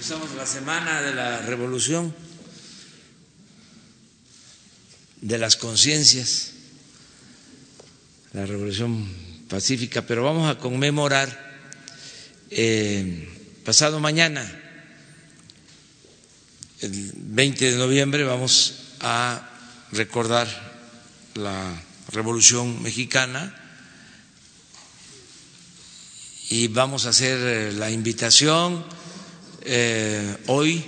[0.00, 2.14] Empezamos la semana de la revolución,
[5.20, 6.52] de las conciencias,
[8.32, 9.06] la revolución
[9.50, 11.28] pacífica, pero vamos a conmemorar
[12.48, 13.28] eh,
[13.62, 14.40] pasado mañana,
[16.80, 19.50] el 20 de noviembre, vamos a
[19.92, 20.48] recordar
[21.34, 21.78] la
[22.10, 23.54] revolución mexicana
[26.48, 28.82] y vamos a hacer eh, la invitación
[29.62, 30.84] eh, hoy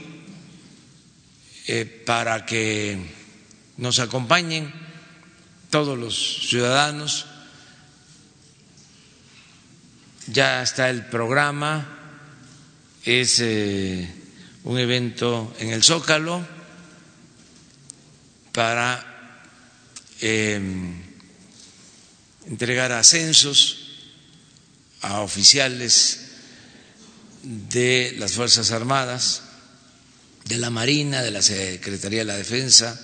[1.66, 2.98] eh, para que
[3.76, 4.72] nos acompañen
[5.70, 7.26] todos los ciudadanos.
[10.26, 11.98] Ya está el programa,
[13.04, 14.08] es eh,
[14.64, 16.46] un evento en el Zócalo
[18.52, 19.04] para
[20.20, 21.02] em,
[22.46, 23.78] entregar ascensos
[25.00, 26.21] a oficiales
[27.42, 29.42] de las Fuerzas Armadas,
[30.44, 33.00] de la Marina, de la Secretaría de la Defensa,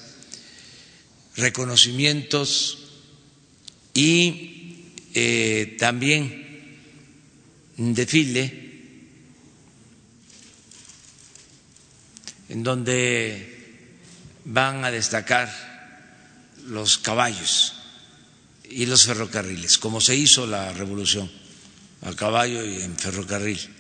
[1.37, 2.79] reconocimientos
[3.95, 6.79] y eh, también
[7.79, 8.69] un desfile
[12.49, 13.85] en donde
[14.45, 15.49] van a destacar
[16.67, 17.75] los caballos
[18.71, 21.31] y los ferrocarriles, como se hizo la revolución
[22.03, 23.78] a caballo y en ferrocarril.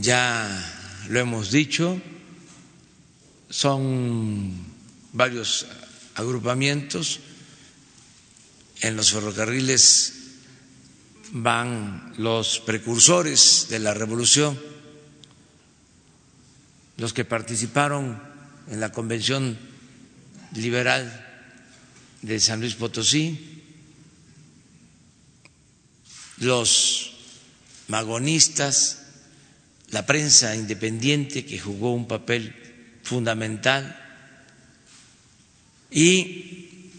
[0.00, 2.00] Ya lo hemos dicho,
[3.50, 4.52] son
[5.12, 5.66] varios
[6.14, 7.20] agrupamientos,
[8.80, 10.14] en los ferrocarriles
[11.32, 14.58] van los precursores de la revolución,
[16.96, 18.20] los que participaron
[18.68, 19.58] en la Convención
[20.54, 21.26] Liberal
[22.22, 23.62] de San Luis Potosí,
[26.38, 27.12] los
[27.88, 28.97] magonistas,
[29.90, 32.54] la prensa independiente que jugó un papel
[33.02, 33.96] fundamental
[35.90, 36.90] y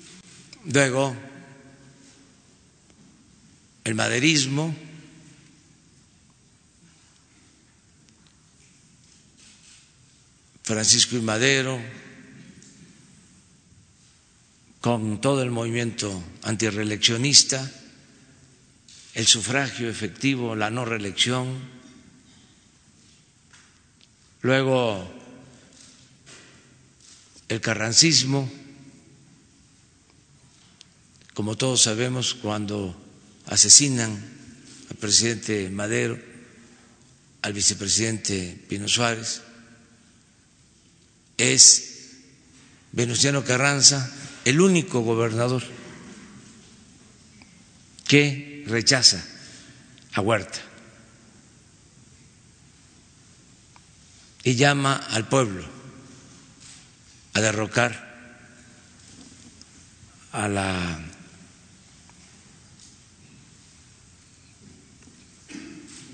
[0.66, 1.16] luego
[3.84, 4.76] el maderismo,
[10.64, 11.80] Francisco y Madero,
[14.82, 17.70] con todo el movimiento antireeleccionista,
[19.16, 21.79] el sufragio efectivo, la no reelección,
[24.42, 25.10] luego
[27.48, 28.50] el carrancismo,
[31.34, 32.96] como todos sabemos, cuando
[33.48, 34.12] asesinan
[34.90, 36.20] al presidente Madero,
[37.42, 39.42] al vicepresidente Pino Suárez,
[41.38, 41.90] es
[42.92, 44.12] Venustiano Carranza
[44.46, 45.64] el único gobernador
[48.08, 49.24] que rechaza
[50.14, 50.69] a Huerta.
[54.50, 55.64] Y llama al pueblo
[57.34, 57.94] a derrocar
[60.32, 61.00] a la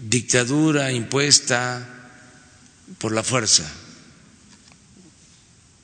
[0.01, 1.87] dictadura impuesta
[2.97, 3.71] por la fuerza,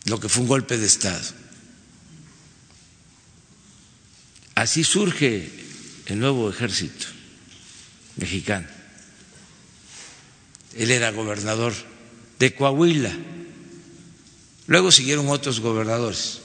[0.07, 1.31] lo que fue un golpe de Estado.
[4.55, 5.49] Así surge
[6.07, 7.07] el nuevo ejército
[8.17, 8.67] mexicano.
[10.75, 11.73] Él era gobernador
[12.41, 13.15] de Coahuila.
[14.65, 16.39] Luego siguieron otros gobernadores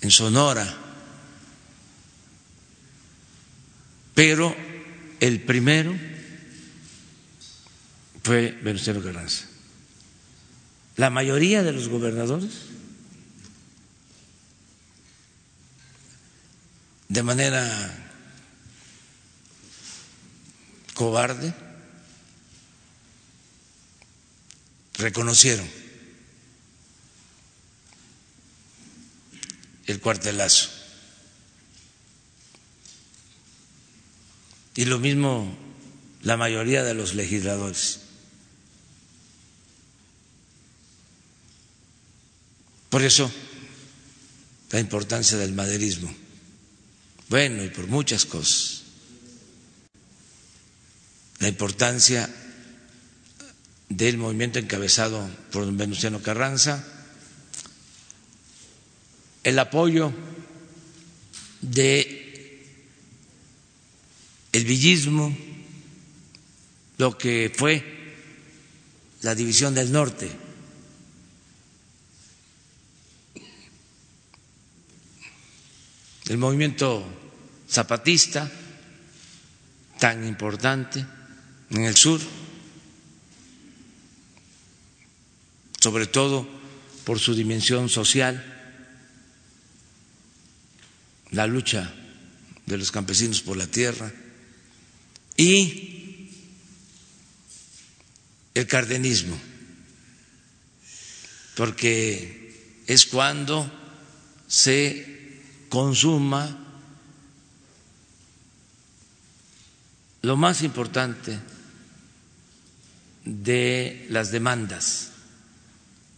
[0.00, 0.66] en Sonora,
[4.14, 4.52] pero
[5.20, 5.96] el primero
[8.24, 9.46] fue Venustiano Carranza.
[10.96, 12.50] La mayoría de los gobernadores,
[17.08, 17.62] de manera
[20.94, 21.65] cobarde,
[24.98, 25.68] reconocieron
[29.86, 30.70] el cuartelazo.
[34.74, 35.56] Y lo mismo
[36.22, 38.00] la mayoría de los legisladores.
[42.90, 43.30] Por eso
[44.70, 46.12] la importancia del maderismo.
[47.28, 48.82] Bueno, y por muchas cosas.
[51.38, 52.28] La importancia
[53.88, 56.84] del movimiento encabezado por don Venustiano Carranza,
[59.44, 60.12] el apoyo
[61.60, 62.26] de
[64.52, 65.36] el villismo,
[66.98, 67.84] lo que fue
[69.22, 70.30] la división del norte.
[76.28, 77.04] El movimiento
[77.70, 78.50] zapatista
[79.98, 81.04] tan importante
[81.70, 82.20] en el sur,
[85.86, 86.44] sobre todo
[87.04, 88.42] por su dimensión social,
[91.30, 91.94] la lucha
[92.66, 94.12] de los campesinos por la tierra.
[95.36, 96.32] Y
[98.52, 99.38] el cardenismo,
[101.54, 103.70] porque es cuando
[104.48, 105.38] se
[105.68, 106.66] consuma
[110.22, 111.38] lo más importante
[113.24, 115.12] de las demandas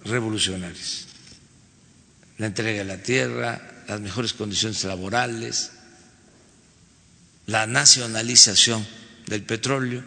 [0.08, 1.06] revolucionarias,
[2.38, 5.70] la entrega de la tierra, las mejores condiciones laborales,
[7.46, 8.86] la nacionalización
[9.26, 10.02] del petróleo,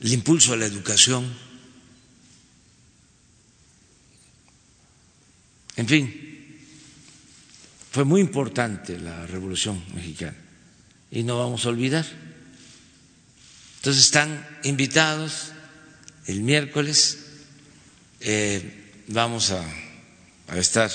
[0.00, 1.26] el impulso a la educación,
[5.76, 6.30] en fin,
[7.92, 10.36] fue muy importante la Revolución Mexicana
[11.10, 12.06] y no vamos a olvidar.
[13.78, 15.52] Entonces están invitados
[16.26, 17.18] el miércoles,
[18.20, 19.64] eh, vamos a,
[20.56, 20.90] estar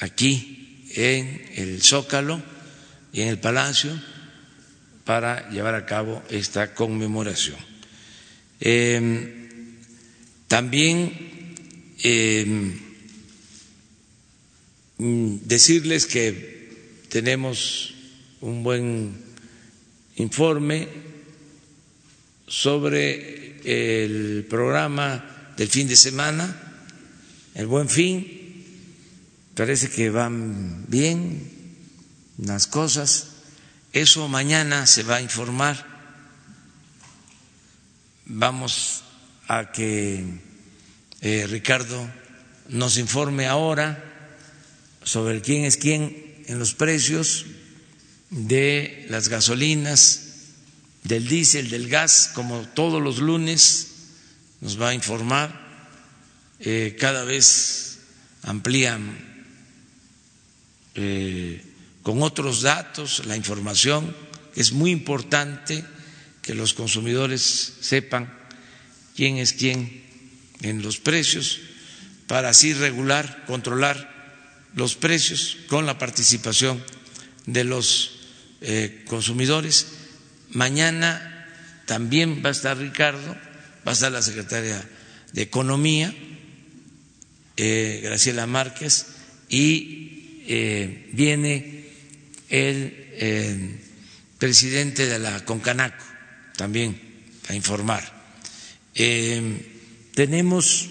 [0.00, 2.42] aquí en el Zócalo
[3.12, 3.92] y en el Palacio
[5.04, 7.58] para llevar a cabo esta conmemoración.
[8.60, 9.50] Eh,
[10.48, 11.54] también
[12.02, 12.72] eh,
[14.98, 17.94] decirles que tenemos
[18.40, 19.12] un buen
[20.16, 20.88] informe
[22.46, 26.54] sobre el programa del fin de semana,
[27.54, 28.40] el buen fin.
[29.54, 31.50] Parece que van bien
[32.38, 33.28] las cosas.
[33.92, 35.86] Eso mañana se va a informar.
[38.26, 39.02] Vamos
[39.48, 40.24] a que
[41.20, 42.10] eh, Ricardo
[42.68, 44.02] nos informe ahora
[45.04, 47.46] sobre quién es quién en los precios
[48.30, 50.33] de las gasolinas,
[51.04, 53.88] del diésel, del gas, como todos los lunes
[54.60, 55.62] nos va a informar.
[56.60, 57.98] Eh, cada vez
[58.42, 59.16] amplían
[60.94, 61.62] eh,
[62.02, 64.14] con otros datos la información.
[64.56, 65.84] Es muy importante
[66.40, 68.32] que los consumidores sepan
[69.14, 70.04] quién es quién
[70.62, 71.60] en los precios
[72.26, 74.14] para así regular, controlar
[74.74, 76.82] los precios con la participación
[77.46, 78.20] de los
[78.60, 79.93] eh, consumidores.
[80.54, 81.46] Mañana
[81.84, 83.36] también va a estar Ricardo,
[83.86, 84.82] va a estar la secretaria
[85.32, 86.14] de Economía,
[87.56, 89.06] eh, Graciela Márquez,
[89.48, 91.88] y eh, viene
[92.48, 93.80] el
[94.38, 96.04] presidente de la Concanaco
[96.56, 97.00] también
[97.48, 98.04] a informar.
[100.14, 100.88] tenemos,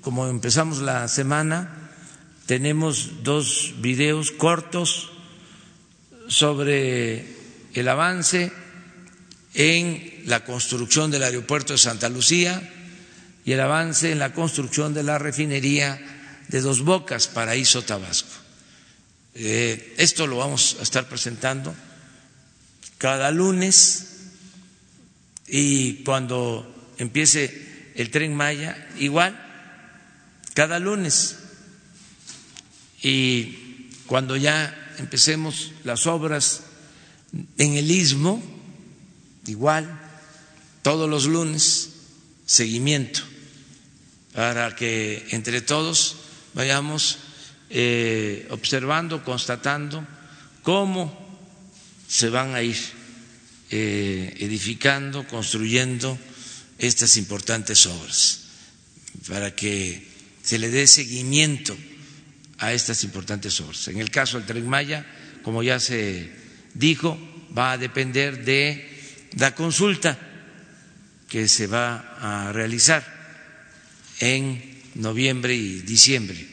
[0.00, 1.90] como empezamos la semana,
[2.46, 5.10] tenemos dos videos cortos
[6.28, 7.26] sobre
[7.74, 8.52] el avance
[9.54, 12.62] en la construcción del aeropuerto de Santa Lucía
[13.44, 16.00] y el avance en la construcción de la refinería
[16.48, 18.30] de Dos Bocas, Paraíso Tabasco.
[19.34, 21.74] Eh, esto lo vamos a estar presentando
[22.98, 24.08] cada lunes
[25.46, 29.38] y cuando empiece el tren Maya, igual,
[30.54, 31.38] cada lunes.
[33.02, 36.62] Y cuando ya empecemos las obras
[37.58, 38.42] en el istmo,
[39.46, 39.98] igual,
[40.82, 41.90] todos los lunes,
[42.46, 43.20] seguimiento,
[44.34, 46.16] para que entre todos
[46.54, 47.18] vayamos
[47.70, 50.06] eh, observando, constatando
[50.62, 51.10] cómo
[52.08, 52.76] se van a ir
[53.70, 56.18] eh, edificando, construyendo
[56.78, 58.40] estas importantes obras,
[59.28, 60.06] para que
[60.42, 61.76] se le dé seguimiento
[62.58, 63.88] a estas importantes obras.
[63.88, 65.06] En el caso del Tren Maya,
[65.42, 66.30] como ya se
[66.74, 67.18] dijo,
[67.56, 68.91] va a depender de
[69.36, 70.18] la consulta
[71.28, 73.04] que se va a realizar
[74.20, 76.46] en noviembre y diciembre.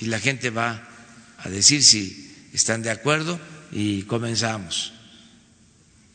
[0.00, 0.88] Y la gente va
[1.38, 3.40] a decir si están de acuerdo
[3.72, 4.92] y comenzamos.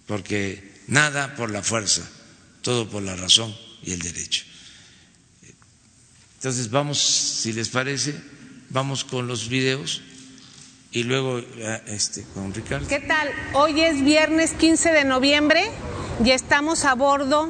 [0.05, 2.07] Porque nada por la fuerza,
[2.61, 4.45] todo por la razón y el derecho.
[6.35, 8.15] Entonces vamos, si les parece,
[8.73, 10.01] Vamos con los videos
[10.93, 11.39] y luego
[11.87, 12.87] este, con Ricardo.
[12.87, 13.29] ¿Qué tal?
[13.53, 15.63] Hoy es viernes 15 de noviembre
[16.23, 17.49] y estamos a bordo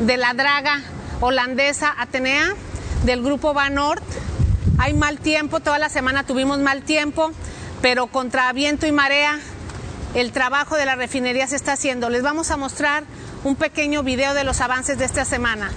[0.00, 0.82] de la draga
[1.20, 2.54] holandesa Atenea
[3.04, 4.04] del grupo Vanort.
[4.78, 7.32] Hay mal tiempo, toda la semana tuvimos mal tiempo,
[7.80, 9.40] pero contra viento y marea
[10.14, 12.10] el trabajo de la refinería se está haciendo.
[12.10, 13.04] Les vamos a mostrar
[13.42, 15.70] un pequeño video de los avances de esta semana.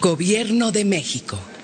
[0.00, 1.55] Gobierno de México.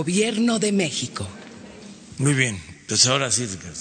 [0.00, 1.28] Gobierno de México.
[2.16, 3.76] Muy bien, pues ahora sí, Ricardo.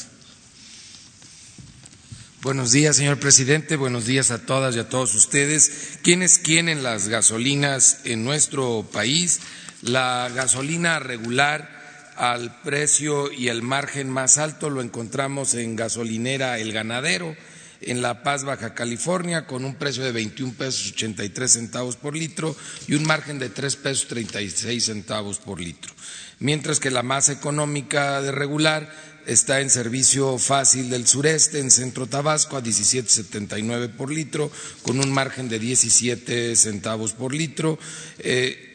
[2.41, 3.77] Buenos días, señor presidente.
[3.77, 5.97] Buenos días a todas y a todos ustedes.
[6.03, 9.39] ¿Quiénes quieren las gasolinas en nuestro país?
[9.81, 16.73] La gasolina regular al precio y el margen más alto lo encontramos en gasolinera El
[16.73, 17.33] Ganadero,
[17.81, 22.55] en La Paz, Baja California, con un precio de 21 pesos 83 centavos por litro
[22.87, 25.93] y un margen de 3 pesos 36 centavos por litro.
[26.39, 28.89] Mientras que la más económica de regular
[29.25, 35.11] está en servicio fácil del sureste, en Centro Tabasco, a 17.79 por litro, con un
[35.11, 37.77] margen de 17 centavos por litro.
[38.19, 38.65] Eh,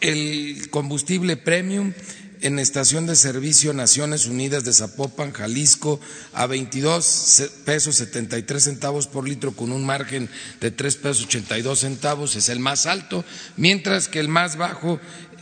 [0.00, 1.92] el combustible premium
[2.40, 6.00] en estación de servicio Naciones Unidas de Zapopan, Jalisco,
[6.32, 10.28] a 22 pesos 73 centavos por litro con un margen
[10.60, 13.24] de 3 pesos 82 centavos, es el más alto,
[13.56, 15.00] mientras que el más bajo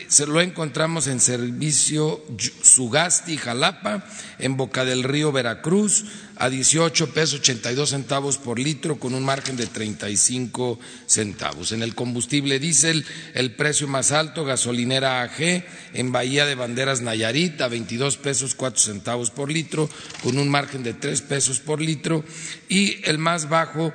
[0.08, 2.22] se lo encontramos en servicio
[2.62, 4.04] Sugasti, Jalapa,
[4.38, 6.04] en Boca del Río, Veracruz,
[6.36, 11.72] a 18 pesos 82 centavos por litro con un margen de 35 centavos.
[11.72, 17.60] En el combustible diésel, el precio más alto, gasolinera AG, en Bahía de Banderas Nayarit,
[17.60, 19.88] a 22 pesos 4 centavos por litro
[20.20, 22.24] con un margen de 3 pesos por litro
[22.68, 23.92] y el más bajo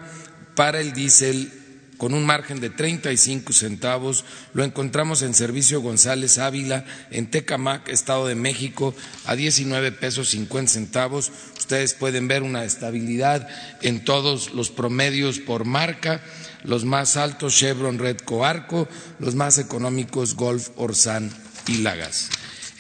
[0.56, 1.51] para el diésel
[1.98, 4.24] con un margen de 35 centavos.
[4.53, 10.72] Lo encontramos en Servicio González Ávila, en Tecamac, Estado de México, a 19 pesos 50
[10.72, 11.34] centavos.
[11.58, 13.50] Ustedes pueden ver una estabilidad
[13.82, 16.22] en todos los promedios por marca.
[16.63, 18.88] Los más altos Chevron Red Coarco,
[19.20, 21.29] los más económicos Golf Orsan
[21.67, 22.29] y Lagas.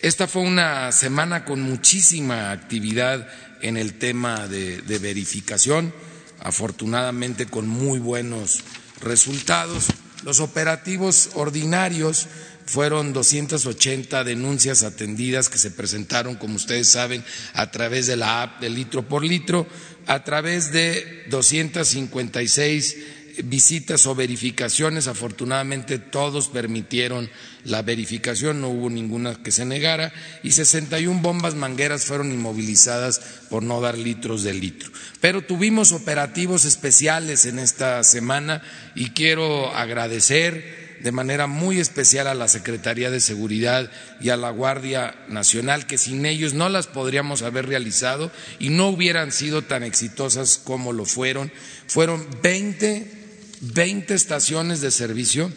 [0.07, 3.27] Esta fue una semana con muchísima actividad
[3.61, 5.93] en el tema de, verificación,
[6.39, 8.63] afortunadamente con muy buenos
[9.01, 9.87] resultados.
[10.23, 12.27] Los operativos ordinarios
[12.65, 17.21] fueron 280 denuncias atendidas que se presentaron, como ustedes saben,
[17.53, 19.67] a través de la app de litro por litro,
[20.05, 22.95] a través de 256
[23.43, 25.07] visitas o verificaciones.
[25.07, 27.29] Afortunadamente todos permitieron
[27.63, 30.13] la verificación, no hubo ninguna que se negara
[30.43, 34.91] y 61 bombas mangueras fueron inmovilizadas por no dar litros de litro.
[35.21, 38.61] Pero tuvimos operativos especiales en esta semana
[38.95, 44.49] y quiero agradecer de manera muy especial a la Secretaría de Seguridad y a la
[44.49, 49.83] Guardia Nacional, que sin ellos no las podríamos haber realizado y no hubieran sido tan
[49.83, 51.51] exitosas como lo fueron.
[51.87, 53.16] Fueron 20
[53.61, 55.51] 20 estaciones de servicio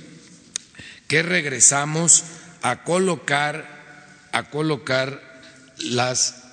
[1.08, 2.24] que regresamos
[2.62, 5.20] a colocar, a colocar
[5.78, 6.44] las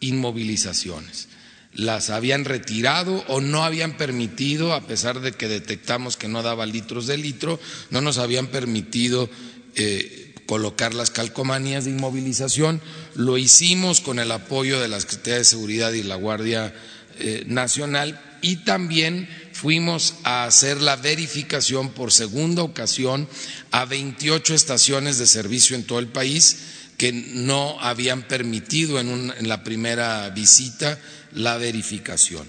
[0.00, 1.28] inmovilizaciones.
[1.72, 6.66] Las habían retirado o no habían permitido, a pesar de que detectamos que no daba
[6.66, 7.58] litros de litro,
[7.90, 9.30] no nos habían permitido
[9.76, 12.82] eh, colocar las calcomanías de inmovilización.
[13.14, 16.74] Lo hicimos con el apoyo de la Secretaría de Seguridad y la Guardia
[17.18, 19.28] eh, Nacional y también
[19.62, 23.28] fuimos a hacer la verificación por segunda ocasión
[23.70, 26.56] a 28 estaciones de servicio en todo el país
[26.98, 30.98] que no habían permitido en, la primera visita
[31.32, 32.48] la verificación.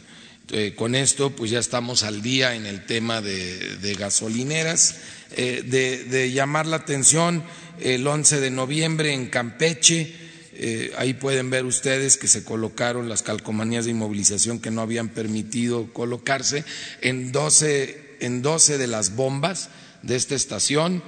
[0.50, 4.96] Eh, con esto, pues ya estamos al día en el tema de, gasolineras.
[5.36, 5.62] Eh,
[6.10, 7.44] de, llamar la atención,
[7.80, 10.16] el 11 de noviembre en Campeche,
[10.56, 15.10] eh, ahí pueden ver ustedes que se colocaron las calcomanías de inmovilización que no habían
[15.10, 16.66] permitido colocarse
[17.02, 19.70] en 12, en 12 de las bombas
[20.02, 21.04] de esta estación.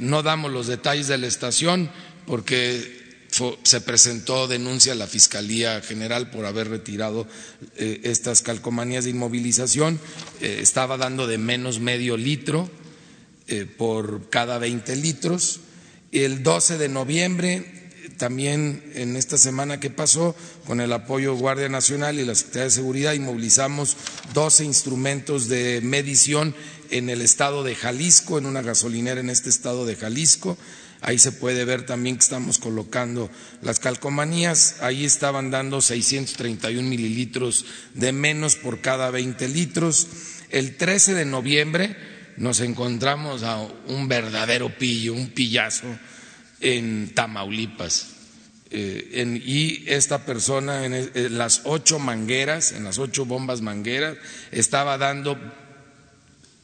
[0.00, 1.90] no damos los detalles de la estación
[2.26, 2.98] porque
[3.62, 7.26] se presentó denuncia a la Fiscalía General por haber retirado
[7.76, 10.00] eh, estas calcomanías de inmovilización.
[10.40, 12.70] Eh, estaba dando de menos medio litro
[13.46, 15.60] eh, por cada 20 litros.
[16.10, 17.77] El 12 de noviembre,
[18.18, 22.70] también en esta semana que pasó, con el apoyo Guardia Nacional y la Secretaría de
[22.70, 23.96] Seguridad, inmovilizamos
[24.34, 26.54] 12 instrumentos de medición
[26.90, 30.58] en el estado de Jalisco, en una gasolinera en este estado de Jalisco.
[31.00, 33.30] Ahí se puede ver también que estamos colocando
[33.62, 34.76] las calcomanías.
[34.80, 40.08] Ahí estaban dando 631 mililitros de menos por cada 20 litros.
[40.50, 41.96] El 13 de noviembre
[42.36, 45.86] nos encontramos a un verdadero pillo, un pillazo
[46.60, 48.14] en Tamaulipas.
[48.70, 54.16] Eh, y esta persona en, las ocho mangueras, en las ocho bombas mangueras,
[54.50, 55.38] estaba dando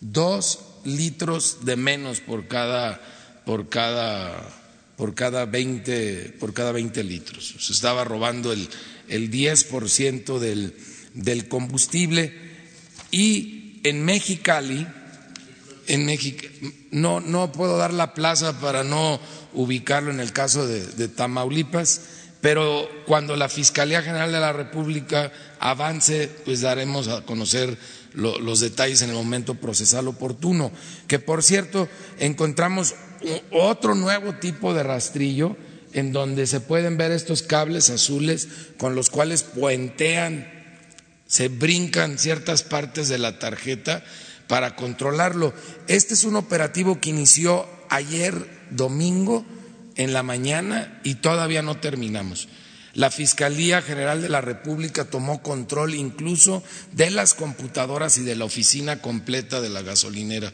[0.00, 3.00] dos litros de menos por cada
[3.44, 4.42] por cada,
[4.96, 7.54] por cada, 20, por cada 20 litros.
[7.58, 8.68] Se estaba robando el,
[9.08, 10.74] el 10% del,
[11.14, 12.32] del combustible
[13.10, 14.86] y en Mexicali,
[15.86, 16.46] en México,
[16.90, 19.20] no, no puedo dar la plaza para no
[19.52, 22.00] ubicarlo en el caso de, de Tamaulipas,
[22.40, 27.78] pero cuando la Fiscalía General de la República avance, pues daremos a conocer
[28.12, 30.70] los detalles en el momento procesal oportuno.
[31.08, 32.94] Que por cierto, encontramos
[33.50, 35.56] otro nuevo tipo de rastrillo
[35.92, 40.46] en donde se pueden ver estos cables azules con los cuales puentean,
[41.26, 44.04] se brincan ciertas partes de la tarjeta
[44.46, 45.52] para controlarlo.
[45.88, 48.34] Este es un operativo que inició ayer
[48.70, 49.44] domingo
[49.96, 52.48] en la mañana y todavía no terminamos.
[52.94, 58.44] La Fiscalía General de la República tomó control incluso de las computadoras y de la
[58.44, 60.52] oficina completa de la gasolinera.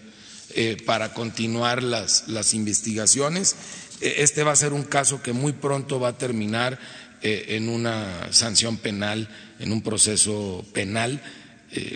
[0.57, 3.55] Eh, para continuar las, las investigaciones.
[4.01, 6.77] Eh, este va a ser un caso que muy pronto va a terminar
[7.23, 9.29] eh, en una sanción penal,
[9.61, 11.23] en un proceso penal,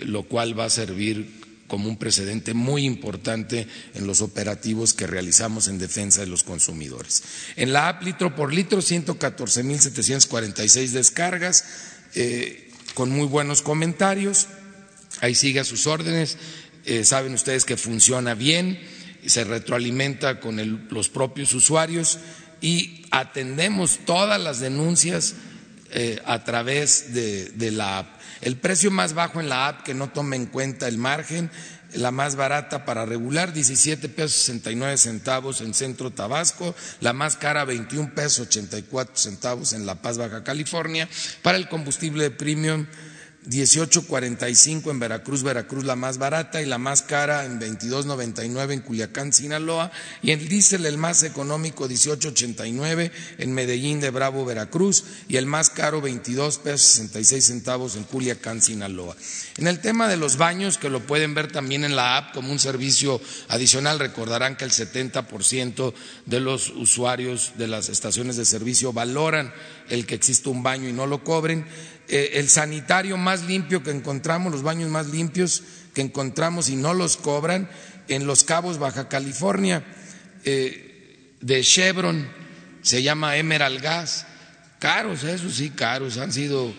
[0.05, 5.67] lo cual va a servir como un precedente muy importante en los operativos que realizamos
[5.67, 7.23] en defensa de los consumidores.
[7.55, 11.65] En la app litro por litro, 114.746 descargas,
[12.93, 14.47] con muy buenos comentarios.
[15.21, 16.37] Ahí sigue a sus órdenes.
[16.85, 18.79] Eh, saben ustedes que funciona bien,
[19.25, 22.19] se retroalimenta con los propios usuarios
[22.61, 25.33] y atendemos todas las denuncias
[25.97, 28.19] eh, a través de, de, la app.
[28.41, 31.49] El precio más bajo en la app que no tome en cuenta el margen,
[31.93, 37.63] la más barata para regular, 17 pesos 69 centavos en Centro Tabasco, la más cara
[37.63, 41.07] 21 pesos 84 centavos en La Paz, Baja California,
[41.41, 42.87] para el combustible premium
[43.47, 49.33] 18.45 en Veracruz, Veracruz la más barata y la más cara en 22.99 en Culiacán,
[49.33, 55.45] Sinaloa y el diésel el más económico 18.89 en Medellín de Bravo, Veracruz y el
[55.45, 59.15] más caro 22 pesos 66 centavos en Culiacán, Sinaloa.
[59.57, 62.51] En el tema de los baños, que lo pueden ver también en la app como
[62.51, 65.93] un servicio adicional, recordarán que el 70%
[66.25, 69.53] de los usuarios de las estaciones de servicio valoran
[69.89, 71.65] el que exista un baño y no lo cobren.
[72.07, 75.63] Eh, el sanitario más limpio que encontramos, los baños más limpios
[75.93, 77.69] que encontramos y no los cobran
[78.07, 79.83] en Los Cabos, Baja California,
[80.43, 82.27] eh, de Chevron,
[82.81, 84.27] se llama Emerald Gas.
[84.79, 86.71] Caros, eso sí, caros, han sido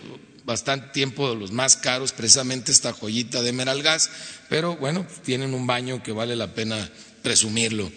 [0.45, 4.09] bastante tiempo los más caros, precisamente esta joyita de Emerald Gas,
[4.47, 6.89] pero bueno, tienen un baño que vale la pena
[7.21, 7.91] presumirlo.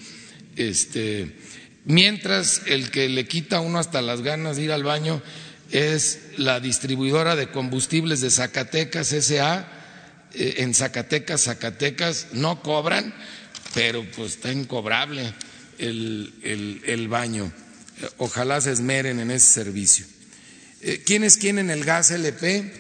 [0.57, 1.39] Este,
[1.85, 5.23] mientras el que le quita uno hasta las ganas de ir al baño
[5.71, 9.69] es la distribuidora de combustibles de Zacatecas SA.
[10.35, 13.15] Eh, en Zacatecas, Zacatecas no cobran,
[13.75, 15.33] pero pues está incobrable
[15.79, 17.53] el, el, baño.
[18.19, 20.07] Ojalá se esmeren en ese servicio.
[20.83, 22.73] Eh, ¿Quiénes quieren el gas LP?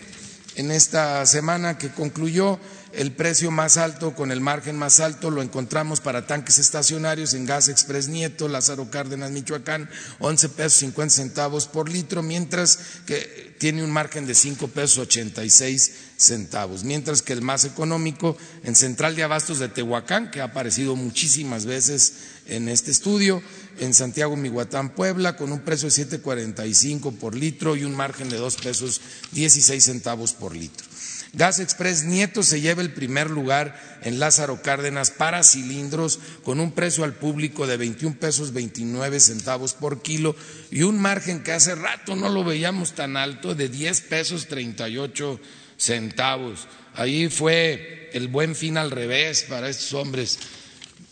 [0.56, 2.58] En esta semana que concluyó,
[2.92, 7.46] el precio más alto con el margen más alto lo encontramos para tanques estacionarios en
[7.46, 13.84] Gas Express Nieto, Lázaro Cárdenas, Michoacán, 11 pesos 50 centavos por litro, mientras que tiene
[13.84, 19.22] un margen de 5 pesos 86 centavos, mientras que el más económico en Central de
[19.22, 22.14] Abastos de Tehuacán, que ha aparecido muchísimas veces
[22.46, 23.42] en este estudio,
[23.78, 28.36] en Santiago Miguatán, Puebla, con un precio de 7.45 por litro y un margen de
[28.36, 29.00] 2 pesos
[29.32, 30.86] 16 centavos por litro.
[31.32, 36.72] Gas Express Nieto se lleva el primer lugar en Lázaro Cárdenas para cilindros con un
[36.72, 40.34] precio al público de 21 pesos 29 centavos por kilo
[40.72, 45.40] y un margen que hace rato no lo veíamos tan alto de 10 pesos 38
[45.76, 46.66] centavos.
[46.94, 50.38] Ahí fue el buen fin al revés para estos hombres.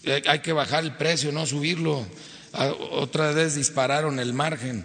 [0.02, 2.06] Eh, hay que bajar el precio, no subirlo.
[2.52, 4.84] Ah, otra vez dispararon el margen.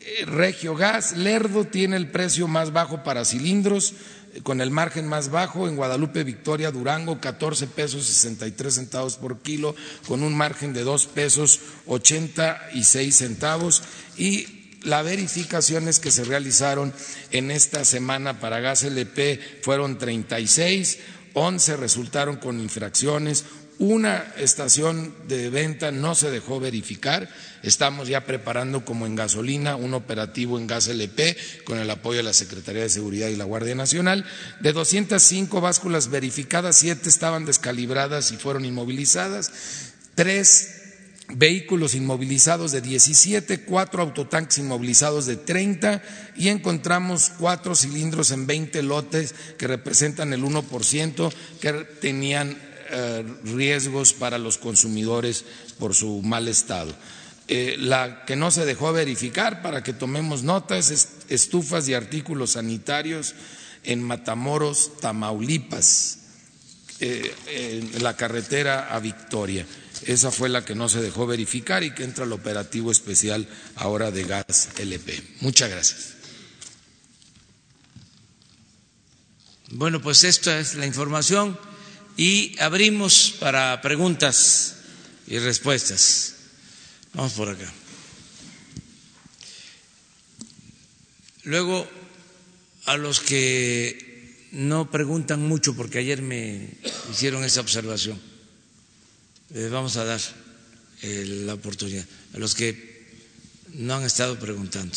[0.00, 3.94] Eh, Regio Gas, Lerdo tiene el precio más bajo para cilindros,
[4.42, 9.74] con el margen más bajo en Guadalupe, Victoria, Durango, 14 pesos 63 centavos por kilo,
[10.06, 13.82] con un margen de 2 pesos 86 centavos.
[14.16, 16.92] Y las verificaciones que se realizaron
[17.30, 20.98] en esta semana para gas LP fueron 36,
[21.34, 23.44] 11 resultaron con infracciones,
[23.78, 27.28] una estación de venta no se dejó verificar.
[27.62, 32.22] Estamos ya preparando, como en gasolina, un operativo en gas LP con el apoyo de
[32.22, 34.24] la Secretaría de Seguridad y la Guardia Nacional.
[34.60, 39.52] De 205 básculas verificadas, siete estaban descalibradas y fueron inmovilizadas.
[40.14, 40.76] Tres
[41.28, 46.02] vehículos inmovilizados de 17, cuatro autotanques inmovilizados de 30
[46.36, 52.56] y encontramos cuatro cilindros en 20 lotes que representan el 1% que tenían
[53.44, 55.44] riesgos para los consumidores
[55.78, 56.94] por su mal estado.
[57.48, 62.52] Eh, la que no se dejó verificar para que tomemos notas es estufas y artículos
[62.52, 63.34] sanitarios
[63.84, 66.18] en Matamoros, Tamaulipas,
[66.98, 69.64] eh, en la carretera a Victoria.
[70.06, 73.46] Esa fue la que no se dejó verificar y que entra al operativo especial
[73.76, 75.22] ahora de gas LP.
[75.40, 76.14] Muchas gracias.
[79.70, 81.56] Bueno, pues esta es la información
[82.16, 84.76] y abrimos para preguntas
[85.26, 86.34] y respuestas.
[87.14, 87.72] Vamos por acá.
[91.44, 91.88] Luego,
[92.86, 96.76] a los que no preguntan mucho, porque ayer me
[97.10, 98.20] hicieron esa observación,
[99.50, 100.20] les vamos a dar
[101.02, 102.04] eh, la oportunidad.
[102.34, 102.96] A los que
[103.74, 104.96] no han estado preguntando.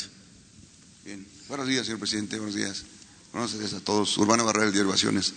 [1.48, 2.38] Buenos días, señor presidente.
[2.38, 2.84] Buenos días.
[3.34, 4.18] Buenos días a todos.
[4.18, 5.34] Urbano Barrera, de Ovaciones.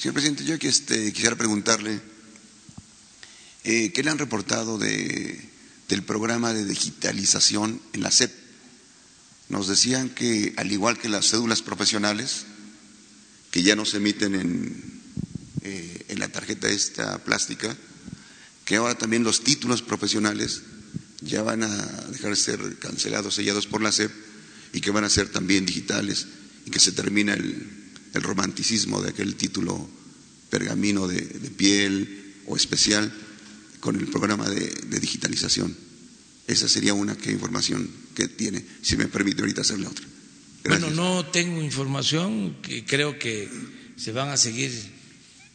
[0.00, 2.00] Señor presidente, yo este, quisiera preguntarle,
[3.64, 5.38] eh, ¿qué le han reportado de,
[5.90, 8.32] del programa de digitalización en la SEP?
[9.50, 12.46] Nos decían que, al igual que las cédulas profesionales,
[13.50, 15.02] que ya no se emiten en,
[15.64, 17.76] eh, en la tarjeta esta plástica,
[18.64, 20.62] que ahora también los títulos profesionales
[21.20, 21.76] ya van a
[22.10, 24.10] dejar de ser cancelados, sellados por la SEP,
[24.72, 26.26] y que van a ser también digitales,
[26.64, 27.79] y que se termina el,
[28.14, 29.88] el romanticismo de aquel título
[30.50, 31.22] pergamino de,
[31.56, 33.12] piel o especial
[33.78, 34.68] con el programa de,
[35.00, 35.76] digitalización.
[36.46, 40.04] Esa sería una que información que tiene, si me permite ahorita hacerle otra.
[40.64, 43.48] Bueno, no tengo información, que creo que
[43.96, 44.70] se van a seguir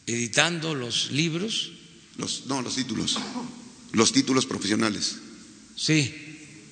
[0.08, 1.74] editando los libros.
[2.18, 3.18] Los, no, los títulos,
[3.92, 5.18] los títulos profesionales.
[5.76, 6.14] Sí,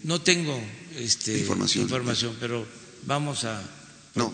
[0.04, 0.60] no tengo
[0.98, 2.66] este, información, información pero
[3.06, 3.62] vamos a
[4.16, 4.32] no,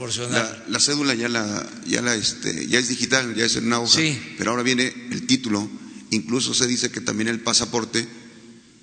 [0.68, 4.02] la, cédula ya la, ya la, este, ya es digital, ya es en una hoja,
[4.38, 5.70] pero ahora viene el título.
[6.12, 8.06] Incluso se dice que también el pasaporte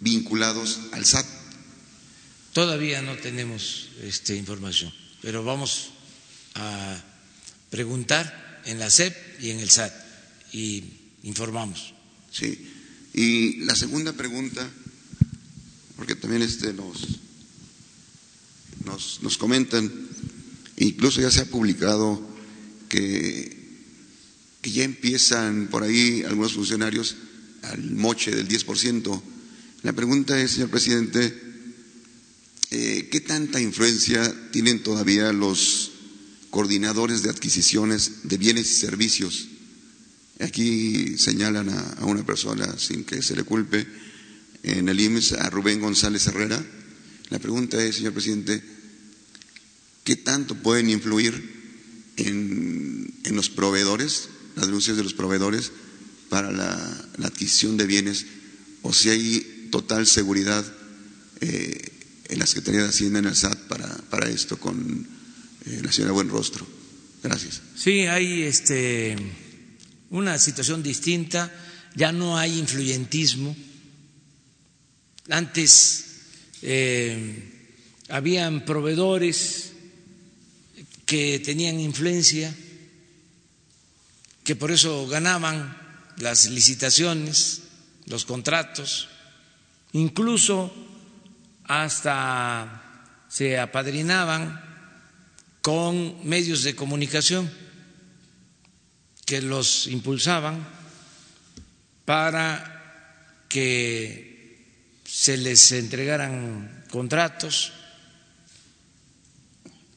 [0.00, 1.26] vinculados al SAT.
[2.54, 5.90] Todavía no tenemos este, información, pero vamos
[6.54, 6.96] a
[7.68, 9.92] preguntar en la SEP y en el SAT
[10.52, 10.82] y
[11.24, 11.92] informamos.
[12.32, 12.72] Sí.
[13.12, 14.66] Y la segunda pregunta,
[15.96, 17.06] porque también este nos,
[18.84, 20.15] nos, nos comentan
[20.76, 22.20] Incluso ya se ha publicado
[22.88, 23.54] que,
[24.62, 27.16] ya empiezan por ahí algunos funcionarios
[27.62, 29.22] al moche del 10%.
[29.84, 31.32] La pregunta es, señor presidente,
[32.72, 35.92] eh, ¿qué tanta influencia tienen todavía los
[36.50, 39.46] coordinadores de adquisiciones de bienes y servicios?
[40.40, 43.86] Aquí señalan a, a una persona sin que se le culpe
[44.64, 46.62] en el IMSS, a Rubén González Herrera.
[47.30, 48.75] La pregunta es, señor presidente,
[50.06, 51.34] ¿Qué tanto pueden influir
[52.16, 55.72] en, los proveedores, las denuncias de los proveedores
[56.28, 58.24] para la, adquisición de bienes
[58.82, 60.64] o si hay total seguridad
[61.40, 61.90] eh,
[62.28, 65.08] en la Secretaría de Hacienda, en el SAT, para, para esto con
[65.64, 66.64] eh, la señora Buenrostro?
[67.24, 67.60] Gracias.
[67.74, 69.16] Sí, hay este,
[70.10, 71.52] una situación distinta,
[71.96, 73.56] ya no hay influyentismo.
[75.30, 76.04] Antes
[76.62, 77.72] eh,
[78.08, 79.72] habían proveedores
[81.06, 82.54] que tenían influencia,
[84.44, 85.76] que por eso ganaban
[86.18, 87.62] las licitaciones,
[88.06, 89.08] los contratos,
[89.92, 90.72] incluso
[91.64, 94.60] hasta se apadrinaban
[95.62, 97.50] con medios de comunicación
[99.24, 100.66] que los impulsaban
[102.04, 107.72] para que se les entregaran contratos.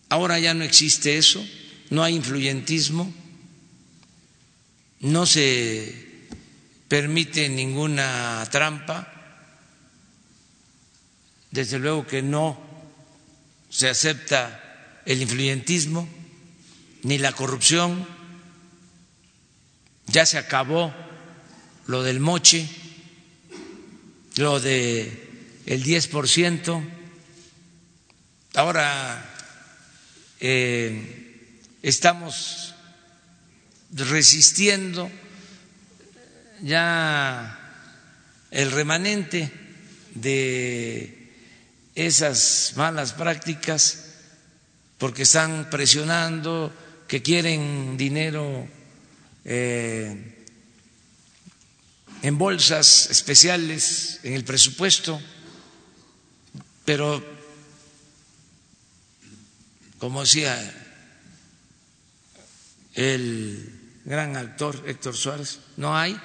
[0.10, 1.46] Ahora ya no existe eso,
[1.92, 3.14] no hay influyentismo,
[5.02, 6.10] no se
[6.88, 9.14] permite ninguna trampa,
[11.52, 12.60] desde luego que no
[13.70, 16.10] se acepta el influyentismo
[17.04, 18.06] ni la corrupción,
[20.08, 20.94] ya se acabó
[21.86, 22.68] lo del moche,
[24.38, 25.30] lo de
[25.68, 26.84] el 10%,
[28.56, 29.30] ahora
[30.40, 31.42] eh,
[31.82, 32.74] estamos
[33.92, 35.10] resistiendo
[36.62, 37.60] ya
[38.52, 39.52] el remanente
[40.16, 41.32] de
[41.96, 44.06] esas malas prácticas
[44.98, 46.74] porque están presionando
[47.08, 48.68] que quieren dinero
[49.46, 50.36] eh,
[52.22, 55.20] en bolsas especiales en el presupuesto,
[56.86, 57.39] pero
[60.00, 60.58] como decía
[62.96, 66.20] el gran actor Héctor Suárez, no hay,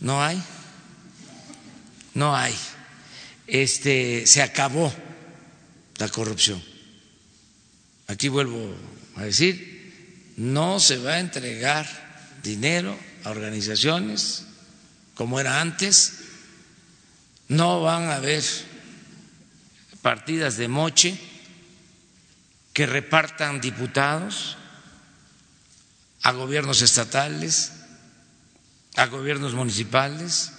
[0.00, 0.42] no hay,
[2.14, 2.54] no hay.
[3.46, 4.92] Este se acabó
[5.98, 6.62] la corrupción.
[8.06, 8.74] Aquí vuelvo
[9.16, 11.86] a decir, no se va a entregar
[12.42, 14.44] dinero a organizaciones
[15.14, 16.14] como era antes,
[17.48, 18.42] no van a haber
[20.02, 21.18] partidas de moche
[22.74, 24.58] que repartan diputados
[26.22, 27.72] a gobiernos estatales,
[28.96, 30.50] a gobiernos municipales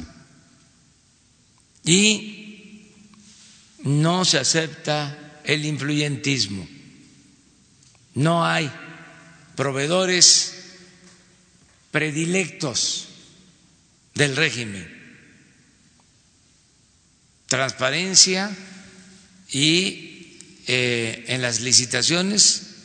[1.83, 2.93] y
[3.83, 6.65] no se acepta el influyentismo.
[8.15, 8.71] No hay
[9.57, 10.77] proveedores
[11.91, 13.09] predilectos
[14.13, 14.89] del régimen.
[17.47, 18.55] Transparencia
[19.49, 20.14] y
[20.67, 22.75] eh, en las licitaciones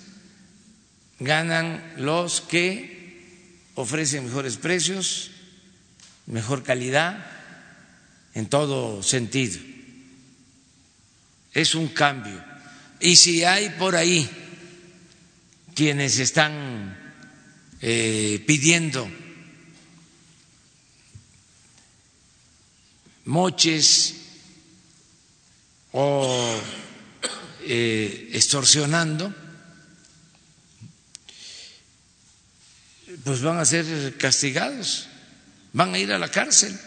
[1.19, 5.31] ganan los que ofrecen mejores precios,
[6.27, 7.27] mejor calidad,
[8.35, 9.61] en todo sentido.
[11.53, 12.43] Es un cambio.
[13.01, 14.29] Y si hay por ahí
[15.75, 16.97] quienes están
[17.81, 19.11] eh, pidiendo
[23.25, 24.14] moches
[25.93, 26.61] o
[27.64, 29.35] eh, extorsionando,
[33.25, 35.09] pues van a ser castigados,
[35.73, 36.79] van a ir a la cárcel.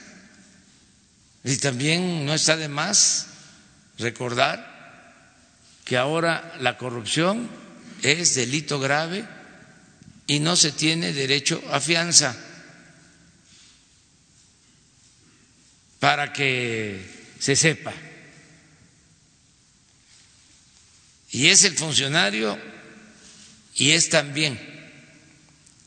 [1.44, 3.28] Y también no está de más
[3.98, 4.74] recordar
[5.84, 7.50] que ahora la corrupción
[8.02, 9.28] es delito grave
[10.28, 12.36] y no se tiene derecho a fianza
[16.00, 17.02] para que
[17.40, 17.94] se sepa.
[21.34, 22.60] Y es el funcionario
[23.74, 24.60] y es también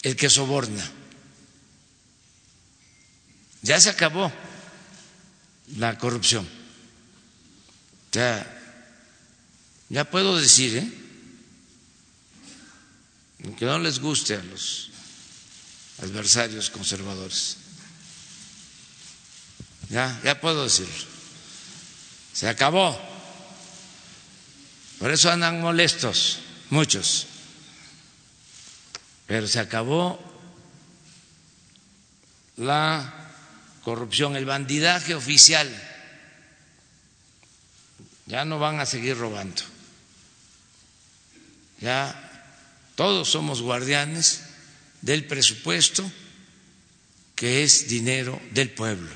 [0.03, 0.85] el que soborna.
[3.63, 4.33] Ya se acabó
[5.77, 6.49] la corrupción.
[8.11, 8.45] Ya,
[9.89, 10.93] ya puedo decir, ¿eh?
[13.57, 14.91] que no les guste a los
[16.03, 17.59] adversarios conservadores.
[19.91, 21.05] Ya, ya puedo decirlo.
[22.33, 23.16] Se acabó.
[24.99, 27.27] Por eso andan molestos muchos.
[29.27, 30.19] Pero se acabó
[32.57, 33.13] la
[33.83, 35.69] corrupción, el bandidaje oficial.
[38.27, 39.63] Ya no van a seguir robando.
[41.81, 42.23] Ya
[42.95, 44.43] todos somos guardianes
[45.03, 46.11] del presupuesto
[47.35, 49.11] que es dinero del pueblo.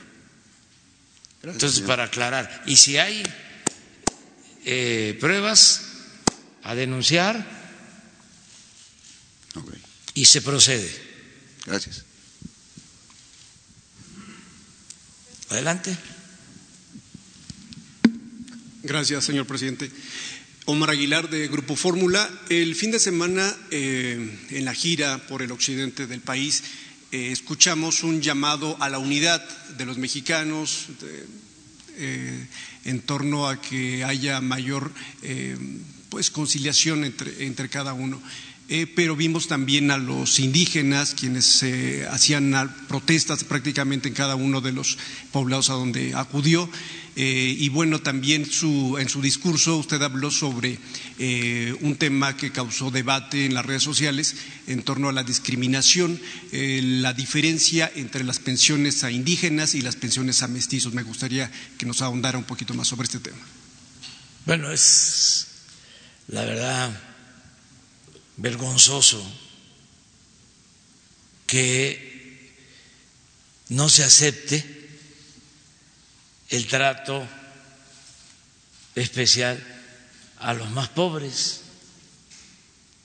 [1.42, 3.22] Entonces, para aclarar, y si hay
[4.64, 5.82] eh, pruebas
[6.62, 7.60] a denunciar
[10.14, 10.90] y se procede.
[11.66, 12.04] Gracias.
[15.48, 15.96] Adelante.
[18.82, 19.90] Gracias, señor presidente.
[20.64, 22.30] Omar Aguilar de Grupo Fórmula.
[22.48, 26.62] El fin de semana, eh, en la gira por el occidente del país,
[27.12, 29.42] eh, escuchamos un llamado a la unidad
[29.76, 30.86] de los mexicanos
[31.96, 32.46] eh,
[32.90, 34.90] en torno a que haya mayor
[36.10, 38.20] pues conciliación entre, entre cada uno.
[38.72, 41.64] Eh, pero vimos también a los indígenas quienes
[42.08, 42.54] hacían
[42.86, 44.96] protestas prácticamente en cada uno de los
[45.32, 46.70] poblados a donde acudió.
[47.16, 50.78] Eh, y bueno, también en su discurso usted habló sobre
[51.18, 54.36] eh, un tema que causó debate en las redes sociales
[54.68, 56.20] en torno a la discriminación,
[56.52, 60.94] la diferencia entre las pensiones a indígenas y las pensiones a mestizos.
[60.94, 63.38] Me gustaría que nos ahondara un poquito más sobre este tema.
[64.46, 65.48] Bueno, es
[66.28, 67.09] la verdad
[68.40, 69.22] vergonzoso
[71.46, 72.54] que
[73.68, 74.64] no se acepte
[76.48, 77.26] el trato
[78.94, 79.62] especial
[80.38, 81.60] a los más pobres,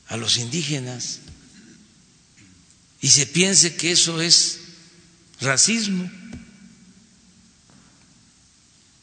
[0.08, 1.20] a los indígenas,
[3.02, 4.60] y se piense que eso es
[5.42, 6.10] racismo.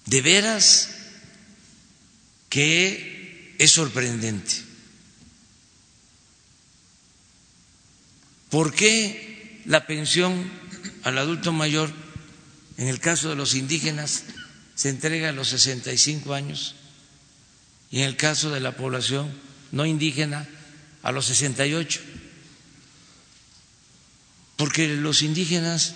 [0.06, 0.88] De veras
[2.48, 4.71] que es sorprendente.
[8.52, 10.52] ¿Por qué la pensión
[11.04, 11.90] al adulto mayor,
[12.76, 14.24] en el caso de los indígenas,
[14.74, 16.74] se entrega a los 65 años
[17.90, 19.32] y en el caso de la población
[19.70, 20.46] no indígena
[21.02, 22.02] a los 68?
[24.56, 25.94] Porque los indígenas,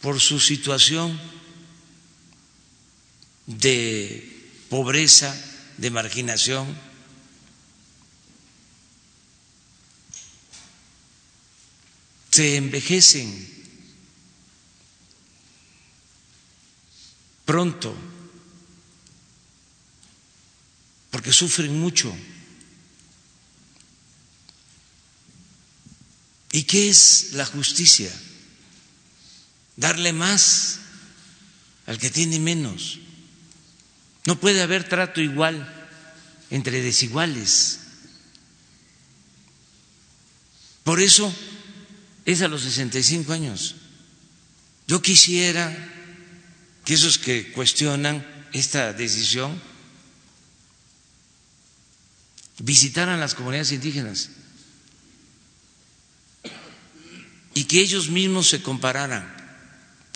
[0.00, 1.20] por su situación
[3.44, 5.38] de pobreza,
[5.76, 6.89] de marginación,
[12.30, 13.48] se envejecen
[17.44, 17.94] pronto
[21.10, 22.14] porque sufren mucho.
[26.52, 28.12] ¿Y qué es la justicia?
[29.76, 30.78] Darle más
[31.86, 33.00] al que tiene menos.
[34.26, 35.88] No puede haber trato igual
[36.50, 37.80] entre desiguales.
[40.84, 41.32] Por eso
[42.24, 43.76] es a los 65 años.
[44.86, 45.70] Yo quisiera
[46.84, 49.60] que esos que cuestionan esta decisión
[52.58, 54.30] visitaran las comunidades indígenas
[57.54, 59.32] y que ellos mismos se compararan.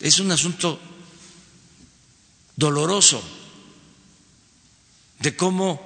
[0.00, 0.80] Es un asunto
[2.56, 3.22] doloroso
[5.20, 5.82] de cómo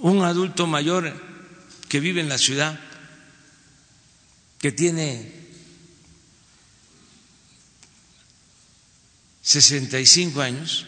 [0.00, 1.12] un adulto mayor
[1.88, 2.78] que vive en la ciudad
[4.58, 5.32] que tiene
[9.42, 10.86] 65 años,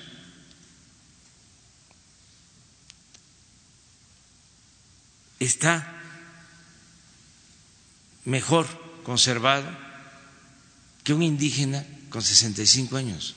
[5.38, 5.96] está
[8.24, 8.66] mejor
[9.02, 9.66] conservado
[11.02, 13.35] que un indígena con 65 años.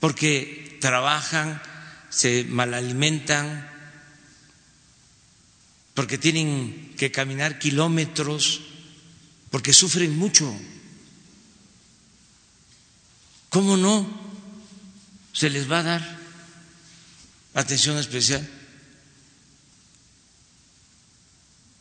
[0.00, 1.62] Porque trabajan,
[2.08, 3.68] se malalimentan,
[6.00, 8.62] porque tienen que caminar kilómetros,
[9.50, 10.50] porque sufren mucho.
[13.50, 14.08] ¿Cómo no
[15.34, 16.18] se les va a dar
[17.52, 18.48] atención especial?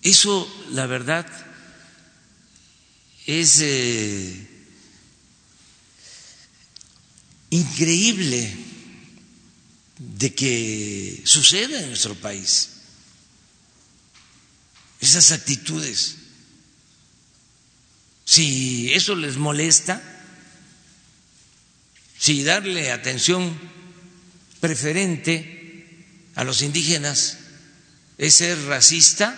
[0.01, 1.25] Eso, la verdad,
[3.25, 4.47] es eh,
[7.51, 8.53] increíble
[9.97, 12.78] de que suceda en nuestro país
[14.99, 16.15] esas actitudes.
[18.25, 20.01] Si eso les molesta,
[22.17, 23.57] si darle atención
[24.59, 27.37] preferente a los indígenas
[28.17, 29.37] es ser racista,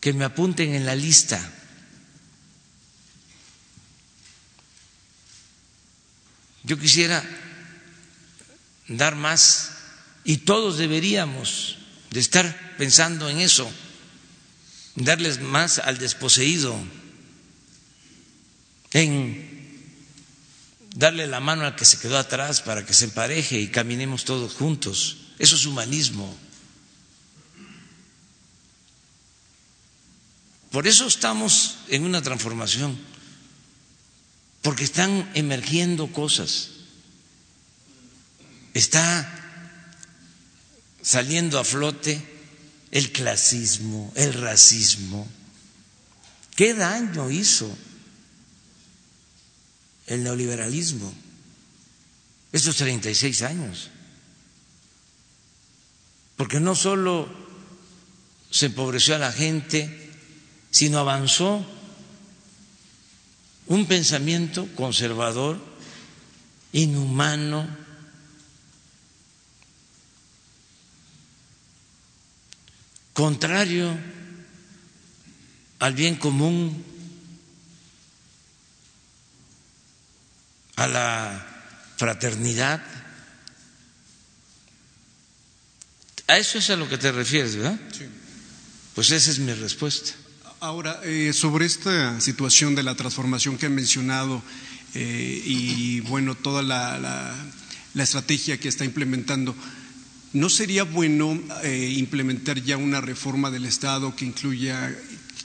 [0.00, 1.38] que me apunten en la lista.
[6.64, 7.22] Yo quisiera
[8.88, 9.70] dar más
[10.24, 11.79] y todos deberíamos
[12.10, 13.70] de estar pensando en eso,
[14.96, 16.76] darles más al desposeído,
[18.92, 19.48] en
[20.96, 24.54] darle la mano al que se quedó atrás para que se empareje y caminemos todos
[24.54, 25.18] juntos.
[25.38, 26.36] Eso es humanismo.
[30.72, 32.96] Por eso estamos en una transformación,
[34.62, 36.70] porque están emergiendo cosas.
[38.74, 39.39] Está
[41.02, 42.20] saliendo a flote
[42.90, 45.26] el clasismo, el racismo.
[46.56, 47.70] ¿Qué daño hizo
[50.06, 51.12] el neoliberalismo
[52.52, 53.90] estos 36 años?
[56.40, 57.28] porque no solo
[58.50, 60.10] se empobreció a la gente,
[60.70, 61.62] sino avanzó
[63.66, 65.58] un pensamiento conservador,
[66.72, 67.68] inhumano,
[73.20, 73.94] contrario
[75.78, 76.82] al bien común,
[80.76, 81.46] a la
[81.98, 82.82] fraternidad.
[86.28, 87.78] A eso es a lo que te refieres, ¿verdad?
[87.92, 88.06] Sí.
[88.94, 90.12] Pues esa es mi respuesta.
[90.60, 94.42] Ahora, eh, sobre esta situación de la transformación que he mencionado
[94.94, 96.98] eh, y, bueno, toda la,
[97.94, 99.54] la, estrategia que está implementando,
[100.32, 104.96] ¿no sería bueno eh, implementar ya una reforma del Estado que incluya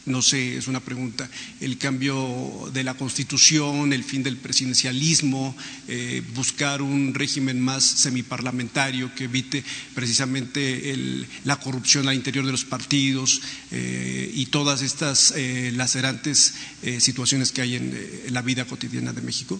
[0.05, 1.27] no sé, es una pregunta,
[1.59, 5.55] el cambio de la constitución, el fin del presidencialismo,
[5.87, 9.63] eh, buscar un régimen más semiparlamentario que evite
[9.95, 10.95] precisamente
[11.43, 16.53] la corrupción al interior de los partidos eh, y todas estas eh, lacerantes
[16.99, 19.59] situaciones que hay en, la vida cotidiana de México?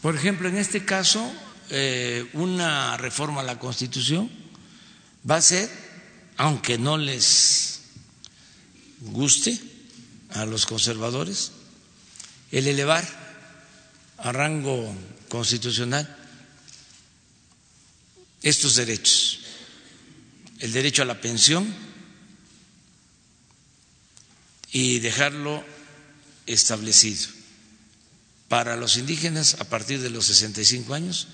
[0.00, 1.30] Por ejemplo, en este caso,
[2.32, 4.41] una reforma a la constitución
[5.28, 5.70] va a ser,
[6.36, 7.80] aunque no les
[9.00, 9.58] guste,
[10.34, 11.52] a los conservadores,
[12.50, 13.06] el elevar
[14.18, 14.94] a rango
[15.28, 16.08] constitucional
[18.42, 19.40] estos derechos,
[20.60, 21.72] el derecho a la pensión
[24.70, 25.64] y dejarlo
[26.46, 27.28] establecido
[28.48, 31.28] para los indígenas a partir de los 65 años,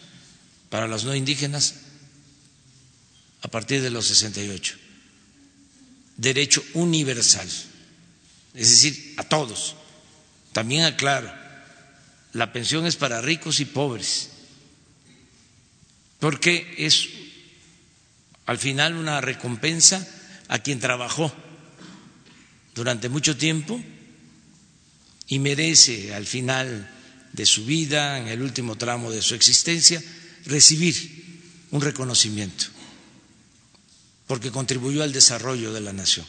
[0.70, 1.74] para los no indígenas
[3.43, 4.76] a partir de los 68.
[6.16, 7.49] Derecho universal
[8.59, 9.76] es decir, a todos.
[10.53, 11.32] También aclaro,
[12.32, 14.30] la pensión es para ricos y pobres,
[16.18, 17.09] porque es
[18.47, 20.07] al final una recompensa
[20.49, 21.32] a quien trabajó
[22.74, 23.80] durante mucho tiempo
[25.28, 26.91] y merece al final
[27.32, 30.03] de su vida, en el último tramo de su existencia,
[30.47, 32.64] recibir un reconocimiento,
[34.28, 36.26] porque contribuyó al desarrollo de la nación.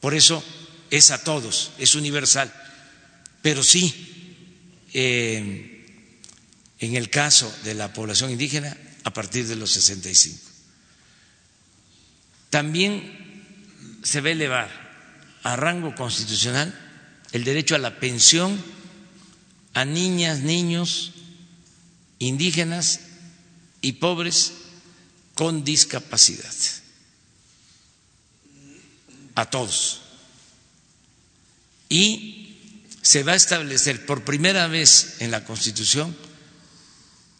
[0.00, 0.44] Por eso
[0.90, 2.52] es a todos, es universal,
[3.40, 5.86] pero sí, eh,
[6.78, 10.38] en el caso de la población indígena, a partir de los 65.
[12.50, 16.78] También se va a elevar a rango constitucional
[17.32, 18.62] el derecho a la pensión
[19.74, 21.12] a niñas, niños,
[22.18, 23.00] indígenas
[23.80, 24.52] y pobres
[25.34, 26.54] con discapacidad.
[29.34, 30.02] A todos
[31.92, 32.56] y
[33.02, 36.16] se va a establecer por primera vez en la Constitución,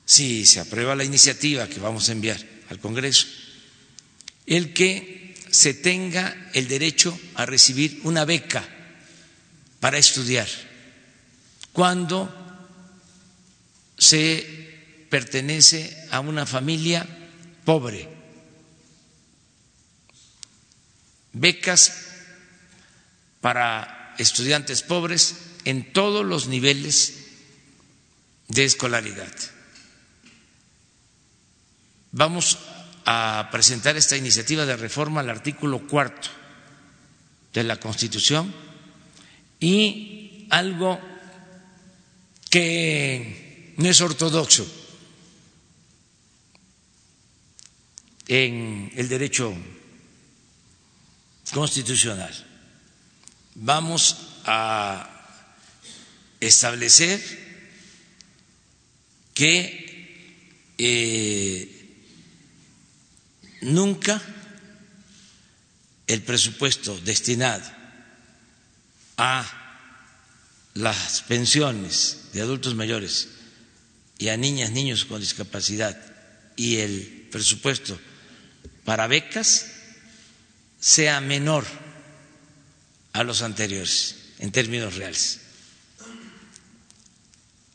[0.04, 2.38] si se aprueba la iniciativa que vamos a enviar
[2.68, 3.26] al Congreso,
[4.44, 8.62] el que se tenga el derecho a recibir una beca
[9.80, 10.48] para estudiar
[11.72, 12.28] cuando
[13.96, 17.06] se pertenece a una familia
[17.64, 18.08] pobre.
[21.32, 22.08] Becas
[23.40, 27.26] para estudiantes pobres en todos los niveles
[28.48, 29.32] de escolaridad.
[32.12, 32.58] Vamos
[33.06, 36.28] a presentar esta iniciativa de reforma al artículo cuarto
[37.52, 38.52] de la Constitución
[39.58, 41.00] y algo
[42.50, 44.81] que no es ortodoxo
[48.34, 49.54] en el derecho
[51.52, 52.32] constitucional.
[53.56, 54.16] Vamos
[54.46, 55.06] a
[56.40, 57.20] establecer
[59.34, 62.04] que eh,
[63.60, 64.22] nunca
[66.06, 67.70] el presupuesto destinado
[69.18, 69.44] a
[70.72, 73.28] las pensiones de adultos mayores
[74.16, 76.00] y a niñas, niños con discapacidad
[76.56, 78.00] y el presupuesto
[78.84, 79.66] para becas
[80.80, 81.64] sea menor
[83.12, 85.40] a los anteriores en términos reales.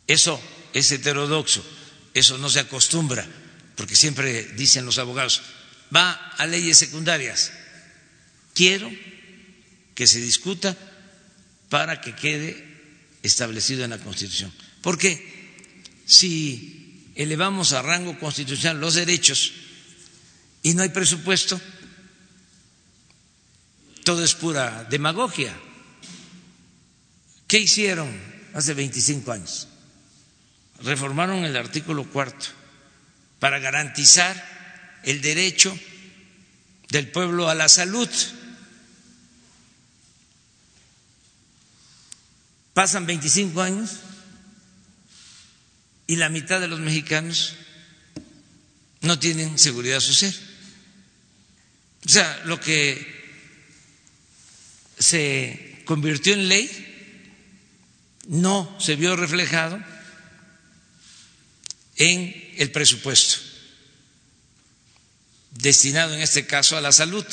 [0.07, 0.41] Eso
[0.73, 1.63] es heterodoxo,
[2.13, 3.25] eso no se acostumbra,
[3.75, 5.41] porque siempre dicen los abogados,
[5.95, 7.51] va a leyes secundarias.
[8.53, 8.91] Quiero
[9.95, 10.75] que se discuta
[11.69, 12.65] para que quede
[13.23, 14.51] establecido en la Constitución.
[14.81, 15.37] Porque
[16.05, 19.53] si elevamos a rango constitucional los derechos
[20.67, 21.61] y no hay presupuesto,
[24.03, 25.57] todo es pura demagogia.
[27.47, 28.09] ¿Qué hicieron
[28.53, 29.69] hace 25 años?
[30.83, 32.47] Reformaron el artículo cuarto
[33.39, 34.35] para garantizar
[35.03, 35.73] el derecho
[36.89, 38.09] del pueblo a la salud.
[42.73, 43.91] Pasan 25 años
[46.07, 47.53] y la mitad de los mexicanos
[48.99, 50.35] no tienen seguridad social.
[52.07, 53.15] O sea, lo que
[54.97, 56.69] se convirtió en ley
[58.27, 59.77] no se vio reflejado
[61.97, 63.47] en el presupuesto
[65.51, 67.25] destinado en este caso a la salud.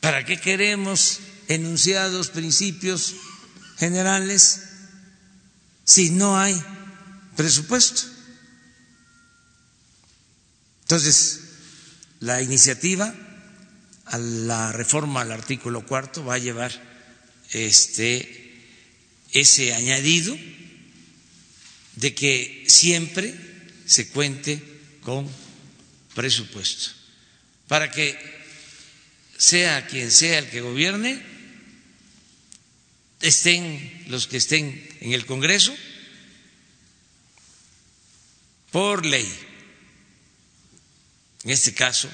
[0.00, 3.14] ¿Para qué queremos enunciados principios
[3.78, 4.62] generales
[5.84, 6.60] si no hay
[7.36, 8.02] presupuesto?
[10.82, 11.47] Entonces,
[12.20, 13.14] la iniciativa
[14.06, 16.72] a la reforma al artículo cuarto va a llevar
[17.50, 18.34] este
[19.32, 20.36] ese añadido
[21.96, 23.34] de que siempre
[23.86, 24.62] se cuente
[25.02, 25.28] con
[26.14, 26.90] presupuesto.
[27.66, 28.16] Para que
[29.36, 31.22] sea quien sea el que gobierne
[33.20, 35.74] estén los que estén en el Congreso
[38.70, 39.28] por ley
[41.44, 42.08] en este caso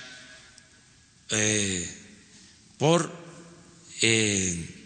[1.30, 1.88] eh,
[2.78, 3.10] por
[4.02, 4.84] eh,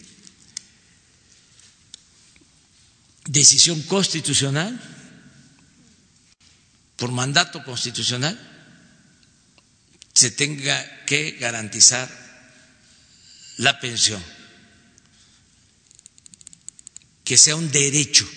[3.27, 4.79] decisión constitucional,
[6.97, 8.37] por mandato constitucional,
[10.15, 12.09] se tenga que garantizar
[13.59, 14.23] la pensión,
[17.25, 18.29] que sea un derecho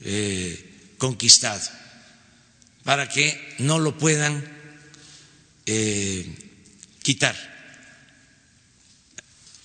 [0.00, 1.62] eh, conquistado,
[2.84, 4.44] para que no lo puedan
[5.66, 6.26] eh,
[7.02, 7.36] quitar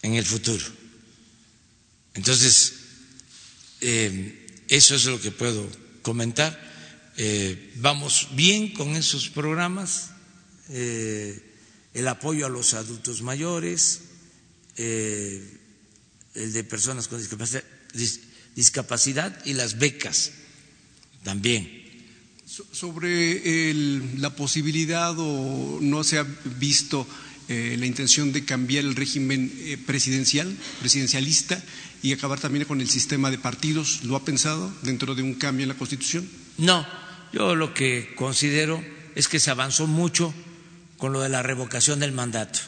[0.02, 0.64] en el futuro.
[2.14, 2.74] Entonces,
[3.82, 5.68] eh, eso es lo que puedo
[6.02, 6.66] comentar.
[7.18, 10.12] Eh, vamos bien con esos programas,
[10.70, 14.02] el apoyo a los adultos mayores,
[14.76, 15.50] el
[16.34, 17.64] de personas con discapacidad,
[18.54, 20.32] discapacidad y las becas
[21.24, 21.77] también
[22.72, 23.74] sobre
[24.18, 26.26] la posibilidad o no se ha
[26.60, 27.08] visto
[27.50, 31.64] eh, la intención de cambiar el régimen eh, presidencial, presidencialista
[32.02, 35.64] y acabar también con el sistema de partidos, ¿lo ha pensado dentro de un cambio
[35.64, 36.28] en la Constitución?
[36.58, 36.86] No,
[37.32, 38.84] yo lo que considero
[39.16, 40.34] es que se avanzó mucho
[40.98, 42.60] con lo de la revocación del mandato,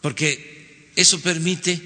[0.00, 1.80] porque eso permite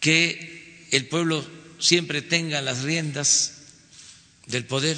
[0.00, 1.44] que el pueblo
[1.78, 3.59] siempre tenga las riendas
[4.50, 4.96] del poder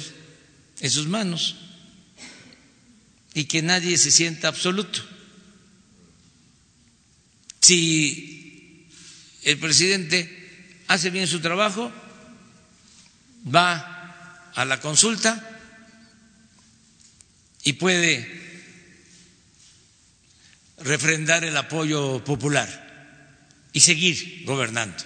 [0.81, 1.55] en sus manos
[3.33, 5.01] y que nadie se sienta absoluto.
[7.61, 8.87] Si
[9.43, 11.91] el presidente hace bien su trabajo,
[13.53, 15.49] va a la consulta
[17.63, 18.41] y puede
[20.79, 22.83] refrendar el apoyo popular
[23.71, 25.03] y seguir gobernando.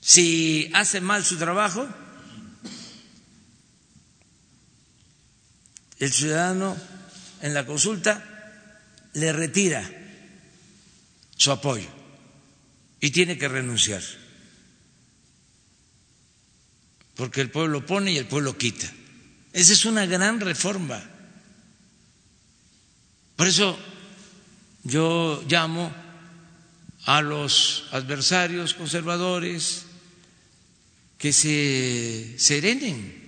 [0.00, 1.88] Si hace mal su trabajo,
[6.04, 6.76] el ciudadano
[7.40, 8.22] en la consulta
[9.14, 9.90] le retira
[11.36, 11.88] su apoyo
[13.00, 14.02] y tiene que renunciar.
[17.14, 18.90] Porque el pueblo pone y el pueblo quita.
[19.52, 21.02] Esa es una gran reforma.
[23.36, 23.78] Por eso
[24.82, 25.90] yo llamo
[27.06, 29.86] a los adversarios conservadores
[31.16, 33.23] que se serenen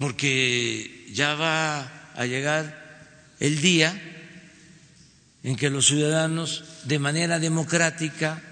[0.00, 3.92] porque ya va a llegar el día
[5.42, 8.42] en que los ciudadanos, de manera democrática,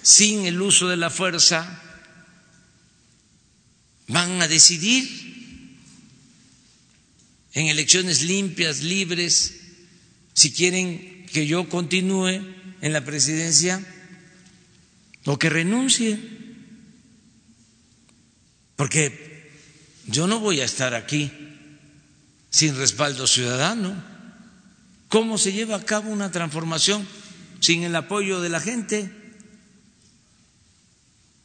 [0.00, 1.82] sin el uso de la fuerza,
[4.06, 5.06] van a decidir
[7.52, 9.60] en elecciones limpias, libres,
[10.32, 12.40] si quieren que yo continúe
[12.80, 13.84] en la presidencia
[15.26, 16.37] o que renuncie
[18.78, 19.50] porque
[20.06, 21.32] yo no voy a estar aquí
[22.48, 23.92] sin respaldo ciudadano.
[25.08, 27.04] ¿Cómo se lleva a cabo una transformación
[27.58, 29.10] sin el apoyo de la gente?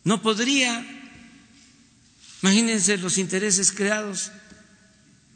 [0.03, 0.85] No podría.
[2.43, 4.31] Imagínense los intereses creados,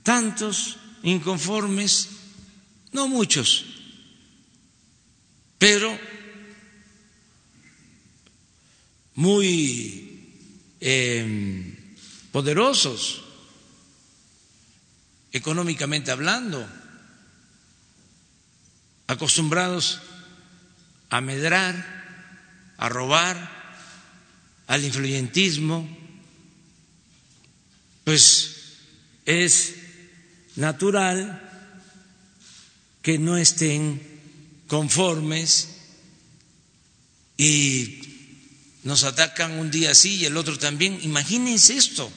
[0.04, 2.10] tantos inconformes,
[2.91, 3.66] no muchos,
[5.58, 5.98] pero
[9.16, 10.36] muy
[10.80, 11.77] eh,
[12.38, 13.24] poderosos,
[15.32, 16.70] económicamente hablando,
[19.08, 20.02] acostumbrados
[21.10, 21.74] a medrar,
[22.78, 23.36] a robar,
[24.68, 25.90] al influyentismo,
[28.04, 28.76] pues
[29.26, 29.74] es
[30.58, 31.42] natural
[33.02, 34.00] que no estén
[34.68, 35.70] conformes
[37.36, 38.00] y
[38.84, 41.00] nos atacan un día sí y el otro también.
[41.02, 42.12] Imagínense esto,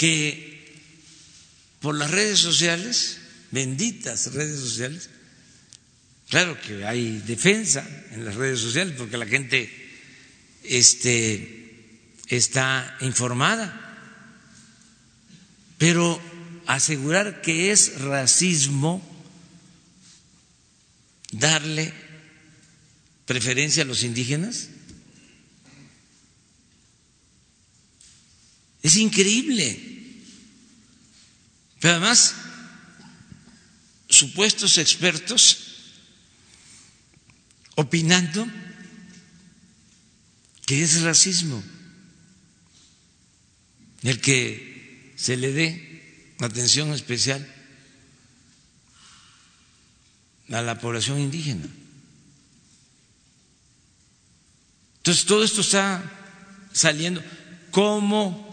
[0.00, 0.80] que
[1.82, 3.18] por las redes sociales,
[3.50, 5.10] benditas redes sociales,
[6.30, 9.70] claro que hay defensa en las redes sociales porque la gente
[10.62, 13.98] este, está informada,
[15.76, 16.18] pero
[16.64, 19.02] asegurar que es racismo
[21.30, 21.92] darle
[23.26, 24.69] preferencia a los indígenas?
[28.82, 29.78] Es increíble.
[31.80, 32.34] Pero además,
[34.08, 35.66] supuestos expertos
[37.76, 38.46] opinando
[40.66, 41.62] que es racismo
[44.02, 47.46] el que se le dé atención especial
[50.50, 51.68] a la población indígena.
[54.98, 56.02] Entonces, todo esto está
[56.72, 57.22] saliendo.
[57.70, 58.49] ¿Cómo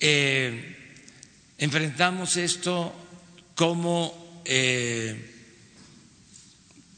[0.00, 1.02] eh,
[1.58, 2.94] enfrentamos esto?
[3.54, 5.34] ¿Cómo eh,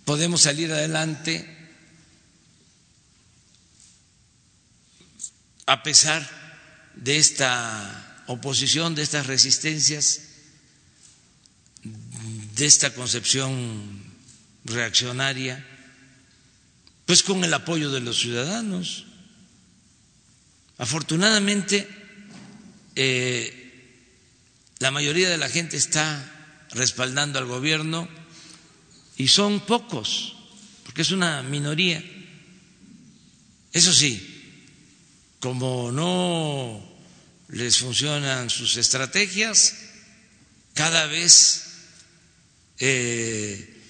[0.04, 1.56] podemos salir adelante
[5.66, 6.28] a pesar
[6.94, 10.20] de esta oposición, de estas resistencias,
[11.82, 14.04] de esta concepción
[14.64, 15.66] reaccionaria?
[17.06, 19.06] Pues con el apoyo de los ciudadanos.
[20.78, 21.99] Afortunadamente,
[22.96, 23.60] eh,
[24.78, 28.08] la mayoría de la gente está respaldando al gobierno
[29.16, 30.36] y son pocos,
[30.84, 32.02] porque es una minoría.
[33.72, 34.26] Eso sí,
[35.40, 36.82] como no
[37.48, 39.74] les funcionan sus estrategias,
[40.74, 41.64] cada vez
[42.78, 43.82] eh,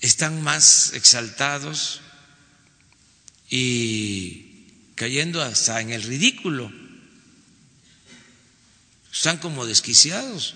[0.00, 2.00] están más exaltados
[3.48, 6.79] y cayendo hasta en el ridículo.
[9.12, 10.54] Están como desquiciados.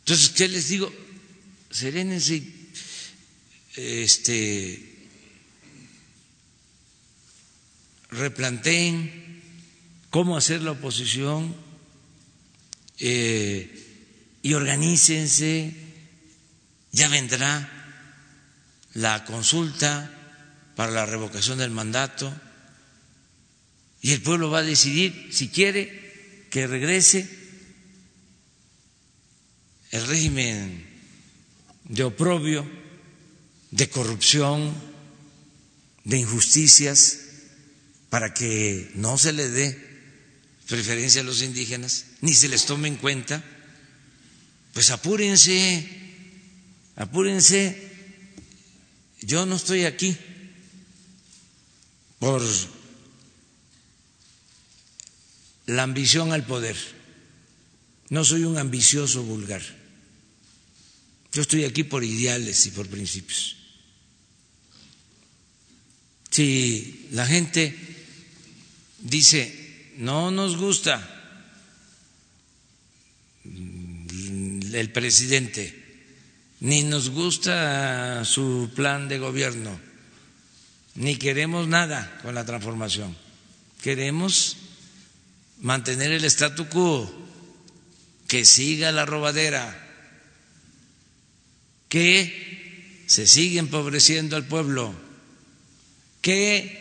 [0.00, 0.92] Entonces, ¿qué les digo?
[1.70, 2.42] Serénense,
[3.76, 5.08] este,
[8.10, 9.42] replanteen
[10.10, 11.54] cómo hacer la oposición
[12.98, 15.74] eh, y organícense,
[16.92, 17.70] ya vendrá
[18.94, 20.10] la consulta
[20.74, 22.32] para la revocación del mandato
[24.00, 26.07] y el pueblo va a decidir si quiere
[26.50, 27.28] que regrese
[29.90, 30.86] el régimen
[31.84, 32.68] de oprobio,
[33.70, 34.74] de corrupción,
[36.04, 37.20] de injusticias,
[38.10, 39.88] para que no se le dé
[40.66, 43.42] preferencia a los indígenas, ni se les tome en cuenta,
[44.72, 45.86] pues apúrense,
[46.96, 47.86] apúrense.
[49.20, 50.16] Yo no estoy aquí
[52.18, 52.42] por
[55.68, 56.76] la ambición al poder.
[58.08, 59.62] No soy un ambicioso vulgar.
[61.32, 63.56] Yo estoy aquí por ideales y por principios.
[66.30, 67.76] Si la gente
[69.00, 71.14] dice, no nos gusta
[73.44, 76.06] el presidente,
[76.60, 79.78] ni nos gusta su plan de gobierno,
[80.94, 83.14] ni queremos nada con la transformación.
[83.82, 84.57] Queremos
[85.60, 87.10] mantener el statu quo,
[88.26, 89.66] que siga la robadera,
[91.88, 94.94] que se siga empobreciendo al pueblo,
[96.20, 96.78] que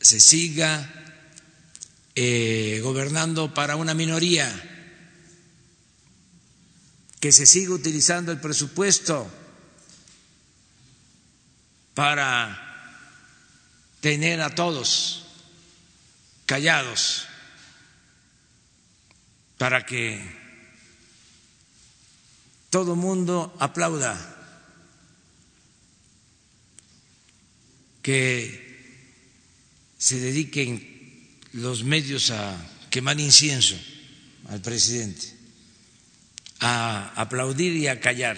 [0.00, 0.90] se siga
[2.14, 4.48] eh, gobernando para una minoría,
[7.20, 9.30] que se siga utilizando el presupuesto
[11.94, 12.60] para
[14.00, 15.23] tener a todos
[16.46, 17.26] callados,
[19.58, 20.20] para que
[22.70, 24.14] todo mundo aplauda,
[28.02, 28.60] que
[29.96, 30.82] se dediquen
[31.52, 32.54] los medios a
[32.90, 33.76] quemar incienso
[34.48, 35.32] al presidente,
[36.60, 38.36] a aplaudir y a callar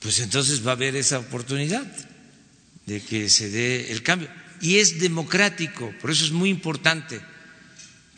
[0.00, 1.86] pues entonces va a haber esa oportunidad
[2.86, 4.30] de que se dé el cambio.
[4.60, 7.20] Y es democrático, por eso es muy importante,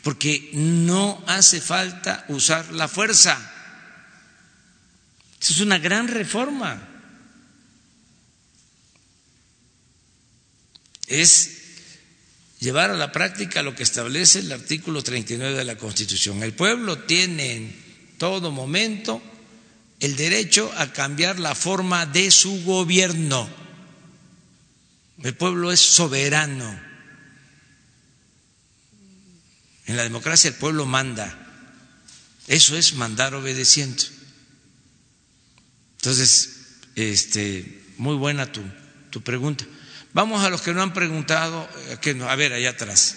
[0.03, 3.37] porque no hace falta usar la fuerza.
[5.39, 6.87] Es una gran reforma.
[11.07, 11.61] Es
[12.59, 16.41] llevar a la práctica lo que establece el artículo 39 de la Constitución.
[16.43, 19.21] El pueblo tiene en todo momento
[19.99, 23.60] el derecho a cambiar la forma de su gobierno.
[25.23, 26.79] El pueblo es soberano.
[29.85, 31.37] En la democracia el pueblo manda.
[32.47, 34.03] Eso es mandar obedeciendo.
[35.97, 36.49] Entonces,
[36.95, 38.61] este, muy buena tu,
[39.09, 39.65] tu pregunta.
[40.13, 43.15] Vamos a los que no han preguntado, eh, que no, a ver, allá atrás.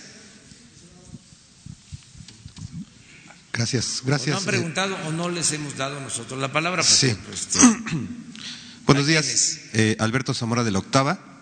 [3.53, 4.31] Gracias, O gracias.
[4.35, 6.83] no han eh, preguntado o no les hemos dado nosotros la palabra.
[6.83, 7.17] Sí.
[7.27, 7.59] pues, este,
[8.87, 11.34] Buenos ¿a días, eh, Alberto Zamora de la Octava.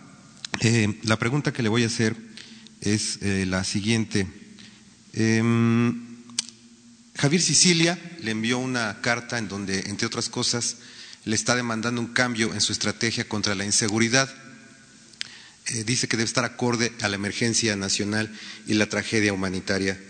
[0.60, 2.16] Eh, la pregunta que le voy a hacer
[2.80, 4.26] es eh, la siguiente.
[5.12, 6.12] Em,
[7.16, 10.76] Javier Sicilia le envió una carta en donde, entre otras cosas,
[11.24, 14.28] le está demandando un cambio en su estrategia contra la inseguridad.
[15.66, 18.32] Eh, dice que debe estar acorde a la emergencia nacional
[18.66, 20.00] y la tragedia humanitaria.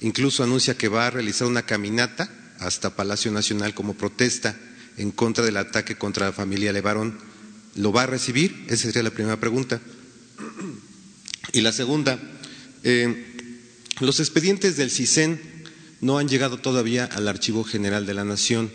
[0.00, 2.28] Incluso anuncia que va a realizar una caminata
[2.58, 4.56] hasta Palacio Nacional como protesta
[4.96, 7.18] en contra del ataque contra la familia Levarón.
[7.76, 8.64] ¿Lo va a recibir?
[8.68, 9.80] Esa sería la primera pregunta.
[11.52, 12.18] Y la segunda,
[12.82, 13.24] eh,
[14.00, 15.40] los expedientes del CISEN
[16.00, 18.70] no han llegado todavía al Archivo General de la Nación.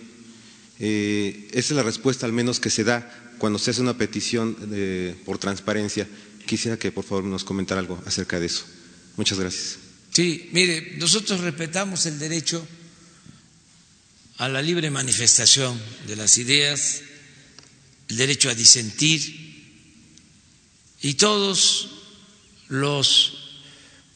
[0.80, 4.56] Eh, esa es la respuesta al menos que se da cuando se hace una petición
[4.72, 6.08] de- por transparencia.
[6.46, 8.64] Quisiera que por favor nos comentara algo acerca de eso.
[9.18, 9.78] Muchas gracias.
[10.12, 12.66] Sí, mire, nosotros respetamos el derecho
[14.38, 17.02] a la libre manifestación de las ideas,
[18.12, 19.24] el derecho a disentir
[21.02, 21.88] y todos
[22.68, 23.64] los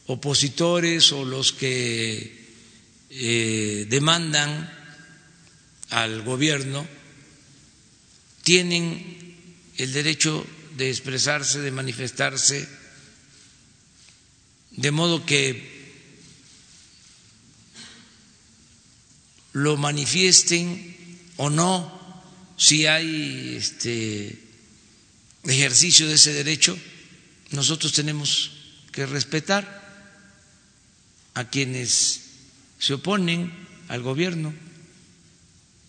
[0.06, 2.44] opositores o los que
[3.08, 4.70] eh, demandan
[5.88, 6.86] al gobierno
[8.42, 9.34] tienen
[9.78, 12.68] el derecho de expresarse, de manifestarse,
[14.72, 15.74] de modo que
[19.54, 20.94] lo manifiesten
[21.38, 21.95] o no,
[22.56, 24.38] si hay este
[25.44, 26.76] ejercicio de ese derecho,
[27.50, 28.52] nosotros tenemos
[28.92, 29.86] que respetar
[31.34, 32.20] a quienes
[32.78, 33.52] se oponen
[33.88, 34.54] al gobierno,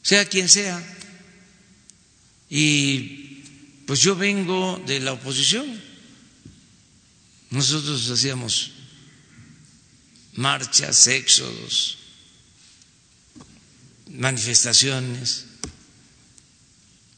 [0.03, 0.81] sea quien sea.
[2.49, 3.43] Y
[3.85, 5.81] pues yo vengo de la oposición.
[7.49, 8.71] Nosotros hacíamos
[10.33, 11.97] marchas, éxodos,
[14.11, 15.46] manifestaciones.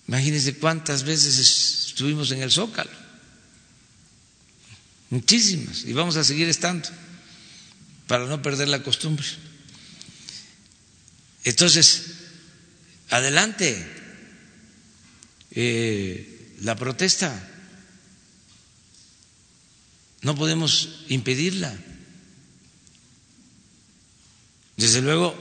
[0.10, 1.38] Imagínense cuántas veces
[1.86, 2.90] estuvimos en el Zócalo.
[5.12, 5.86] Muchísimas.
[5.86, 6.90] Y vamos a seguir estando
[8.08, 9.28] para no perder la costumbre.
[11.44, 12.06] Entonces,
[13.12, 13.86] adelante
[15.52, 17.48] eh, la protesta.
[20.24, 21.78] No podemos impedirla.
[24.76, 25.36] Desde luego,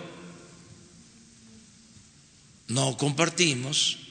[2.66, 4.07] no compartimos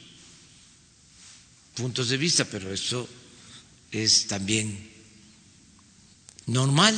[1.78, 3.07] puntos de vista, pero eso
[3.91, 4.89] es también
[6.47, 6.95] normal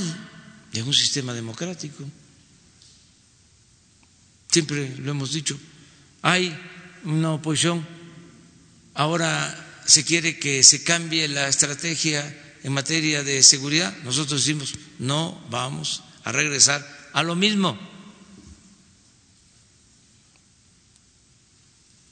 [0.74, 2.04] en un sistema democrático.
[4.50, 5.60] Siempre lo hemos dicho,
[6.22, 6.58] hay
[7.04, 7.86] una oposición,
[8.94, 12.24] ahora se quiere que se cambie la estrategia
[12.64, 13.96] en materia de seguridad.
[14.04, 17.78] Nosotros decimos, no vamos a regresar a lo mismo.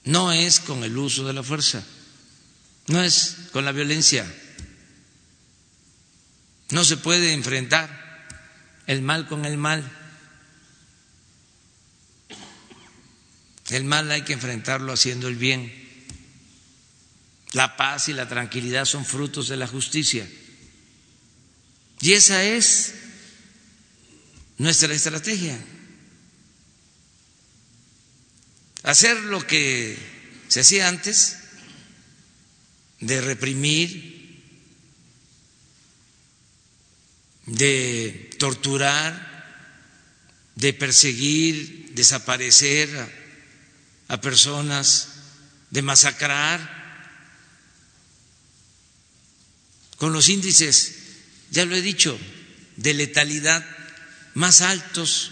[0.03, 1.83] No es con el uso de la fuerza,
[2.87, 4.25] no es con la violencia.
[6.69, 8.25] No se puede enfrentar
[8.87, 9.89] el mal con el mal.
[13.69, 15.73] El mal hay que enfrentarlo haciendo el bien.
[17.51, 20.27] La paz y la tranquilidad son frutos de la justicia.
[22.01, 22.93] Y esa es
[24.57, 25.57] nuestra estrategia.
[28.83, 29.97] Hacer lo que
[30.47, 31.37] se hacía antes,
[32.99, 34.17] de reprimir,
[37.45, 39.27] de torturar,
[40.55, 42.89] de perseguir, desaparecer
[44.07, 45.09] a, personas,
[45.69, 46.77] de masacrar,
[49.97, 50.95] con los índices,
[51.51, 52.19] ya lo he dicho,
[52.75, 53.65] de letalidad
[54.33, 55.31] más altos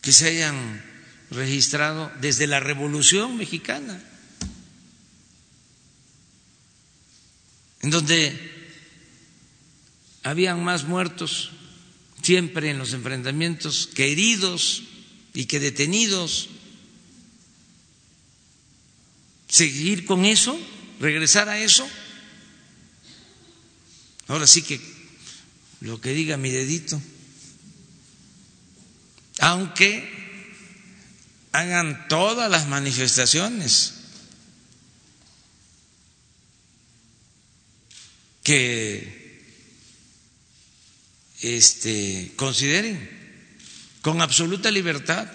[0.00, 0.84] que se hayan
[1.30, 4.00] registrado desde la Revolución Mexicana,
[7.86, 8.36] en donde
[10.24, 11.52] habían más muertos
[12.20, 14.82] siempre en los enfrentamientos que heridos
[15.34, 16.48] y que detenidos.
[19.48, 20.58] Seguir con eso,
[20.98, 21.88] regresar a eso.
[24.26, 24.80] Ahora sí que
[25.78, 27.00] lo que diga mi dedito.
[29.38, 30.10] Aunque
[31.52, 33.95] hagan todas las manifestaciones
[38.46, 39.50] que
[41.42, 42.94] este, consideren
[44.02, 45.26] con absoluta libertad,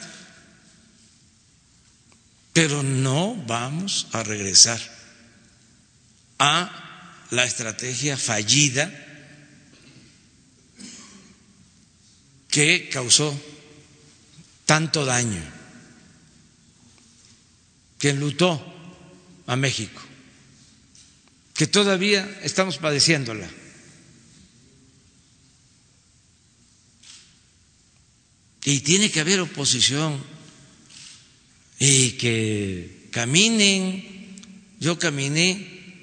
[2.54, 4.80] pero no vamos a regresar
[6.40, 8.90] a la estrategia fallida
[12.48, 13.38] que causó
[14.66, 15.44] tanto daño,
[18.00, 18.56] que enlutó
[19.48, 20.02] a México,
[21.62, 23.48] que todavía estamos padeciéndola.
[28.66, 30.18] Y tiene que haber oposición
[31.78, 34.42] y que caminen.
[34.80, 35.94] Yo caminé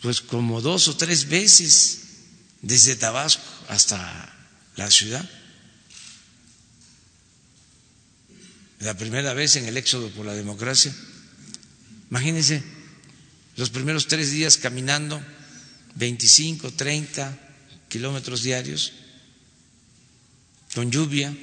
[0.00, 2.00] pues como dos o tres veces
[2.62, 3.98] desde Tabasco hasta
[4.76, 5.28] la ciudad.
[8.78, 10.96] La primera vez en el éxodo por la democracia.
[12.08, 12.79] Imagínense,
[13.60, 15.22] los primeros tres días caminando
[15.96, 17.38] 25, 30
[17.90, 18.94] kilómetros diarios,
[20.74, 21.36] con lluvia,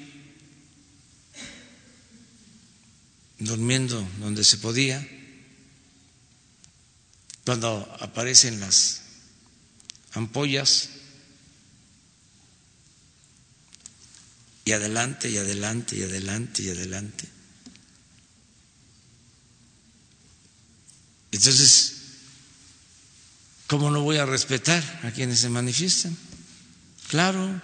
[3.37, 5.07] durmiendo donde se podía,
[7.45, 9.01] cuando aparecen las
[10.13, 10.89] ampollas,
[14.65, 17.27] y adelante y adelante y adelante y adelante.
[21.31, 21.96] Entonces,
[23.67, 26.17] ¿cómo no voy a respetar a quienes se manifiestan?
[27.09, 27.61] Claro,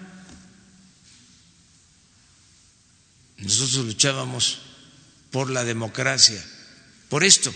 [3.38, 4.60] nosotros luchábamos
[5.32, 6.44] por la democracia,
[7.10, 7.54] por esto,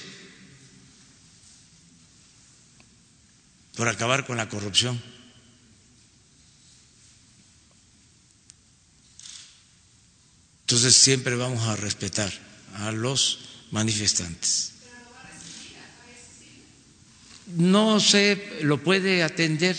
[3.76, 5.02] por acabar con la corrupción.
[10.62, 12.32] Entonces siempre vamos a respetar
[12.76, 13.40] a los
[13.72, 14.77] manifestantes.
[17.56, 19.76] No se lo puede atender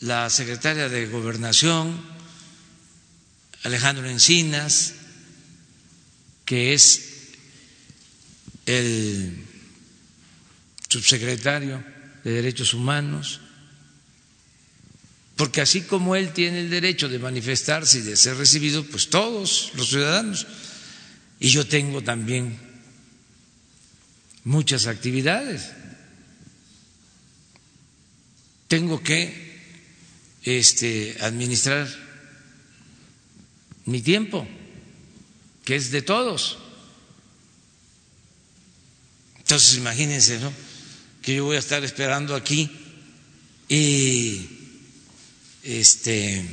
[0.00, 1.98] la secretaria de Gobernación,
[3.62, 4.94] Alejandro Encinas,
[6.44, 7.32] que es
[8.66, 9.44] el
[10.88, 11.82] subsecretario
[12.22, 13.40] de Derechos Humanos,
[15.36, 19.72] porque así como él tiene el derecho de manifestarse y de ser recibido, pues todos
[19.74, 20.46] los ciudadanos.
[21.38, 22.58] Y yo tengo también
[24.44, 25.72] muchas actividades.
[28.68, 29.46] Tengo que
[30.42, 31.88] este, administrar
[33.86, 34.46] mi tiempo,
[35.64, 36.58] que es de todos.
[39.38, 40.52] Entonces imagínense, ¿no?
[41.22, 42.70] Que yo voy a estar esperando aquí
[43.68, 44.48] y
[45.62, 46.44] este,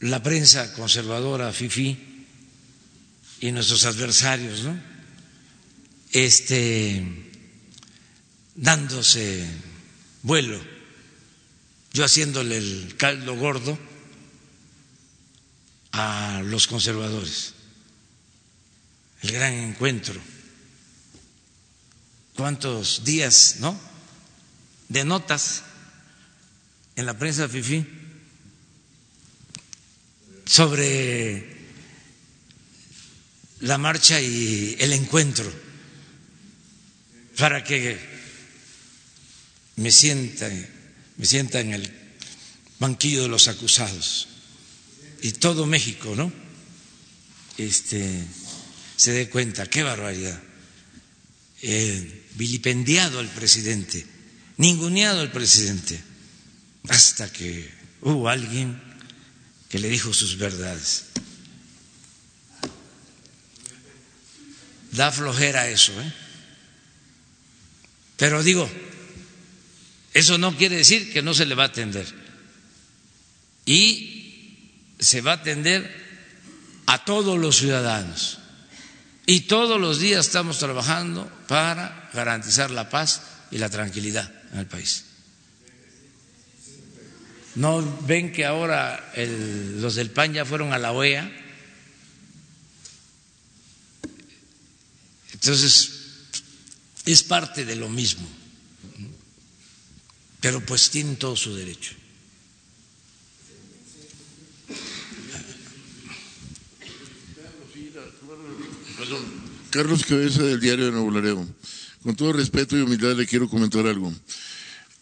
[0.00, 2.16] la prensa conservadora, FIFI,
[3.40, 4.80] y nuestros adversarios, ¿no?
[6.12, 7.25] Este,
[8.56, 9.46] dándose
[10.22, 10.60] vuelo,
[11.92, 13.78] yo haciéndole el caldo gordo
[15.92, 17.54] a los conservadores,
[19.22, 20.20] el gran encuentro.
[22.34, 23.78] ¿Cuántos días, no?
[24.88, 25.62] De notas
[26.96, 27.86] en la prensa FIFI
[30.44, 31.56] sobre
[33.60, 35.50] la marcha y el encuentro
[37.38, 38.15] para que
[39.76, 40.50] me sienta,
[41.16, 41.92] me sienta en el
[42.78, 44.28] banquillo de los acusados
[45.22, 46.32] y todo México, ¿no?
[47.58, 48.24] Este
[48.96, 50.42] se dé cuenta, qué barbaridad.
[52.34, 54.06] vilipendiado al presidente,
[54.56, 56.00] ninguneado al presidente
[56.88, 57.70] hasta que
[58.02, 58.80] hubo alguien
[59.68, 61.04] que le dijo sus verdades.
[64.92, 66.12] Da flojera eso, ¿eh?
[68.16, 68.70] Pero digo,
[70.16, 72.06] eso no quiere decir que no se le va a atender.
[73.66, 75.94] Y se va a atender
[76.86, 78.38] a todos los ciudadanos.
[79.26, 84.66] Y todos los días estamos trabajando para garantizar la paz y la tranquilidad en el
[84.66, 85.04] país.
[87.56, 91.30] ¿No ven que ahora los del PAN ya fueron a la OEA?
[95.34, 95.90] Entonces,
[97.04, 98.26] es parte de lo mismo,
[100.46, 101.92] pero pues tienen todo su derecho.
[109.70, 111.44] Carlos Cabeza del diario de Nuevo Laredo.
[112.00, 114.14] Con todo respeto y humildad le quiero comentar algo.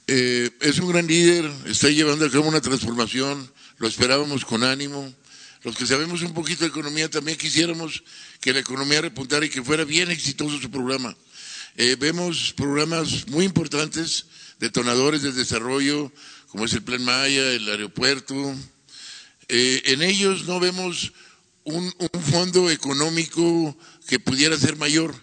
[0.07, 5.13] Eh, es un gran líder, está llevando a cabo una transformación, lo esperábamos con ánimo.
[5.63, 8.03] Los que sabemos un poquito de economía también quisiéramos
[8.41, 11.15] que la economía repuntara y que fuera bien exitoso su programa.
[11.77, 14.25] Eh, vemos programas muy importantes,
[14.59, 16.13] detonadores del desarrollo,
[16.49, 18.55] como es el Plan Maya, el aeropuerto.
[19.49, 21.13] Eh, en ellos no vemos
[21.65, 21.93] un,
[22.31, 23.77] fondo económico
[24.09, 25.15] que pudiera ser mayor.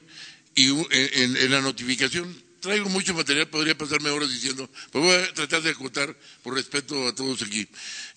[0.53, 5.61] Y en la notificación traigo mucho material, podría pasarme horas diciendo, pero voy a tratar
[5.63, 7.67] de acotar por respeto a todos aquí.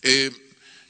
[0.03, 0.31] Eh,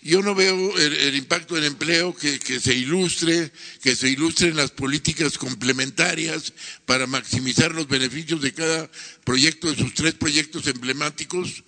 [0.05, 3.51] yo no veo el, impacto del empleo que, se ilustre,
[3.83, 6.53] que se ilustren las políticas complementarias
[6.85, 8.91] para maximizar los beneficios de cada
[9.25, 11.65] proyecto, de sus tres proyectos emblemáticos.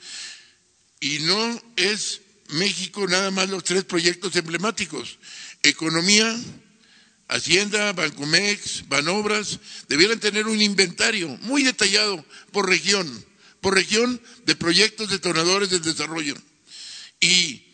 [1.01, 2.21] Y no es
[2.51, 5.19] México nada más los tres proyectos emblemáticos.
[5.63, 6.39] Economía,
[7.29, 12.23] Hacienda, Bancomex, Banobras, debieran tener un inventario muy detallado
[12.53, 13.25] por región,
[13.63, 16.37] por región de proyectos detonadores del desarrollo.
[17.19, 17.66] Y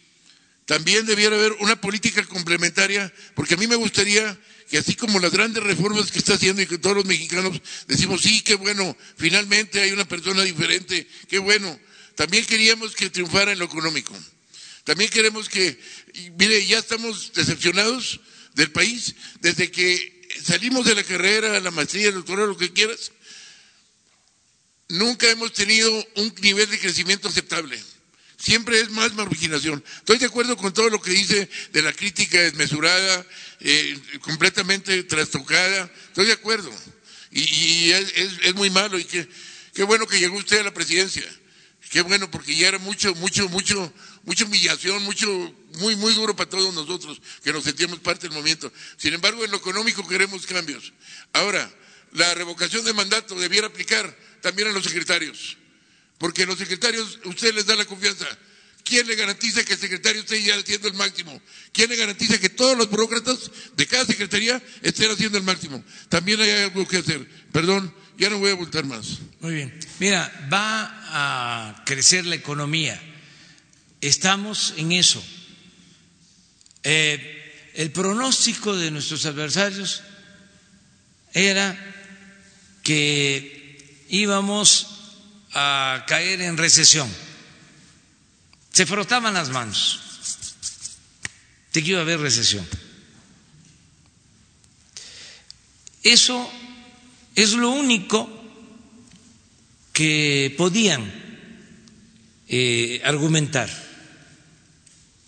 [0.66, 4.38] también debiera haber una política complementaria, porque a mí me gustaría
[4.70, 8.22] que así como las grandes reformas que está haciendo y que todos los mexicanos decimos,
[8.22, 11.78] sí, qué bueno, finalmente hay una persona diferente, qué bueno,
[12.14, 14.16] también queríamos que triunfara en lo económico.
[14.84, 15.78] También queremos que,
[16.38, 18.20] mire, ya estamos decepcionados
[18.54, 23.12] del país, desde que salimos de la carrera, la maestría, el doctorado, lo que quieras,
[24.88, 27.78] nunca hemos tenido un nivel de crecimiento aceptable.
[28.42, 29.84] Siempre es más marginación.
[29.98, 33.24] Estoy de acuerdo con todo lo que dice de la crítica desmesurada,
[33.60, 35.88] eh, completamente trastocada.
[36.08, 36.68] Estoy de acuerdo.
[37.30, 38.98] Y, es, muy malo.
[38.98, 41.22] Y qué, bueno que llegó usted a la presidencia.
[41.88, 43.92] Qué bueno, porque ya era mucho, mucho, mucho,
[44.24, 45.28] mucha humillación, mucho,
[45.78, 48.72] muy, muy duro para todos nosotros que nos sentíamos parte del movimiento.
[48.96, 50.92] Sin embargo, en lo económico queremos cambios.
[51.32, 51.72] Ahora,
[52.10, 55.56] la revocación de mandato debiera aplicar también a los secretarios,
[56.22, 58.26] porque los secretarios usted les da la confianza.
[58.84, 61.42] ¿Quién le garantiza que el secretario esté ya haciendo el máximo?
[61.72, 65.82] ¿Quién le garantiza que todos los burócratas de cada secretaría estén haciendo el máximo?
[66.08, 67.28] También hay algo que hacer.
[67.50, 69.18] Perdón, ya no voy a voltar más.
[69.40, 69.76] Muy bien.
[69.98, 73.02] Mira, va a crecer la economía
[74.00, 75.20] Estamos en eso.
[76.84, 80.02] Eh, el pronóstico de nuestros adversarios
[81.34, 81.76] era
[82.84, 84.91] que íbamos
[85.54, 87.08] a caer en recesión.
[88.72, 90.00] Se frotaban las manos
[91.72, 92.66] de que iba a haber recesión.
[96.02, 96.50] Eso
[97.34, 98.28] es lo único
[99.92, 101.10] que podían
[102.48, 103.70] eh, argumentar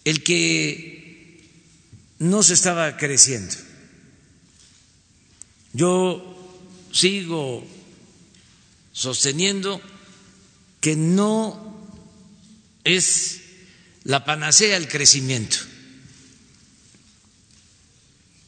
[0.04, 0.94] el que
[2.18, 3.54] no se estaba creciendo.
[5.72, 6.30] Yo
[6.92, 7.66] sigo
[8.92, 9.80] sosteniendo
[10.84, 11.80] que no
[12.84, 13.40] es
[14.02, 15.56] la panacea el crecimiento,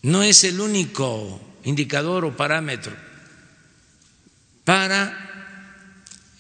[0.03, 2.95] no es el único indicador o parámetro
[4.66, 5.16] para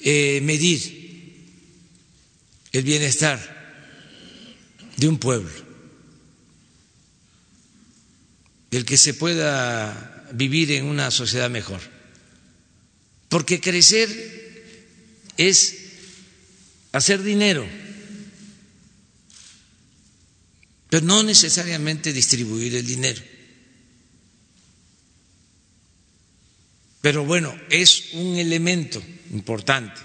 [0.00, 1.48] eh, medir
[2.72, 3.40] el bienestar
[4.98, 5.64] de un pueblo,
[8.70, 11.80] del que se pueda vivir en una sociedad mejor.
[13.30, 14.10] Porque crecer
[15.38, 15.75] es
[16.96, 17.66] hacer dinero,
[20.88, 23.22] pero no necesariamente distribuir el dinero.
[27.02, 30.00] Pero bueno, es un elemento importante,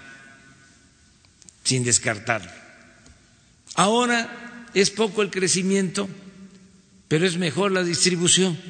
[1.64, 2.50] sin descartarlo.
[3.74, 6.08] Ahora es poco el crecimiento,
[7.08, 8.60] pero es mejor la distribución.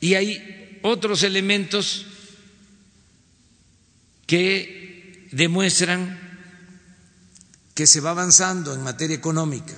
[0.00, 2.06] Y hay otros elementos
[4.26, 6.18] que demuestran
[7.74, 9.74] que se va avanzando en materia económica.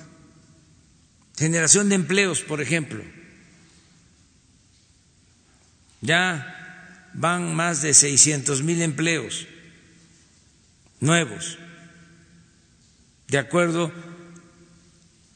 [1.35, 3.03] Generación de empleos, por ejemplo.
[6.01, 9.47] Ya van más de 600 mil empleos
[10.99, 11.57] nuevos,
[13.27, 13.91] de acuerdo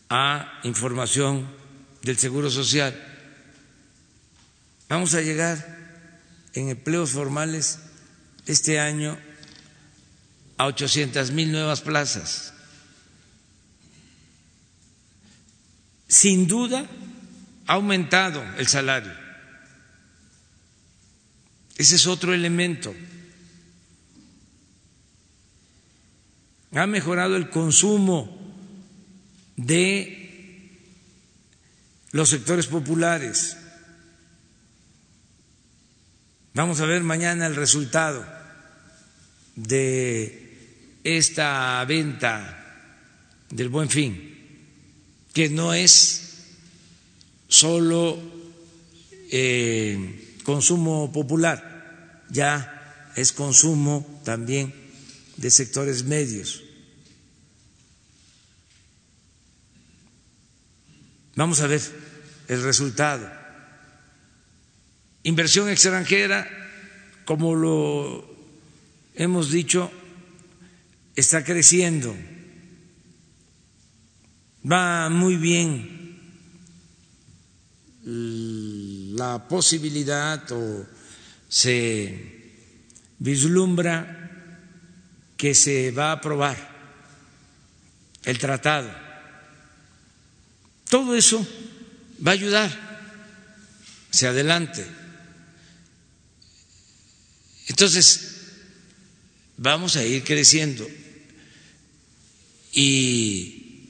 [0.09, 1.47] a información
[2.03, 2.93] del Seguro Social.
[4.89, 5.80] Vamos a llegar
[6.53, 7.80] en empleos formales
[8.45, 9.17] este año
[10.57, 12.53] a 800 mil nuevas plazas.
[16.07, 16.85] Sin duda
[17.67, 19.13] ha aumentado el salario.
[21.77, 22.93] Ese es otro elemento.
[26.79, 28.37] ha mejorado el consumo
[29.57, 30.79] de
[32.11, 33.57] los sectores populares.
[36.53, 38.25] Vamos a ver mañana el resultado
[39.55, 42.57] de esta venta
[43.49, 44.35] del buen fin,
[45.33, 46.43] que no es
[47.47, 48.19] solo
[49.31, 54.73] eh, consumo popular, ya es consumo también
[55.37, 56.63] de sectores medios.
[61.35, 61.81] Vamos a ver
[62.49, 63.40] el resultado.
[65.24, 66.47] Inversión extranjera,
[67.26, 68.26] como lo
[69.15, 69.91] hemos dicho,
[71.15, 72.15] está creciendo
[74.63, 75.99] Va muy bien
[78.03, 80.86] la posibilidad o
[81.49, 82.53] se
[83.17, 84.30] vislumbra
[85.36, 86.57] que se va a aprobar
[88.24, 88.91] el tratado.
[90.89, 91.45] Todo eso
[92.26, 92.72] va a ayudar
[94.13, 94.86] hacia adelante.
[97.72, 98.19] Entonces,
[99.55, 100.86] vamos a ir creciendo
[102.74, 103.88] y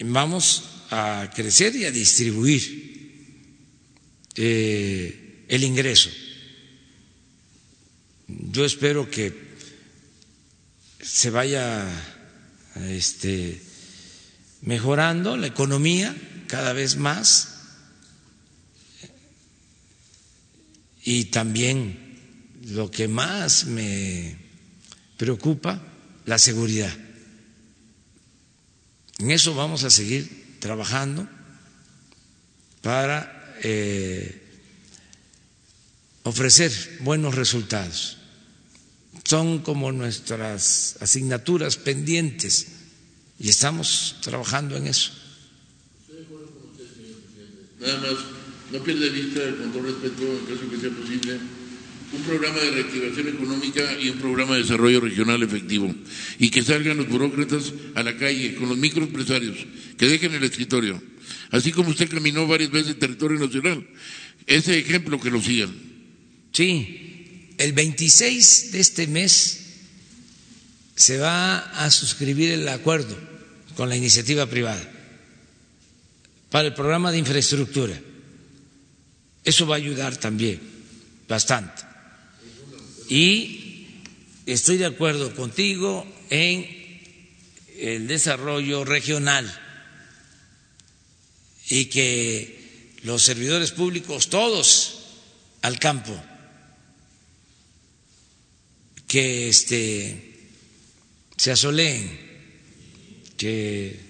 [0.00, 3.22] vamos a crecer y a distribuir
[4.34, 6.10] eh, el ingreso.
[8.26, 9.32] Yo espero que
[11.00, 11.86] se vaya
[12.88, 13.62] este,
[14.62, 16.16] mejorando la economía
[16.48, 17.60] cada vez más
[21.04, 22.05] y también
[22.66, 24.36] lo que más me
[25.16, 25.80] preocupa,
[26.24, 26.92] la seguridad.
[29.18, 31.28] En eso vamos a seguir trabajando
[32.82, 34.42] para eh,
[36.24, 38.18] ofrecer buenos resultados.
[39.24, 42.66] Son como nuestras asignaturas pendientes
[43.38, 45.12] y estamos trabajando en eso.
[47.80, 48.16] Nada más,
[48.72, 51.38] no pierda vista, con todo respeto, en caso que sea posible,
[52.12, 55.94] un programa de reactivación económica y un programa de desarrollo regional efectivo.
[56.38, 59.58] Y que salgan los burócratas a la calle con los microempresarios,
[59.98, 61.02] que dejen el escritorio.
[61.50, 63.86] Así como usted caminó varias veces en territorio nacional.
[64.46, 65.74] Ese ejemplo que lo sigan.
[66.52, 69.60] Sí, el 26 de este mes
[70.94, 73.16] se va a suscribir el acuerdo
[73.76, 74.92] con la iniciativa privada
[76.50, 77.98] para el programa de infraestructura.
[79.44, 80.60] Eso va a ayudar también
[81.28, 81.85] bastante.
[83.08, 83.86] Y
[84.46, 86.66] estoy de acuerdo contigo en
[87.78, 89.62] el desarrollo regional.
[91.68, 95.04] Y que los servidores públicos, todos
[95.62, 96.20] al campo,
[99.06, 100.48] que este,
[101.36, 102.26] se asoleen,
[103.36, 104.00] que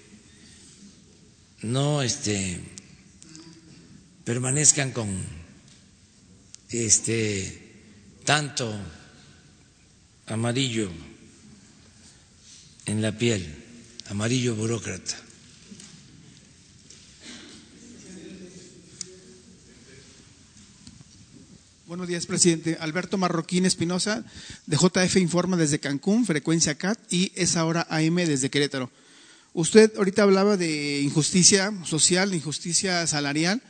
[1.61, 2.59] no este,
[4.23, 5.23] permanezcan con
[6.69, 7.66] este
[8.27, 8.69] tanto
[10.25, 10.91] amarillo
[12.85, 13.47] en la piel,
[14.09, 15.15] amarillo burócrata.
[21.85, 22.77] Buenos días, presidente.
[22.81, 24.25] Alberto Marroquín Espinosa,
[24.65, 28.91] de JF Informa desde Cancún, frecuencia CAT, y es ahora AM desde Querétaro.
[29.53, 33.61] Usted ahorita hablaba de injusticia social, injusticia salarial,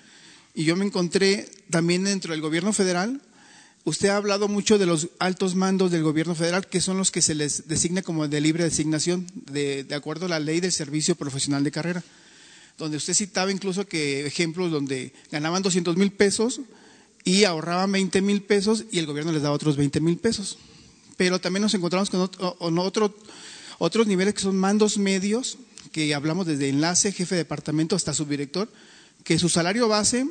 [0.56, 3.22] y yo me encontré también dentro del gobierno federal
[3.88, 7.22] Usted ha hablado mucho de los altos mandos del gobierno federal, que son los que
[7.22, 11.64] se les designa como de libre designación, de, acuerdo a la ley del servicio profesional
[11.64, 12.04] de carrera,
[12.78, 16.60] donde usted citaba incluso que ejemplos donde ganaban 200 mil pesos
[17.24, 20.58] y ahorraban 20 mil pesos y el gobierno les daba otros 20 mil pesos.
[21.16, 22.30] Pero también nos encontramos con
[23.78, 25.60] otros niveles que son mandos medios,
[25.94, 28.68] que hablamos desde enlace, jefe de departamento hasta subdirector,
[29.24, 30.28] que su salario base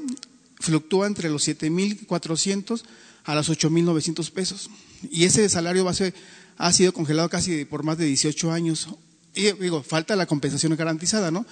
[0.60, 2.82] fluctúa entre los 7.400
[3.27, 4.70] a los 8.900 pesos.
[5.11, 6.15] Y ese salario base
[6.57, 8.89] ha sido congelado casi por más de 18 años.
[9.35, 11.44] Y digo, falta la compensación garantizada, ¿no?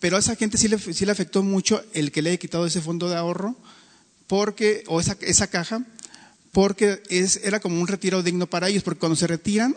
[0.00, 2.66] Pero a esa gente sí le, sí le afectó mucho el que le haya quitado
[2.66, 3.56] ese fondo de ahorro,
[4.26, 5.86] porque, o esa, esa caja,
[6.50, 9.76] porque es, era como un retiro digno para ellos, porque cuando se retiran,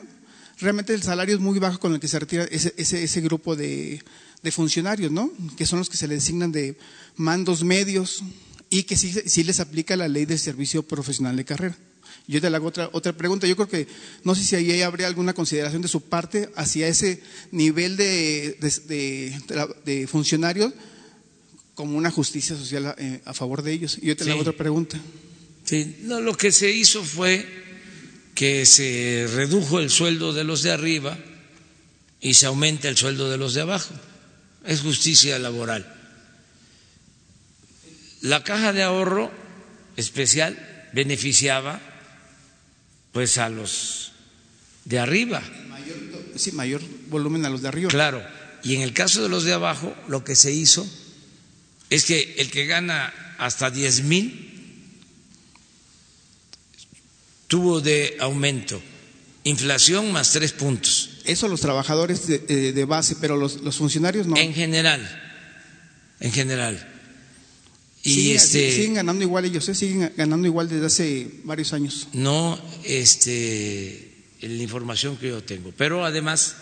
[0.60, 4.04] realmente el salario es muy bajo con el que se retira ese, ese, grupo de,
[4.42, 5.32] de funcionarios, ¿no?
[5.56, 6.78] Que son los que se le designan de
[7.16, 8.24] mandos medios,
[8.70, 11.78] y que sí, les aplica la ley del servicio profesional de carrera.
[12.28, 13.46] Yo te hago otra, otra pregunta.
[13.46, 13.88] Yo creo que
[14.24, 17.22] no sé si ahí habría alguna consideración de su parte hacia ese
[17.52, 18.58] nivel de,
[19.86, 20.74] de, funcionarios
[21.76, 24.00] como una justicia social eh, a, favor de ellos.
[24.02, 25.00] Y yo te hago otra pregunta.
[25.66, 27.46] Sí, no, lo que se hizo fue
[28.34, 31.18] que se redujo el sueldo de los de arriba
[32.22, 33.94] y se aumenta el sueldo de los de abajo.
[34.66, 35.95] Es justicia laboral.
[38.26, 39.32] La caja de ahorro
[39.98, 40.58] especial
[40.94, 41.80] beneficiaba
[43.12, 44.14] pues a los
[44.84, 45.44] de arriba.
[45.70, 45.98] Mayor,
[46.36, 47.90] sí, mayor volumen a los de arriba.
[47.92, 48.26] Claro,
[48.64, 50.88] y en el caso de los de abajo, lo que se hizo
[51.92, 54.90] es que el que gana hasta 10 mil
[57.46, 58.82] tuvo de aumento
[59.44, 61.22] inflación más tres puntos.
[61.26, 64.36] Eso los trabajadores de, de base, pero los, los, funcionarios no.
[64.36, 65.00] En general,
[66.20, 66.95] en general.
[68.06, 69.76] Y siguen, este, siguen ganando igual ellos, ¿eh?
[69.76, 72.08] siguen ganando igual desde hace varios años.
[72.14, 75.74] No, este, la información que yo tengo.
[75.76, 76.56] Pero además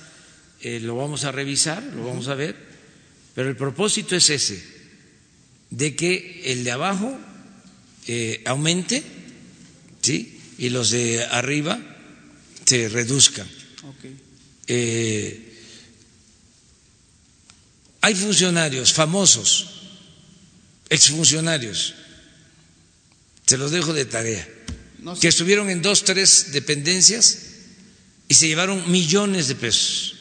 [0.62, 2.56] eh, lo vamos a revisar, lo vamos a ver.
[3.36, 4.64] Pero el propósito es ese,
[5.70, 7.14] de que el de abajo
[8.08, 9.04] eh, aumente,
[10.02, 10.40] ¿sí?
[10.58, 11.80] Y los de arriba
[12.64, 13.48] se reduzcan.
[13.98, 14.18] Okay.
[14.68, 15.54] Eh,
[18.02, 19.73] hay funcionarios famosos,
[20.94, 21.94] exfuncionarios,
[23.46, 24.48] se los dejo de tarea,
[25.00, 25.22] No sé.
[25.22, 27.38] que estuvieron en dos, tres dependencias
[28.28, 30.16] y se llevaron millones de pesos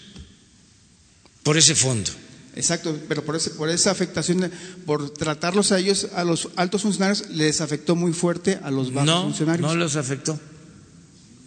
[1.43, 2.11] por ese fondo.
[2.55, 4.51] Exacto, pero por, ese, por esa afectación,
[4.85, 9.07] por tratarlos a ellos, a los altos funcionarios, les afectó muy fuerte a los bajos
[9.07, 9.67] No, funcionarios.
[9.67, 10.39] no los afectó.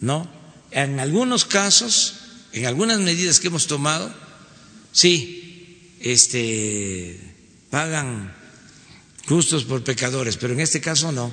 [0.00, 0.28] No.
[0.72, 2.14] En algunos casos,
[2.52, 4.12] en algunas medidas que hemos tomado,
[4.90, 7.20] sí, este,
[7.70, 8.34] pagan
[9.26, 11.32] justos por pecadores, pero en este caso no.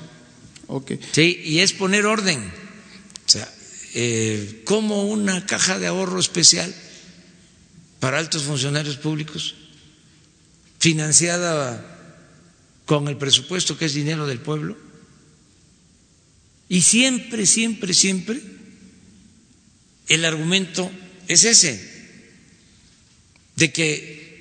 [0.68, 0.94] Ok.
[1.12, 2.40] Sí, y es poner orden.
[2.40, 3.52] O sea,
[3.94, 6.74] eh, como una caja de ahorro especial
[8.00, 9.56] para altos funcionarios públicos,
[10.80, 11.90] financiada
[12.86, 14.78] con el presupuesto que es dinero del pueblo.
[16.68, 18.42] Y siempre, siempre, siempre
[20.08, 20.92] el argumento
[21.28, 21.80] es ese,
[23.56, 24.33] de que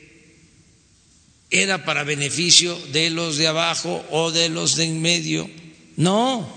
[1.52, 5.48] era para beneficio de los de abajo o de los de en medio.
[5.96, 6.50] No,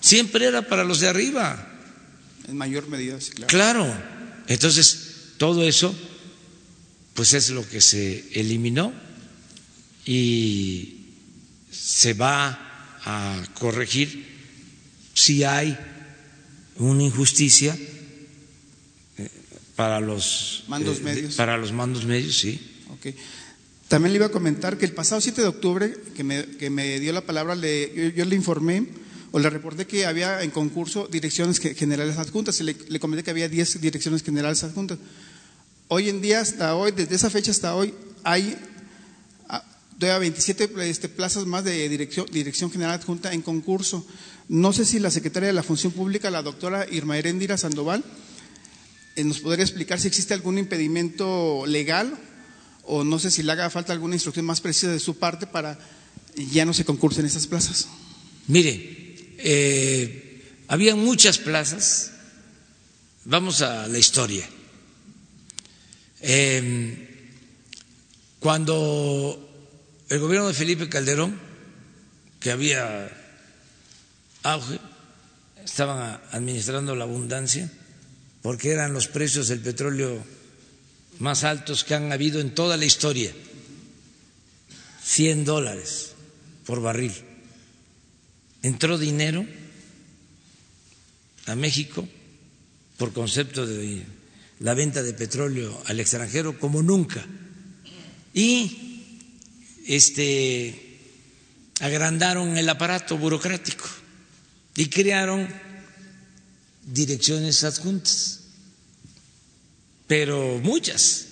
[0.00, 1.62] siempre era para los de arriba.
[2.48, 3.48] En mayor medida, sí, claro.
[3.48, 3.94] Claro.
[4.48, 5.94] Entonces, todo eso,
[7.14, 8.92] pues es lo que se eliminó
[10.04, 10.96] y
[11.70, 14.26] se va a corregir
[15.14, 15.76] si hay
[16.76, 17.76] una injusticia
[19.18, 19.30] eh,
[19.76, 21.34] para los Mandos eh, medios.
[21.36, 22.60] para los mandos medios, sí.
[22.90, 23.14] Ok.
[23.88, 26.98] También le iba a comentar que el pasado 7 de octubre, que me, que me
[26.98, 28.86] dio la palabra, le, yo, le informé
[29.30, 33.48] o le reporté que había en concurso direcciones generales adjuntas y le, comenté que había
[33.48, 34.98] 10 direcciones generales adjuntas.
[35.86, 37.94] Hoy en día, hasta hoy, desde esa fecha hasta hoy,
[38.24, 38.56] hay
[40.00, 44.04] todavía 27 este, plazas más de dirección, dirección general adjunta en concurso.
[44.48, 48.04] No sé si la secretaria de la Función Pública, la doctora Irma Heréndira Sandoval,
[49.14, 52.18] eh, nos podría explicar si existe algún impedimento legal
[52.86, 55.78] o no sé si le haga falta alguna instrucción más precisa de su parte para
[56.36, 57.88] ya no se concursen esas plazas.
[58.46, 62.12] Mire, eh, había muchas plazas.
[63.24, 64.48] Vamos a la historia.
[66.20, 67.32] Eh,
[68.38, 69.42] cuando
[70.08, 71.38] el gobierno de Felipe Calderón,
[72.38, 73.10] que había
[74.44, 74.78] auge,
[75.64, 77.70] estaban administrando la abundancia,
[78.42, 80.22] porque eran los precios del petróleo
[81.18, 83.32] más altos que han habido en toda la historia,
[85.02, 86.12] 100 dólares
[86.64, 87.12] por barril.
[88.62, 89.46] Entró dinero
[91.46, 92.06] a México
[92.96, 94.04] por concepto de
[94.60, 97.24] la venta de petróleo al extranjero como nunca.
[98.34, 99.04] Y
[99.86, 100.82] este
[101.80, 103.86] agrandaron el aparato burocrático
[104.74, 105.48] y crearon
[106.86, 108.40] direcciones adjuntas,
[110.06, 111.26] pero muchas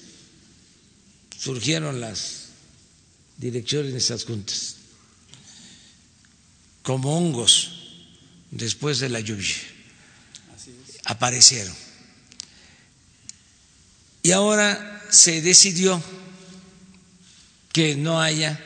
[1.38, 2.48] surgieron las
[3.36, 4.76] direcciones adjuntas
[6.82, 7.70] como hongos
[8.50, 9.56] después de la lluvia
[11.04, 11.74] aparecieron
[14.24, 16.02] y ahora se decidió
[17.72, 18.58] que no haya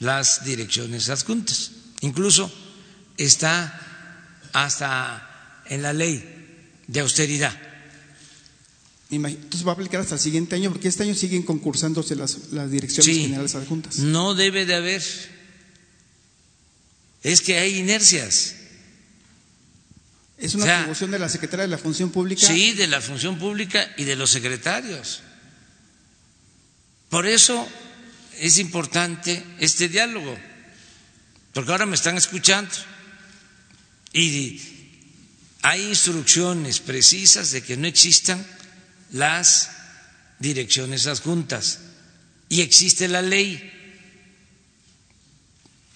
[0.00, 1.70] las direcciones adjuntas.
[2.02, 2.52] Incluso
[3.16, 3.80] está
[4.52, 7.56] hasta en la ley de austeridad.
[9.10, 12.70] Entonces va a aplicar hasta el siguiente año, porque este año siguen concursándose las, las
[12.70, 13.22] direcciones Sí.
[13.22, 13.98] generales adjuntas.
[13.98, 15.02] No debe de haber.
[17.22, 18.54] Es que hay inercias.
[20.38, 22.46] Es una O sea, atribución de la Secretaría de la Función Pública.
[22.46, 25.22] Sí, de la función pública y de los secretarios.
[27.10, 27.66] Por eso
[28.38, 30.38] es importante este diálogo,
[31.52, 32.70] porque ahora me están escuchando
[34.12, 34.60] y
[35.62, 38.46] hay instrucciones precisas de que no existan
[39.12, 39.70] las
[40.38, 41.80] direcciones adjuntas
[42.48, 43.70] y existe la ley.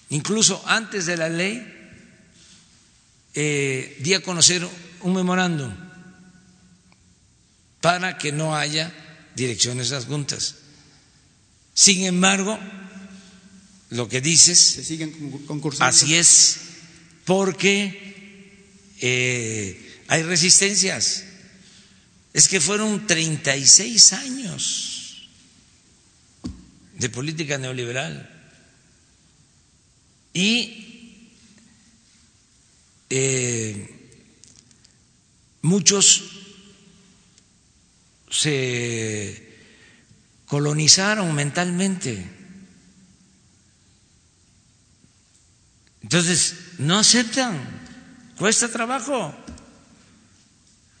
[0.09, 1.65] Incluso antes de la ley
[3.33, 4.65] eh, di a conocer
[5.01, 5.73] un memorándum
[7.81, 8.93] para que no haya
[9.35, 10.55] direcciones adjuntas.
[11.73, 12.57] Sin embargo,
[13.89, 15.85] lo que dices, Se siguen concur- concursando.
[15.89, 16.57] así es,
[17.25, 21.24] porque eh, hay resistencias.
[22.35, 25.29] Es que fueron 36 años
[26.95, 28.29] de política neoliberal
[30.33, 31.31] y
[33.09, 34.19] eh,
[35.61, 36.23] muchos
[38.29, 39.57] se
[40.45, 42.29] colonizaron mentalmente.
[46.01, 47.57] Entonces, no aceptan,
[48.37, 49.44] cuesta trabajo.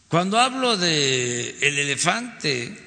[0.07, 2.85] Cuando hablo de el elefante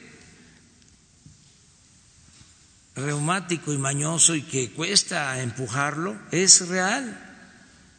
[2.94, 7.24] reumático y mañoso y que cuesta empujarlo, es real.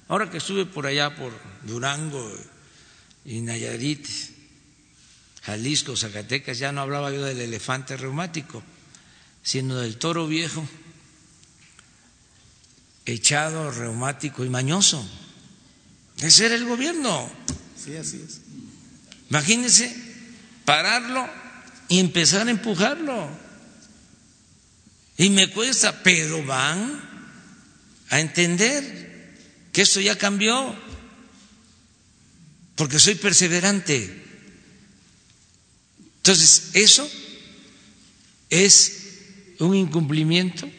[0.08, 1.34] Ahora que estuve por allá por
[1.64, 2.32] Durango
[3.26, 4.08] y Nayarit,
[5.44, 8.64] Jalisco, Zacatecas, ya no hablaba yo del elefante reumático,
[9.44, 10.68] sino del toro viejo,
[13.06, 15.06] echado, reumático y mañoso.
[16.22, 17.30] Ese era el gobierno.
[17.78, 18.49] Sí, así es.
[19.30, 19.96] Imagínense
[20.66, 21.28] pararlo
[21.88, 23.30] y empezar a empujarlo.
[25.18, 27.02] Y me cuesta, pero van
[28.10, 29.36] a entender
[29.72, 30.76] que esto ya cambió,
[32.76, 34.26] porque soy perseverante.
[36.18, 37.10] Entonces, eso
[38.50, 39.00] es
[39.60, 40.70] un incumplimiento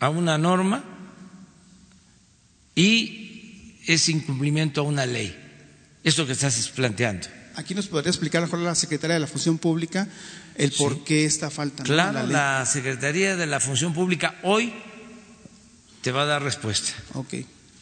[0.00, 0.84] a una norma
[2.74, 5.36] y es incumplimiento a una ley.
[6.02, 7.28] Esto que estás planteando.
[7.56, 10.06] Aquí nos podría explicar mejor la secretaria de la Función Pública
[10.56, 11.82] el por qué esta falta.
[11.84, 12.32] Claro, La ley.
[12.32, 14.72] la Secretaría de la Función Pública hoy
[16.02, 17.34] te va a dar respuesta Ok,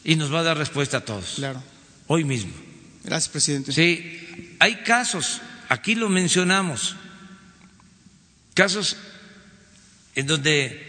[0.03, 1.61] y nos va a dar respuesta a todos, claro.
[2.07, 2.51] hoy mismo.
[3.03, 3.71] Gracias, presidente.
[3.71, 6.95] Sí, hay casos, aquí lo mencionamos,
[8.53, 8.95] casos
[10.15, 10.81] en donde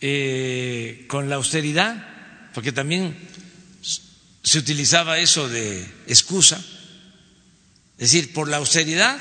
[0.00, 3.16] eh, con la austeridad, porque también
[4.42, 6.64] se utilizaba eso de excusa,
[7.98, 9.20] es decir, por la austeridad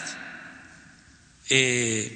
[1.49, 2.15] eh,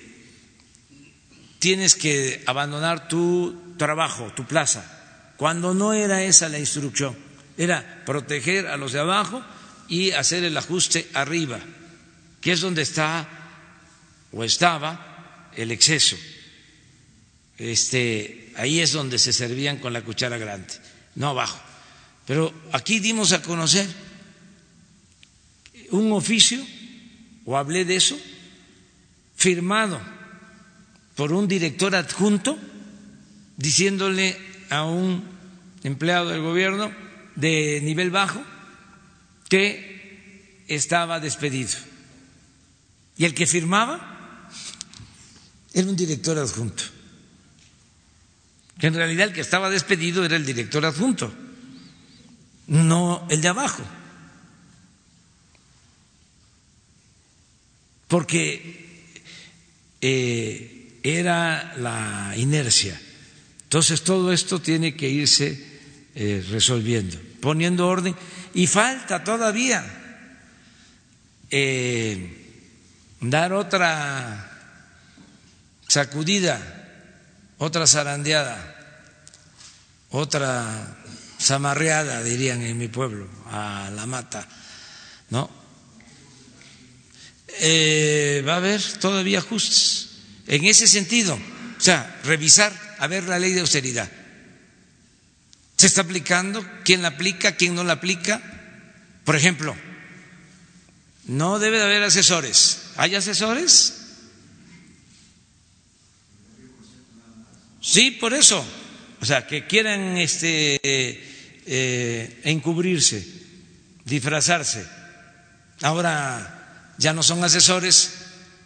[1.58, 7.18] tienes que abandonar tu trabajo, tu plaza, cuando no era esa la instrucción,
[7.58, 9.44] era proteger a los de abajo
[9.88, 11.60] y hacer el ajuste arriba,
[12.42, 13.28] que es donde está
[14.32, 16.16] o estaba el exceso.
[17.58, 20.74] Este, ahí es donde se servían con la cuchara grande,
[21.16, 21.60] no abajo.
[22.28, 23.88] Pero aquí dimos a conocer
[25.92, 26.66] un oficio,
[27.46, 28.18] o hablé de eso,
[29.36, 30.00] firmado
[31.16, 32.58] por un director adjunto
[33.58, 34.38] diciéndole
[34.70, 35.24] a un
[35.84, 36.92] empleado del gobierno
[37.36, 38.42] de nivel bajo
[39.50, 41.78] que estaba despedido.
[43.18, 44.50] Y el que firmaba
[45.74, 46.84] era un director adjunto.
[48.80, 51.32] Que en realidad el que estaba despedido era el director adjunto,
[52.68, 53.84] no el de abajo.
[58.12, 59.08] Porque
[60.02, 63.00] eh, era la inercia.
[63.64, 65.80] Entonces todo esto tiene que irse
[66.14, 68.14] eh, resolviendo, poniendo orden.
[68.54, 69.86] Y falta todavía
[71.50, 72.68] eh,
[73.22, 74.60] dar otra
[75.88, 76.60] sacudida,
[77.60, 79.08] otra zarandeada,
[80.10, 80.98] otra
[81.40, 84.46] zamarreada, dirían en mi pueblo, a la mata,
[85.30, 85.61] ¿no?
[87.60, 90.10] Eh, va a haber todavía ajustes
[90.48, 94.10] en ese sentido, o sea, revisar, a ver la ley de austeridad.
[95.78, 96.66] ¿Se está aplicando?
[96.84, 97.56] ¿Quién la aplica?
[97.56, 98.42] ¿Quién no la aplica?
[99.24, 99.76] Por ejemplo,
[101.26, 102.82] no debe de haber asesores.
[102.98, 103.94] ¿Hay asesores?
[107.82, 108.64] Sí, por eso.
[109.22, 113.26] O sea, que quieran este, eh, encubrirse,
[114.06, 114.86] disfrazarse.
[115.82, 116.61] Ahora
[117.02, 118.12] ya no son asesores,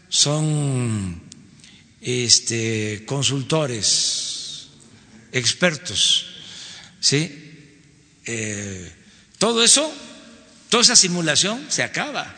[0.09, 1.21] son
[2.01, 4.67] este, consultores,
[5.31, 6.27] expertos.
[6.99, 7.71] ¿Sí?
[8.25, 8.91] Eh,
[9.37, 9.89] todo eso,
[10.69, 12.35] toda esa simulación se acaba.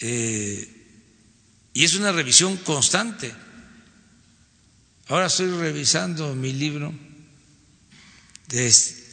[0.00, 0.70] Eh,
[1.72, 3.34] y es una revisión constante.
[5.08, 6.94] Ahora estoy revisando mi libro
[8.46, 9.03] de este,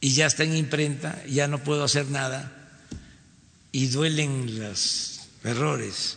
[0.00, 2.56] y ya está en imprenta, ya no puedo hacer nada
[3.72, 6.16] y duelen los errores.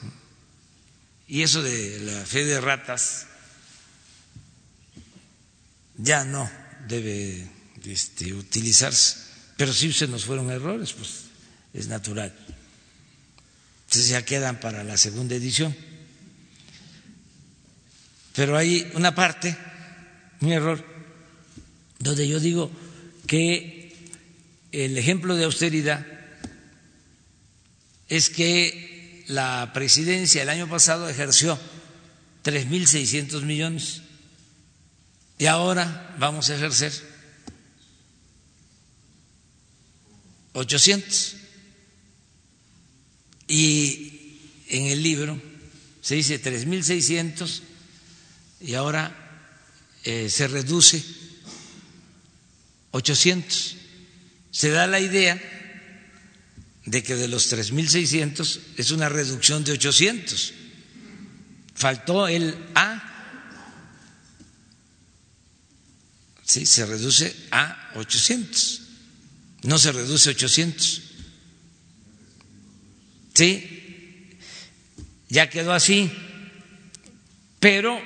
[1.28, 3.28] Y eso de la fe de ratas
[5.98, 6.50] ya no
[6.88, 7.48] debe
[7.86, 9.18] este, utilizarse.
[9.58, 11.26] Pero sí se nos fueron errores, pues
[11.74, 12.34] es natural.
[13.86, 15.76] Entonces ya quedan para la segunda edición.
[18.34, 19.56] Pero hay una parte,
[20.42, 20.84] un error,
[22.00, 22.72] donde yo digo
[23.34, 23.92] que
[24.72, 26.06] el ejemplo de austeridad
[28.08, 31.58] es que la presidencia el año pasado ejerció
[32.44, 34.04] 3.600 millones
[35.40, 36.94] y ahora vamos a ejercer
[40.54, 41.36] 800.
[43.48, 44.38] Y
[44.68, 45.42] en el libro
[46.04, 47.62] se dice 3.600
[48.62, 49.50] y ahora
[50.04, 51.23] eh, se reduce
[52.94, 53.76] 800.
[54.52, 55.42] Se da la idea
[56.86, 60.54] de que de los 3.600 es una reducción de 800.
[61.74, 63.10] Faltó el A.
[66.46, 68.82] Sí, se reduce a 800.
[69.64, 71.02] No se reduce a 800.
[73.34, 74.38] Sí,
[75.30, 76.12] ya quedó así.
[77.60, 78.00] Pero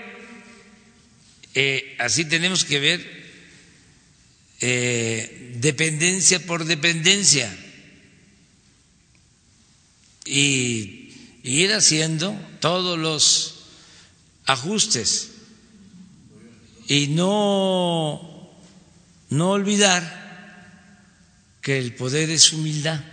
[1.55, 3.16] eh, así tenemos que ver
[4.59, 7.55] eh, dependencia por dependencia.
[10.25, 11.07] Y
[11.43, 13.55] ir haciendo todos los
[14.45, 15.31] ajustes.
[16.87, 18.51] Y no,
[19.29, 20.17] no olvidar
[21.61, 23.03] que el poder es humildad.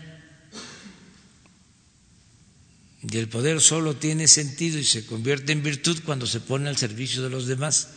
[3.03, 6.77] Y el poder solo tiene sentido y se convierte en virtud cuando se pone al
[6.77, 7.89] servicio de los demás.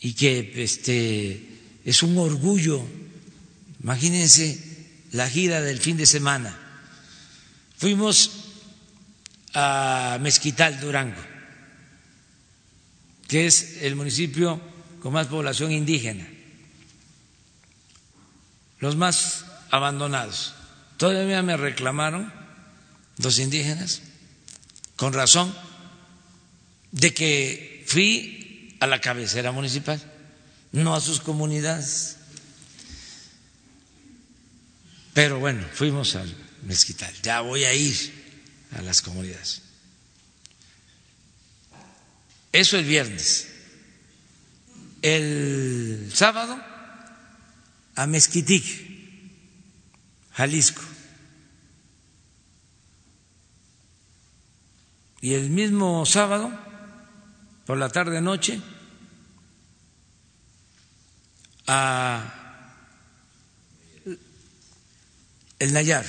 [0.00, 1.55] Y que este
[1.86, 2.84] es un orgullo.
[3.82, 4.60] Imagínense
[5.12, 6.58] la gira del fin de semana.
[7.78, 8.32] Fuimos
[9.54, 11.22] a Mezquital, Durango,
[13.28, 14.60] que es el municipio
[15.00, 16.26] con más población indígena,
[18.80, 20.54] los más abandonados.
[20.96, 22.32] Todavía me reclamaron
[23.18, 24.02] los indígenas,
[24.96, 25.54] con razón,
[26.90, 30.02] de que fui a la cabecera municipal,
[30.76, 32.16] no a sus comunidades.
[35.14, 36.32] Pero bueno, fuimos al
[36.64, 37.96] mezquital, ya voy a ir
[38.76, 39.62] a las comunidades.
[42.52, 43.48] Eso el viernes.
[45.00, 46.62] El sábado
[47.94, 48.64] a Mezquitic,
[50.32, 50.82] Jalisco.
[55.22, 56.52] Y el mismo sábado
[57.64, 58.60] por la tarde noche
[61.66, 62.32] a
[65.58, 66.04] el Nayar,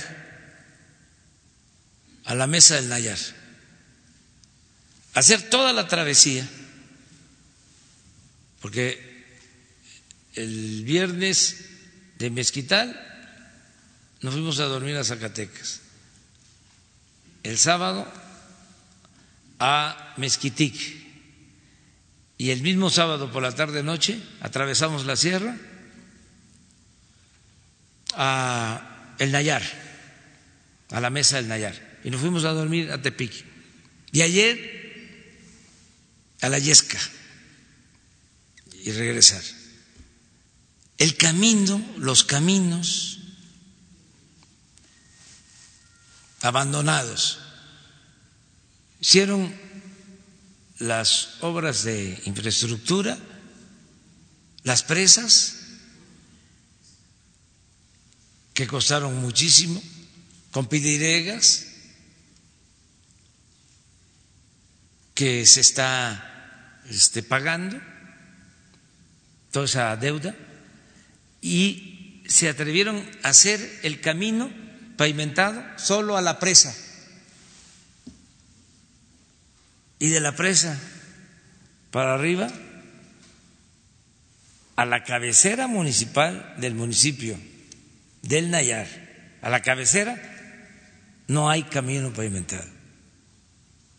[2.24, 3.18] a la mesa del Nayar,
[5.14, 6.46] hacer toda la travesía,
[8.60, 9.08] porque
[10.34, 11.64] el viernes
[12.18, 13.04] de Mezquital
[14.20, 15.80] nos fuimos a dormir a Zacatecas,
[17.42, 18.06] el sábado
[19.58, 20.97] a Mezquitic
[22.38, 25.56] y el mismo sábado por la tarde noche atravesamos la sierra
[28.14, 29.62] a el Nayar,
[30.90, 33.44] a la mesa del Nayar, y nos fuimos a dormir a Tepic.
[34.12, 34.78] Y ayer
[36.40, 36.98] a la Yesca
[38.84, 39.42] y regresar.
[40.96, 43.18] El camino, los caminos
[46.40, 47.40] abandonados,
[49.00, 49.52] hicieron
[50.78, 53.18] las obras de infraestructura,
[54.62, 55.54] las presas,
[58.54, 59.82] que costaron muchísimo,
[60.50, 61.66] con pidiregas,
[65.14, 67.80] que se está este, pagando
[69.50, 70.34] toda esa deuda,
[71.40, 74.52] y se atrevieron a hacer el camino
[74.96, 76.74] pavimentado solo a la presa
[79.98, 80.78] y de la presa
[81.90, 82.50] para arriba
[84.76, 87.36] a la cabecera municipal del municipio
[88.22, 88.86] del Nayar,
[89.42, 90.16] a la cabecera,
[91.26, 92.64] no hay camino pavimentado.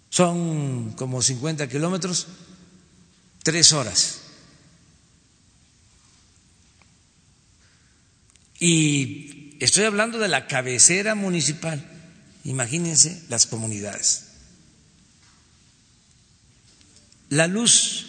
[0.09, 2.27] Son como 50 kilómetros,
[3.43, 4.21] tres horas.
[8.59, 11.85] Y estoy hablando de la cabecera municipal.
[12.43, 14.28] Imagínense las comunidades
[17.30, 18.07] la luz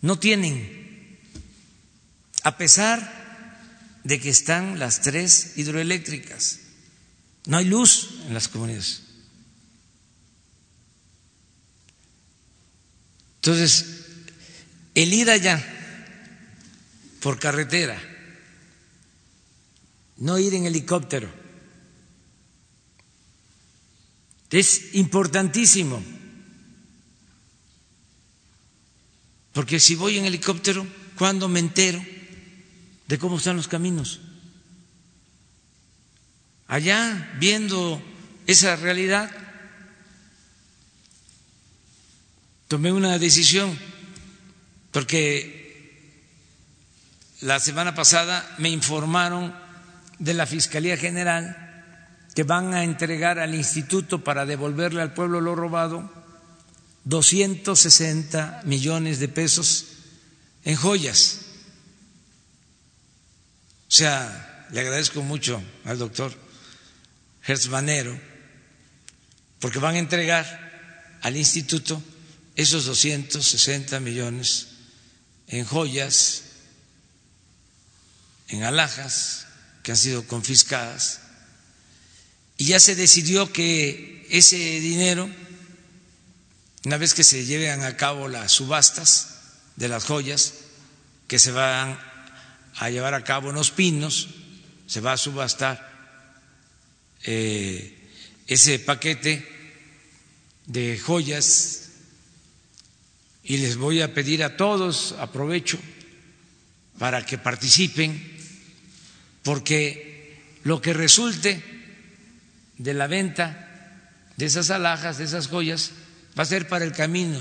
[0.00, 1.18] no tienen,
[2.42, 3.18] a pesar
[4.04, 6.60] de que están las tres hidroeléctricas.
[7.46, 9.02] No hay luz en las comunidades.
[13.36, 13.86] Entonces,
[14.94, 15.64] el ir allá
[17.20, 18.00] por carretera,
[20.18, 21.30] no ir en helicóptero.
[24.50, 26.02] Es importantísimo,
[29.58, 30.86] porque si voy en helicóptero,
[31.16, 32.00] ¿cuándo me entero
[33.08, 34.20] de cómo están los caminos?
[36.68, 38.00] Allá, viendo
[38.46, 39.28] esa realidad,
[42.68, 43.76] tomé una decisión,
[44.92, 46.06] porque
[47.40, 49.52] la semana pasada me informaron
[50.20, 55.56] de la Fiscalía General que van a entregar al instituto para devolverle al pueblo lo
[55.56, 56.17] robado
[57.04, 59.84] 260 millones de pesos
[60.64, 61.38] en joyas.
[63.88, 66.32] O sea, le agradezco mucho al doctor
[67.46, 68.18] Hertzmanero
[69.60, 72.02] porque van a entregar al instituto
[72.54, 74.68] esos 260 millones
[75.46, 76.42] en joyas,
[78.48, 79.46] en alhajas
[79.82, 81.20] que han sido confiscadas
[82.58, 85.30] y ya se decidió que ese dinero,
[86.84, 89.38] una vez que se lleven a cabo las subastas
[89.76, 90.54] de las joyas,
[91.26, 91.98] que se van
[92.76, 94.28] a llevar a cabo en los pinos,
[94.86, 95.86] se va a subastar
[97.24, 98.10] eh,
[98.46, 99.46] ese paquete
[100.66, 101.90] de joyas
[103.42, 105.78] y les voy a pedir a todos, aprovecho,
[106.98, 108.36] para que participen,
[109.42, 111.62] porque lo que resulte
[112.76, 113.64] de la venta
[114.36, 115.92] de esas alhajas, de esas joyas,
[116.38, 117.40] va a ser para el camino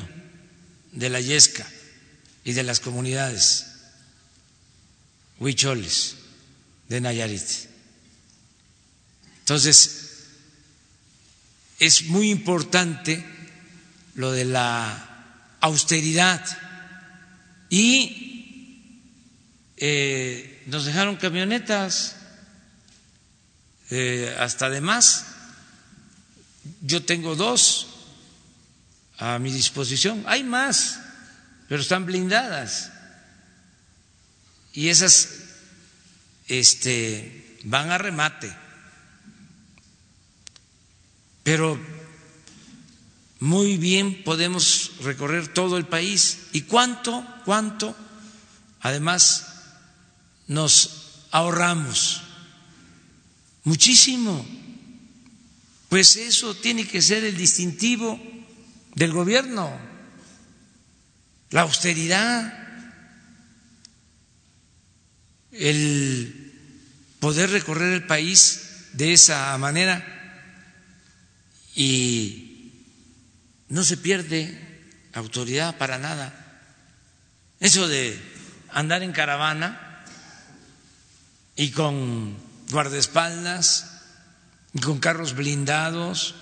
[0.91, 1.67] de la Yesca
[2.43, 3.67] y de las comunidades
[5.39, 6.15] huicholes
[6.89, 7.43] de Nayarit.
[9.39, 10.25] Entonces,
[11.77, 13.23] es muy importante
[14.15, 16.43] lo de la austeridad
[17.69, 19.03] y
[19.77, 22.15] eh, nos dejaron camionetas
[23.91, 25.27] eh, hasta de más.
[26.81, 27.96] Yo tengo dos
[29.17, 30.23] a mi disposición.
[30.27, 30.99] Hay más,
[31.67, 32.91] pero están blindadas.
[34.73, 35.29] Y esas
[36.47, 38.55] este, van a remate.
[41.43, 41.79] Pero
[43.39, 46.39] muy bien podemos recorrer todo el país.
[46.53, 47.95] ¿Y cuánto, cuánto,
[48.81, 49.47] además,
[50.47, 52.21] nos ahorramos?
[53.63, 54.45] Muchísimo.
[55.89, 58.19] Pues eso tiene que ser el distintivo
[58.97, 59.71] del gobierno,
[61.51, 62.51] la austeridad,
[65.51, 66.51] el
[67.19, 70.03] poder recorrer el país de esa manera
[71.75, 72.73] y
[73.69, 76.33] no se pierde autoridad para nada.
[77.59, 78.19] Eso de
[78.69, 80.05] andar en caravana
[81.55, 82.35] y con
[82.71, 83.91] guardaespaldas,
[84.81, 86.33] con carros blindados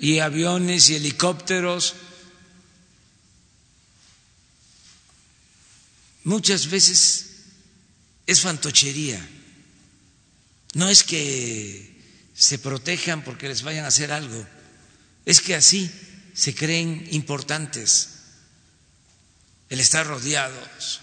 [0.00, 1.94] y aviones y helicópteros.
[6.24, 7.26] Muchas veces
[8.26, 9.24] es fantochería.
[10.74, 11.96] No es que
[12.34, 14.46] se protejan porque les vayan a hacer algo,
[15.24, 15.90] es que así
[16.34, 18.10] se creen importantes.
[19.68, 21.00] El estar rodeados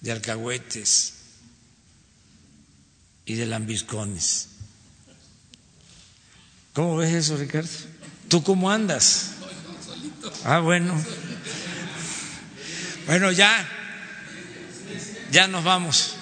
[0.00, 1.14] de alcahuetes,
[3.24, 4.48] y de lambiscones.
[6.72, 7.70] ¿Cómo ves eso, Ricardo?
[8.32, 9.32] ¿Tú cómo andas?
[10.46, 10.98] Ah, bueno.
[13.06, 13.68] Bueno, ya,
[15.30, 16.14] ya nos vamos.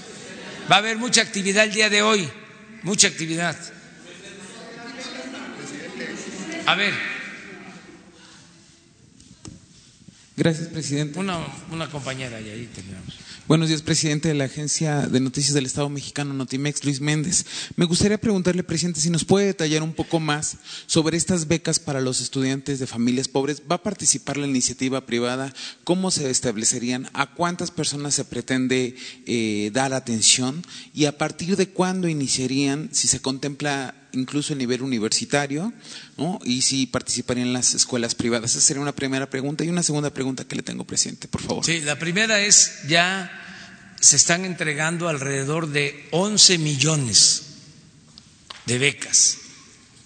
[0.68, 2.28] Va a haber mucha actividad el día de hoy,
[2.82, 3.56] mucha actividad.
[6.66, 6.94] A ver.
[10.36, 11.16] Gracias, presidente.
[11.16, 11.38] Una,
[11.70, 13.14] una compañera y ahí terminamos.
[13.50, 17.44] Buenos días, presidente de la Agencia de Noticias del Estado Mexicano, Notimex, Luis Méndez.
[17.74, 22.00] Me gustaría preguntarle, presidente, si nos puede detallar un poco más sobre estas becas para
[22.00, 23.64] los estudiantes de familias pobres.
[23.68, 25.52] ¿Va a participar la iniciativa privada?
[25.82, 27.08] ¿Cómo se establecerían?
[27.12, 28.94] ¿A cuántas personas se pretende
[29.26, 30.64] eh, dar atención?
[30.94, 35.72] ¿Y a partir de cuándo iniciarían, si se contempla incluso a nivel universitario,
[36.16, 36.38] ¿no?
[36.44, 38.52] y si participarían en las escuelas privadas.
[38.52, 39.64] Esa sería una primera pregunta.
[39.64, 41.64] Y una segunda pregunta que le tengo, presidente, por favor.
[41.64, 43.30] Sí, la primera es, ya
[44.00, 47.42] se están entregando alrededor de 11 millones
[48.66, 49.38] de becas.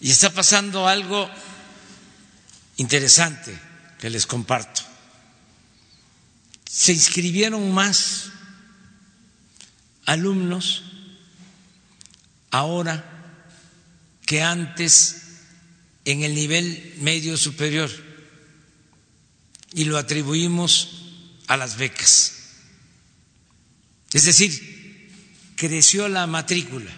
[0.01, 1.31] Y está pasando algo
[2.77, 3.57] interesante
[3.99, 4.83] que les comparto.
[6.69, 8.31] Se inscribieron más
[10.07, 10.83] alumnos
[12.51, 13.14] ahora
[14.27, 15.23] que antes
[16.05, 17.91] en el nivel medio superior
[19.73, 21.03] y lo atribuimos
[21.47, 22.33] a las becas.
[24.13, 25.11] Es decir,
[25.57, 26.91] creció la matrícula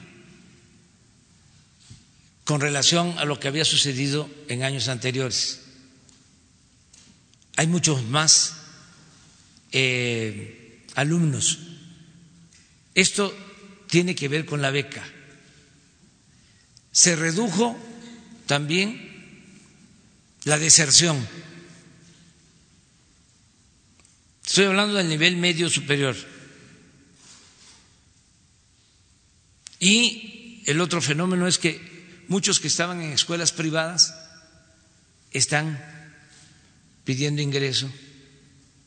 [2.45, 5.63] con relación a lo que había sucedido en años anteriores.
[7.57, 8.55] Hay muchos más
[9.73, 11.59] eh, alumnos.
[12.95, 13.35] Esto
[13.89, 15.03] tiene que ver con la beca.
[16.97, 17.77] Se redujo
[18.47, 19.45] también
[20.45, 21.29] la deserción.
[24.43, 26.17] Estoy hablando del nivel medio superior.
[29.79, 34.15] Y el otro fenómeno es que muchos que estaban en escuelas privadas
[35.33, 35.79] están
[37.05, 37.93] pidiendo ingreso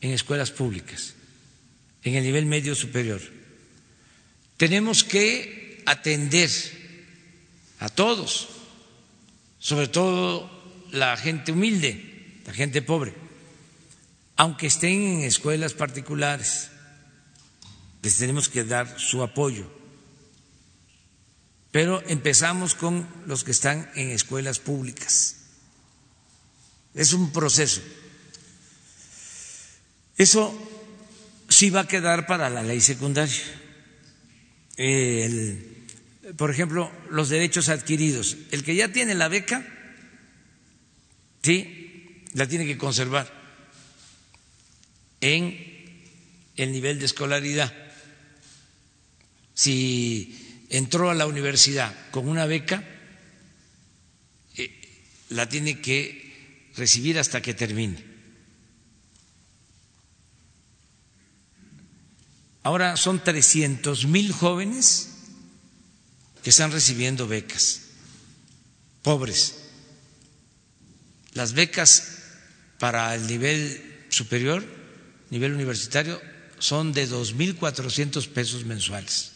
[0.02, 1.14] en escuelas públicas,
[2.02, 3.22] en el nivel medio superior.
[4.57, 6.78] Tenemos que atender
[7.80, 8.49] a todos,
[9.60, 10.49] sobre todo
[10.91, 13.14] la gente humilde, la gente pobre,
[14.35, 16.69] aunque estén en escuelas particulares,
[18.01, 19.80] les tenemos que dar su apoyo
[21.72, 25.35] pero empezamos con los que están en escuelas públicas.
[26.95, 27.81] Es un proceso.
[30.18, 30.53] Eso
[31.47, 33.43] sí va a quedar para la ley secundaria.
[36.38, 38.38] Por ejemplo, los derechos adquiridos.
[38.51, 39.65] El que ya tiene la beca,
[41.41, 43.31] sí, la tiene que conservar
[45.22, 45.57] en
[46.56, 47.73] el nivel de escolaridad.
[49.53, 52.84] Si entró a la universidad con una beca,
[54.56, 54.69] eh,
[55.30, 58.10] la tiene que recibir hasta que termine.
[62.64, 65.09] Ahora son 300 mil jóvenes
[66.44, 67.82] que están recibiendo becas,
[69.02, 69.56] pobres.
[71.34, 72.20] Las becas
[72.80, 74.66] para el nivel superior,
[75.30, 76.22] nivel universitario,
[76.60, 79.32] son de 2.400 pesos mensuales.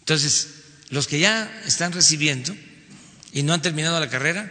[0.00, 0.48] Entonces,
[0.90, 2.54] los que ya están recibiendo
[3.32, 4.50] y no han terminado la carrera,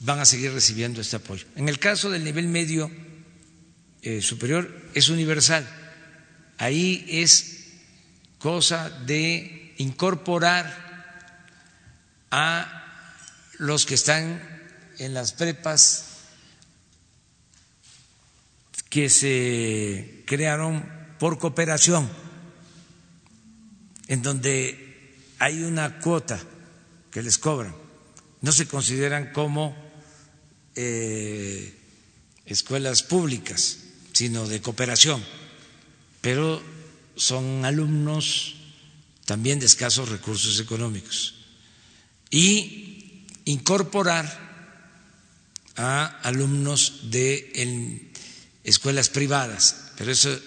[0.00, 1.46] van a seguir recibiendo este apoyo.
[1.56, 2.90] En el caso del nivel medio
[4.02, 5.66] eh, superior, es universal.
[6.58, 7.55] Ahí es
[8.38, 10.86] cosa de incorporar
[12.30, 13.12] a
[13.58, 14.40] los que están
[14.98, 16.04] en las prepas
[18.88, 20.88] que se crearon
[21.18, 22.08] por cooperación
[24.08, 26.40] en donde hay una cuota
[27.10, 27.74] que les cobran,
[28.40, 29.76] no se consideran como
[30.74, 31.74] eh,
[32.44, 33.78] escuelas públicas,
[34.12, 35.22] sino de cooperación,
[36.20, 36.62] pero
[37.16, 38.54] son alumnos
[39.24, 41.34] también de escasos recursos económicos.
[42.30, 44.46] Y incorporar
[45.76, 48.12] a alumnos de
[48.64, 50.38] escuelas privadas, pero eso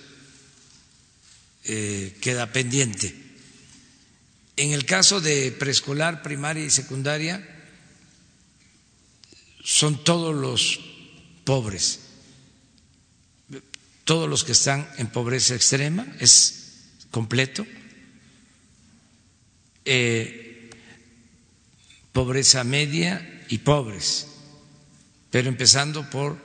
[1.66, 3.16] eh, queda pendiente.
[4.58, 7.46] En el caso de preescolar, primaria y secundaria,
[9.64, 10.80] son todos los
[11.46, 12.00] pobres,
[14.10, 16.80] todos los que están en pobreza extrema, es
[17.12, 17.64] completo,
[19.86, 20.72] eh,
[22.12, 24.26] pobreza media y pobres,
[25.30, 26.40] pero empezando por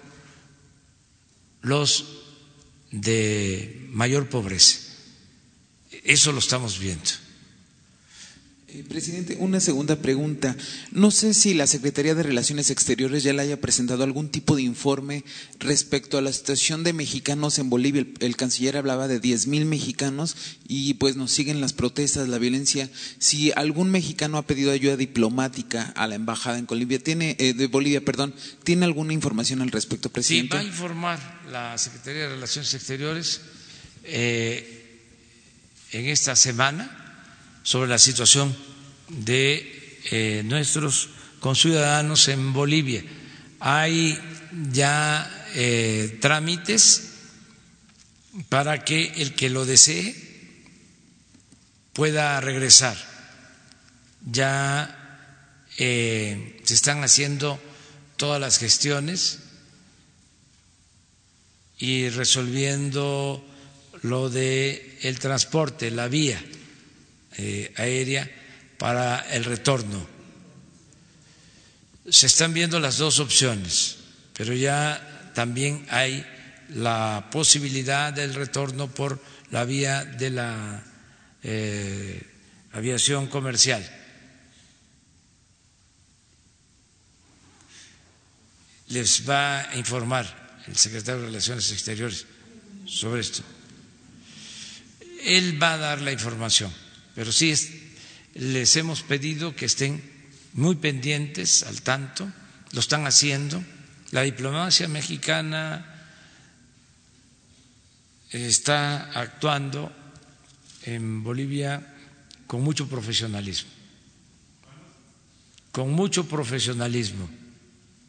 [1.63, 2.05] los
[2.91, 4.81] de mayor pobreza.
[6.05, 7.24] Eso lo estamos viendo.
[8.75, 10.57] Eh, presidente, una segunda pregunta.
[10.91, 14.63] No sé si la Secretaría de Relaciones Exteriores ya le haya presentado algún tipo de
[14.63, 15.23] informe
[15.61, 18.05] respecto a la situación de mexicanos en Bolivia.
[18.19, 20.37] El, canciller hablaba de 10 mil mexicanos
[20.67, 22.91] y pues nos siguen las protestas, la violencia.
[23.21, 27.69] Si algún mexicano ha pedido ayuda diplomática a la embajada en Bolivia, tiene eh, de
[27.69, 28.35] Bolivia, perdón,
[28.65, 30.57] ¿tiene alguna información al respecto, presidente?
[30.57, 33.41] Sí, va a informar la Secretaría de Relaciones Exteriores
[34.03, 34.99] eh,
[35.93, 37.03] en esta semana
[37.65, 38.55] sobre la situación
[39.09, 41.09] de eh, nuestros
[41.41, 43.03] conciudadanos en Bolivia.
[43.59, 44.19] Hay
[44.71, 47.11] ya eh, trámites
[48.51, 50.15] para que el que lo desee
[51.95, 52.97] pueda regresar.
[54.31, 55.33] Ya
[55.79, 57.59] eh, se están haciendo
[58.17, 59.39] todas las gestiones
[61.79, 63.43] y resolviendo
[64.03, 66.43] lo de el transporte, la vía
[67.77, 68.31] aérea
[68.79, 70.07] para el retorno.
[72.09, 73.97] Se están viendo las dos opciones,
[74.37, 76.25] pero ya también hay
[76.71, 79.21] la posibilidad del retorno por
[79.51, 80.83] la vía de la
[81.43, 82.23] eh,
[82.73, 83.83] aviación comercial.
[88.89, 92.27] Les va a informar el secretario de Relaciones Exteriores
[92.87, 93.43] sobre esto.
[95.23, 96.73] Él va a dar la información,
[97.15, 97.71] pero sí es,
[98.35, 100.03] les hemos pedido que estén
[100.55, 102.31] muy pendientes, al tanto,
[102.73, 103.63] lo están haciendo.
[104.11, 105.87] La diplomacia mexicana
[108.31, 109.93] está actuando
[110.83, 111.95] en Bolivia
[112.47, 113.71] con mucho profesionalismo,
[115.73, 117.29] con mucho profesionalismo,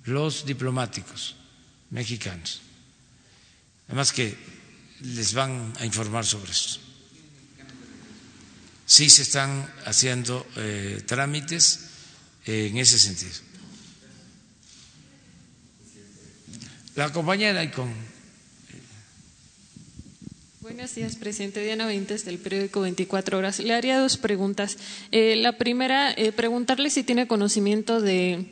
[0.05, 1.35] los diplomáticos
[1.89, 2.61] mexicanos.
[3.87, 4.35] Además que
[5.01, 6.84] les van a informar sobre esto.
[8.85, 11.89] Sí se están haciendo eh, trámites
[12.45, 13.33] en ese sentido.
[16.95, 17.91] La compañera y con
[20.65, 21.63] Buenos días, presidente.
[21.63, 23.59] Diana Veintes, del periódico 24 Horas.
[23.59, 24.77] Le haría dos preguntas.
[25.11, 28.51] Eh, la primera, eh, preguntarle si tiene conocimiento de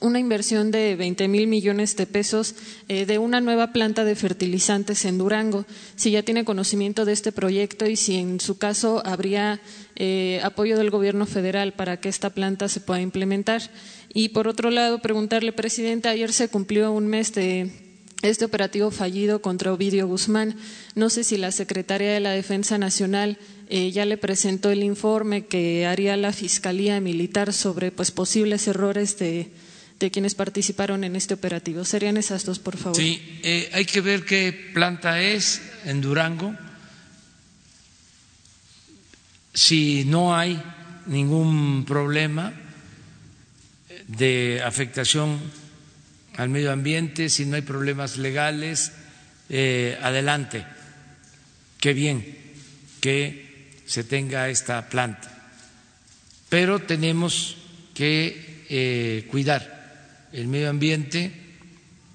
[0.00, 2.54] una inversión de 20 mil millones de pesos
[2.88, 5.66] eh, de una nueva planta de fertilizantes en Durango,
[5.96, 9.60] si ya tiene conocimiento de este proyecto y si en su caso habría
[9.96, 13.62] eh, apoyo del gobierno federal para que esta planta se pueda implementar.
[14.14, 17.70] Y por otro lado, preguntarle, presidente, ayer se cumplió un mes de
[18.22, 20.56] este operativo fallido contra Ovidio Guzmán.
[20.94, 23.38] No sé si la Secretaría de la Defensa Nacional
[23.68, 29.18] eh, ya le presentó el informe que haría la Fiscalía Militar sobre pues, posibles errores
[29.18, 29.50] de
[30.10, 31.84] quienes participaron en este operativo.
[31.84, 32.96] Serían esas dos, por favor.
[32.96, 36.54] Sí, eh, hay que ver qué planta es en Durango.
[39.54, 40.60] Si no hay
[41.06, 42.52] ningún problema
[44.08, 45.38] de afectación
[46.36, 48.92] al medio ambiente, si no hay problemas legales,
[49.48, 50.64] eh, adelante.
[51.78, 52.38] Qué bien
[53.00, 55.28] que se tenga esta planta.
[56.48, 57.56] Pero tenemos
[57.94, 59.81] que eh, cuidar
[60.32, 61.32] el medio ambiente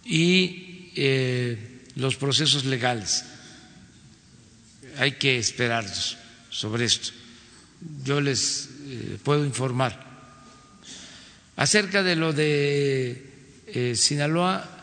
[0.05, 3.25] y eh, los procesos legales.
[4.97, 6.17] Hay que esperarlos
[6.49, 7.11] sobre esto.
[8.03, 10.05] Yo les eh, puedo informar.
[11.55, 13.33] Acerca de lo de
[13.67, 14.73] eh, Sinaloa,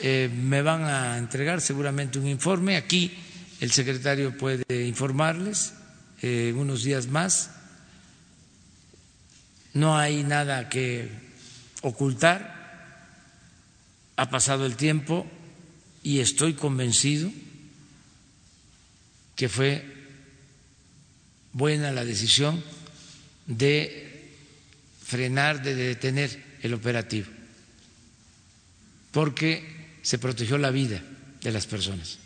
[0.00, 2.76] me van a entregar seguramente un informe.
[2.76, 3.12] Aquí
[3.58, 5.72] el secretario puede informarles
[6.22, 7.50] unos días más.
[9.74, 11.08] No hay nada que
[11.82, 12.57] ocultar
[14.18, 15.30] ha pasado el tiempo
[16.02, 17.30] y estoy convencido
[19.36, 19.86] que fue
[21.52, 22.62] buena la decisión
[23.46, 24.34] de
[25.04, 27.28] frenar, de detener el operativo,
[29.12, 31.00] porque se protegió la vida
[31.40, 32.18] de las personas.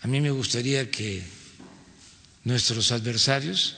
[0.00, 1.22] A mí me gustaría que
[2.42, 3.76] nuestros adversarios,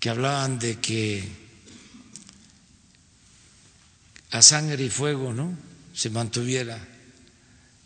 [0.00, 1.47] que hablaban de que
[4.30, 5.56] a sangre y fuego, ¿no?
[5.94, 6.78] Se mantuviera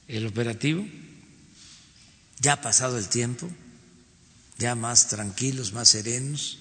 [0.08, 0.86] el operativo.
[2.40, 3.48] Ya ha pasado el tiempo,
[4.58, 6.58] ya más tranquilos, más serenos,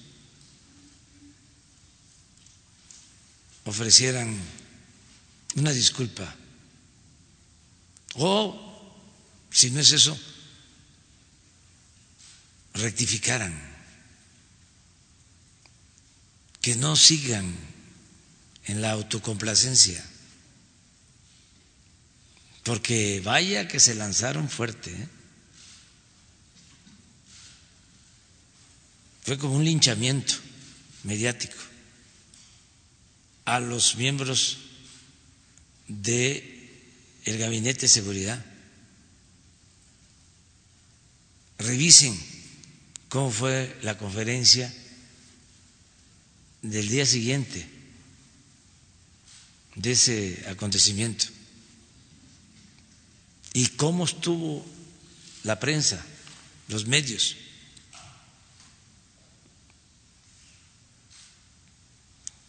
[3.64, 4.38] ofrecieran
[5.56, 6.34] una disculpa.
[8.14, 9.00] O,
[9.50, 10.16] si no es eso,
[12.74, 13.52] rectificaran,
[16.60, 17.71] que no sigan
[18.66, 20.04] en la autocomplacencia.
[22.62, 24.90] Porque vaya que se lanzaron fuerte.
[24.92, 25.08] ¿eh?
[29.22, 30.34] Fue como un linchamiento
[31.04, 31.56] mediático
[33.44, 34.58] a los miembros
[35.88, 36.48] de
[37.24, 38.44] el gabinete de seguridad.
[41.58, 42.18] Revisen
[43.08, 44.72] cómo fue la conferencia
[46.62, 47.81] del día siguiente
[49.74, 51.26] de ese acontecimiento
[53.54, 54.64] y cómo estuvo
[55.44, 56.04] la prensa,
[56.68, 57.36] los medios.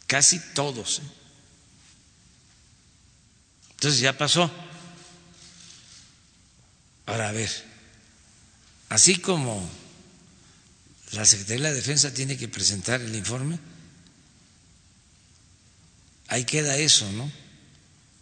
[0.08, 1.00] Casi todos.
[1.00, 1.04] ¿eh?
[3.72, 4.50] Entonces ya pasó.
[7.06, 7.52] Ahora a ver,
[8.90, 9.70] así como
[11.12, 13.60] la Secretaría de la Defensa tiene que presentar el informe,
[16.34, 17.32] ahí queda eso, ¿no?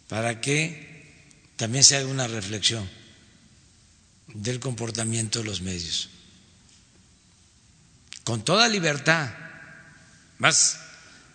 [0.08, 1.14] Para que
[1.56, 2.86] también se haga una reflexión
[4.34, 6.10] del comportamiento de los medios.
[8.22, 9.30] Con toda libertad,
[10.38, 10.76] más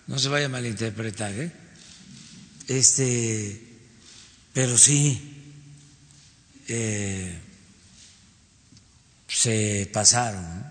[0.05, 1.51] no se vaya a malinterpretar, ¿eh?
[2.67, 3.59] Este,
[4.53, 5.55] pero sí
[6.67, 7.39] eh,
[9.27, 10.63] se pasaron,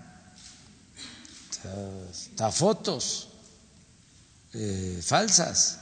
[2.09, 3.27] hasta fotos
[4.53, 5.79] eh, falsas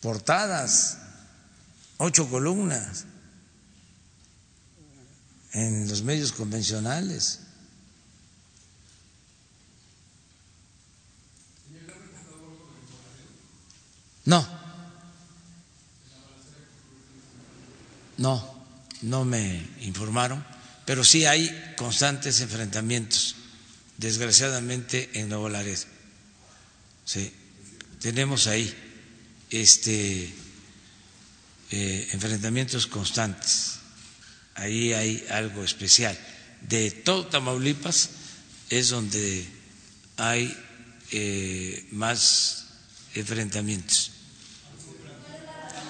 [0.00, 0.98] portadas,
[1.98, 3.04] ocho columnas,
[5.52, 7.40] en los medios convencionales.
[14.24, 14.46] No,
[18.18, 18.64] no,
[19.00, 20.44] no me informaron,
[20.84, 23.36] pero sí hay constantes enfrentamientos,
[23.96, 25.84] desgraciadamente en Nuevo Laredo.
[27.06, 27.32] Sí,
[28.00, 28.87] tenemos ahí
[29.50, 30.32] este
[31.70, 33.78] eh, enfrentamientos constantes.
[34.54, 36.18] Ahí hay algo especial.
[36.62, 38.10] De todo Tamaulipas
[38.70, 39.46] es donde
[40.16, 40.56] hay
[41.12, 42.66] eh, más
[43.14, 44.12] enfrentamientos.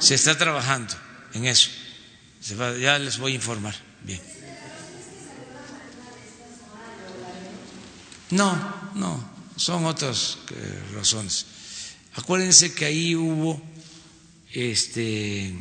[0.00, 0.94] Se está trabajando
[1.34, 1.70] en eso.
[2.80, 3.74] ya les voy a informar.
[4.04, 4.20] Bien.
[8.30, 11.46] No, no, son otras eh, razones.
[12.18, 13.62] Acuérdense que ahí hubo
[14.52, 15.54] este,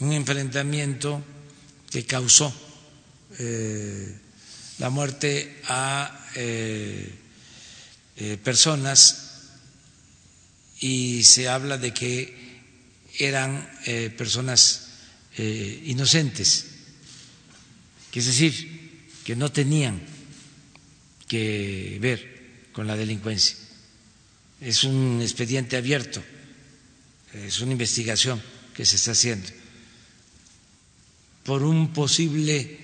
[0.00, 1.24] un enfrentamiento
[1.90, 2.54] que causó
[3.38, 4.14] eh,
[4.80, 7.08] la muerte a eh,
[8.18, 9.48] eh, personas
[10.80, 12.60] y se habla de que
[13.18, 13.66] eran
[14.18, 14.88] personas
[15.38, 16.66] inocentes,
[18.12, 20.02] es decir, que no tenían
[21.28, 23.63] que ver con la delincuencia.
[24.64, 26.22] Es un expediente abierto
[27.34, 28.40] es una investigación
[28.74, 29.48] que se está haciendo
[31.44, 32.78] por un posible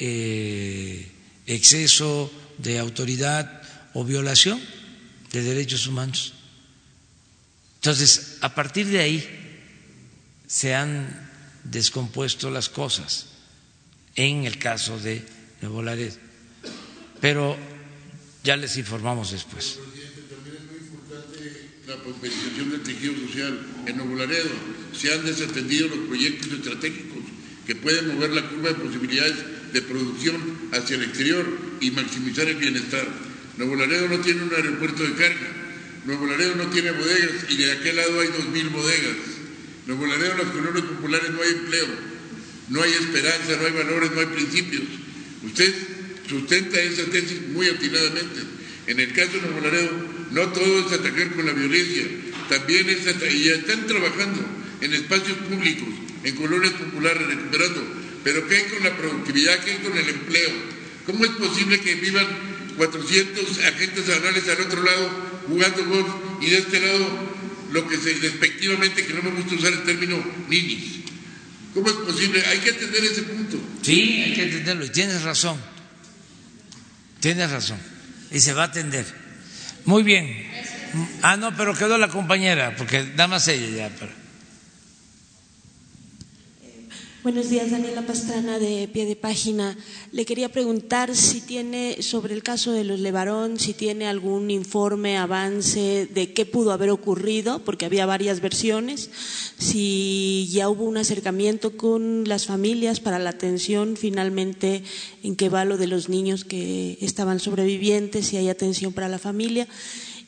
[0.00, 1.06] eh,
[1.46, 3.62] exceso de autoridad
[3.94, 4.60] o violación
[5.32, 6.32] de derechos humanos.
[7.76, 9.22] Entonces, a partir de ahí
[10.48, 11.30] se han
[11.64, 13.26] descompuesto las cosas
[14.16, 15.24] en el caso de
[15.60, 15.82] Nuevo
[17.20, 17.56] pero
[18.42, 19.78] ya les informamos después
[22.08, 24.48] la prosperización del tejido social en Nuevo Laredo.
[24.92, 27.18] Se han desatendido los proyectos estratégicos
[27.66, 29.36] que pueden mover la curva de posibilidades
[29.72, 30.36] de producción
[30.72, 31.46] hacia el exterior
[31.80, 33.06] y maximizar el bienestar.
[33.58, 35.52] Nuevo Laredo no tiene un aeropuerto de carga.
[36.06, 39.16] Nuevo Laredo no tiene bodegas y de aquel lado hay dos mil bodegas.
[39.86, 41.86] Nuevo Laredo, en las colonias populares no hay empleo,
[42.70, 44.84] no hay esperanza, no hay valores, no hay principios.
[45.44, 45.74] Usted
[46.28, 48.40] sustenta esa tesis muy atinadamente.
[48.86, 52.04] En el caso de Nuevo Laredo, no todo es atacar con la violencia,
[52.48, 54.40] también es y ya están trabajando
[54.80, 55.88] en espacios públicos,
[56.24, 57.82] en colonias populares, recuperando.
[58.24, 59.58] Pero ¿qué hay con la productividad?
[59.64, 60.50] ¿Qué hay con el empleo?
[61.06, 62.26] ¿Cómo es posible que vivan
[62.76, 65.10] 400 agentes anuales al otro lado
[65.46, 66.08] jugando golf
[66.42, 67.06] y de este lado
[67.72, 70.98] lo que se despectivamente, que no me gusta usar el término, ninis?
[71.74, 72.44] ¿Cómo es posible?
[72.46, 73.60] Hay que atender ese punto.
[73.82, 75.58] Sí, hay que atenderlo y tienes razón.
[77.20, 77.78] Tienes razón.
[78.30, 79.06] Y se va a atender.
[79.88, 80.28] Muy bien.
[81.22, 84.06] Ah, no, pero quedó la compañera, porque nada más ella ya.
[87.28, 89.76] Buenos días, Daniela Pastrana de Pie de Página.
[90.12, 95.18] Le quería preguntar si tiene, sobre el caso de los Levarón, si tiene algún informe,
[95.18, 99.10] avance de qué pudo haber ocurrido, porque había varias versiones,
[99.58, 104.82] si ya hubo un acercamiento con las familias para la atención, finalmente
[105.22, 109.18] en qué va lo de los niños que estaban sobrevivientes, si hay atención para la
[109.18, 109.68] familia.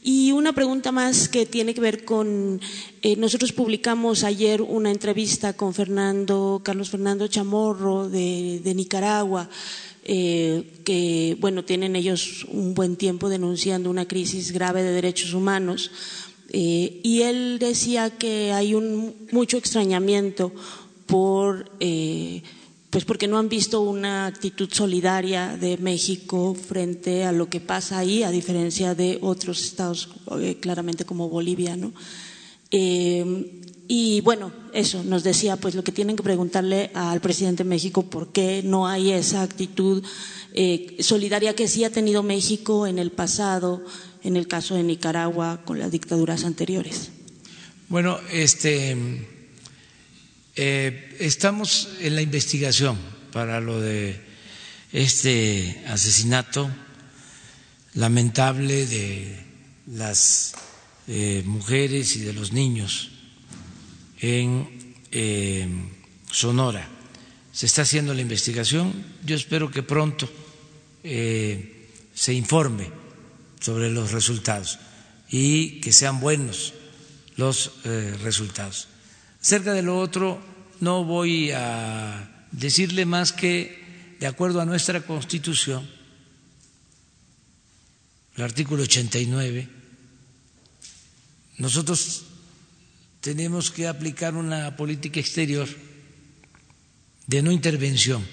[0.03, 2.61] Y una pregunta más que tiene que ver con,
[3.03, 9.51] eh, nosotros publicamos ayer una entrevista con Fernando, Carlos Fernando Chamorro de, Nicaragua,
[10.05, 15.91] eh, que, bueno, tienen ellos un buen tiempo denunciando una crisis grave de derechos humanos.
[16.49, 20.51] Eh, y él decía que hay un, mucho extrañamiento
[21.07, 21.71] por
[22.91, 27.99] pues porque no han visto una actitud solidaria de México frente a lo que pasa
[27.99, 30.09] ahí, a diferencia de otros estados,
[30.41, 31.93] eh, claramente como Bolivia, ¿no?
[32.73, 37.69] Eh, y bueno, eso nos decía, pues lo que tienen que preguntarle al presidente de
[37.69, 40.05] México por qué no hay esa actitud
[40.53, 43.85] eh, solidaria que sí ha tenido México en el pasado,
[44.23, 47.11] en el caso de Nicaragua, con las dictaduras anteriores.
[47.89, 48.97] Bueno, este
[50.57, 52.99] eh, estamos en la investigación
[53.33, 54.21] para lo de
[54.93, 56.71] este asesinato
[57.95, 59.37] lamentable de
[59.87, 60.55] las
[61.09, 63.11] eh, mujeres y de los niños
[64.21, 65.69] en eh,
[66.31, 66.89] Sonora.
[67.53, 68.93] Se está haciendo la investigación.
[69.25, 70.29] Yo espero que pronto
[71.03, 72.91] se informe
[73.61, 74.79] sobre los resultados
[75.31, 76.75] y que sean buenos
[77.37, 77.73] los
[78.23, 78.89] resultados.
[79.41, 80.43] Cerca de lo otro,
[80.81, 85.89] no voy a decirle más que, de acuerdo a nuestra Constitución,
[88.37, 89.69] el artículo 89,
[91.59, 92.25] nosotros
[93.21, 95.69] tenemos que aplicar una política exterior
[97.27, 98.27] de no intervención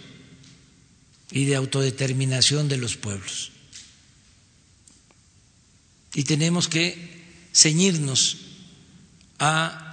[1.31, 3.51] y de autodeterminación de los pueblos.
[6.13, 6.95] Y tenemos que
[7.53, 8.37] ceñirnos
[9.39, 9.86] a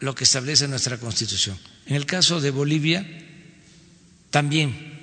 [0.00, 1.58] lo que establece nuestra Constitución.
[1.86, 3.06] En el caso de Bolivia,
[4.30, 4.98] también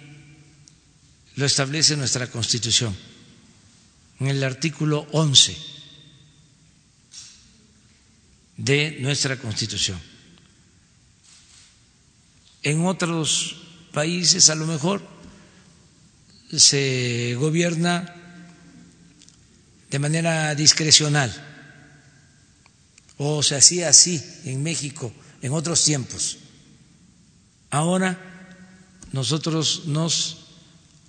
[1.36, 2.96] lo establece nuestra Constitución,
[4.20, 5.58] en el artículo 11
[8.58, 10.00] de nuestra Constitución.
[12.64, 13.58] En otros
[13.92, 15.06] países a lo mejor
[16.56, 18.16] se gobierna
[19.92, 21.45] de manera discrecional
[23.18, 26.38] o se hacía así en México en otros tiempos.
[27.70, 28.20] Ahora
[29.12, 30.38] nosotros nos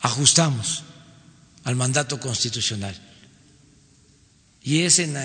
[0.00, 0.82] ajustamos
[1.64, 2.94] al mandato constitucional
[4.62, 5.16] y es en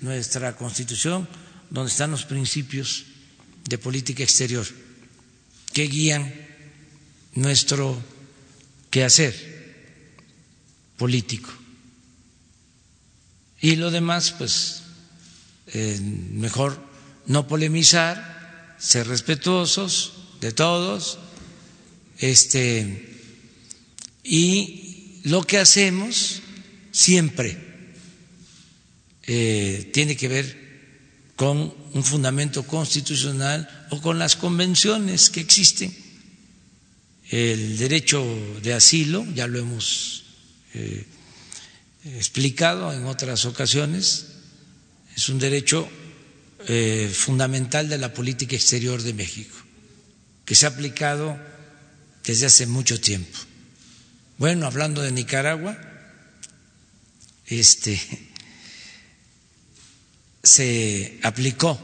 [0.00, 1.28] nuestra constitución
[1.70, 3.04] donde están los principios
[3.68, 4.66] de política exterior
[5.72, 6.32] que guían
[7.34, 8.00] nuestro
[8.90, 9.34] quehacer
[10.96, 11.50] político.
[13.60, 14.83] Y lo demás, pues,
[15.74, 16.80] eh, mejor
[17.26, 21.18] no polemizar, ser respetuosos de todos,
[22.18, 23.18] este,
[24.22, 26.40] y lo que hacemos
[26.92, 27.58] siempre
[29.26, 30.64] eh, tiene que ver
[31.36, 35.94] con un fundamento constitucional o con las convenciones que existen.
[37.30, 38.24] El derecho
[38.62, 40.24] de asilo, ya lo hemos
[40.74, 41.04] eh,
[42.04, 44.33] explicado en otras ocasiones,
[45.16, 45.88] es un derecho
[46.66, 49.56] eh, fundamental de la política exterior de México,
[50.44, 51.38] que se ha aplicado
[52.24, 53.38] desde hace mucho tiempo.
[54.38, 55.78] Bueno, hablando de Nicaragua,
[57.46, 58.00] este
[60.42, 61.78] se aplicó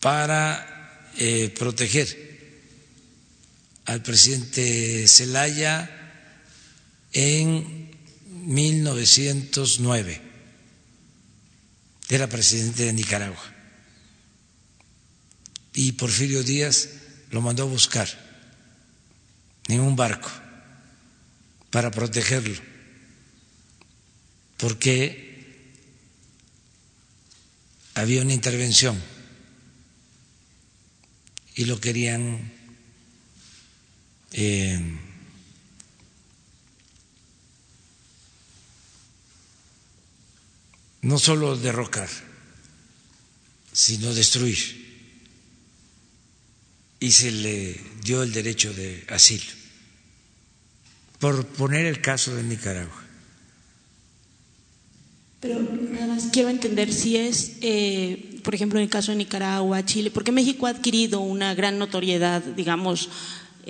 [0.00, 2.28] para eh, proteger
[3.86, 5.90] al presidente Zelaya
[7.12, 7.90] en
[8.44, 10.27] 1909.
[12.08, 13.54] Era presidente de Nicaragua.
[15.74, 16.88] Y Porfirio Díaz
[17.30, 18.08] lo mandó a buscar
[19.68, 20.30] en un barco
[21.70, 22.58] para protegerlo,
[24.56, 25.28] porque
[27.94, 29.00] había una intervención
[31.54, 32.50] y lo querían
[34.32, 34.80] eh,
[41.08, 42.08] no solo derrocar,
[43.72, 44.58] sino destruir.
[47.00, 49.50] Y se le dio el derecho de asilo,
[51.18, 53.04] por poner el caso de Nicaragua.
[55.40, 55.60] Pero
[55.92, 60.10] nada más quiero entender si es, eh, por ejemplo, en el caso de Nicaragua, Chile,
[60.10, 63.08] porque México ha adquirido una gran notoriedad, digamos,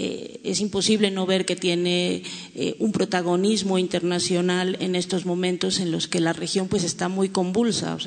[0.01, 2.23] eh, es imposible no ver que tiene
[2.55, 7.31] eh, un protagonismo internacional en estos momentos en los que la región pues está muy
[7.31, 7.99] convulsa,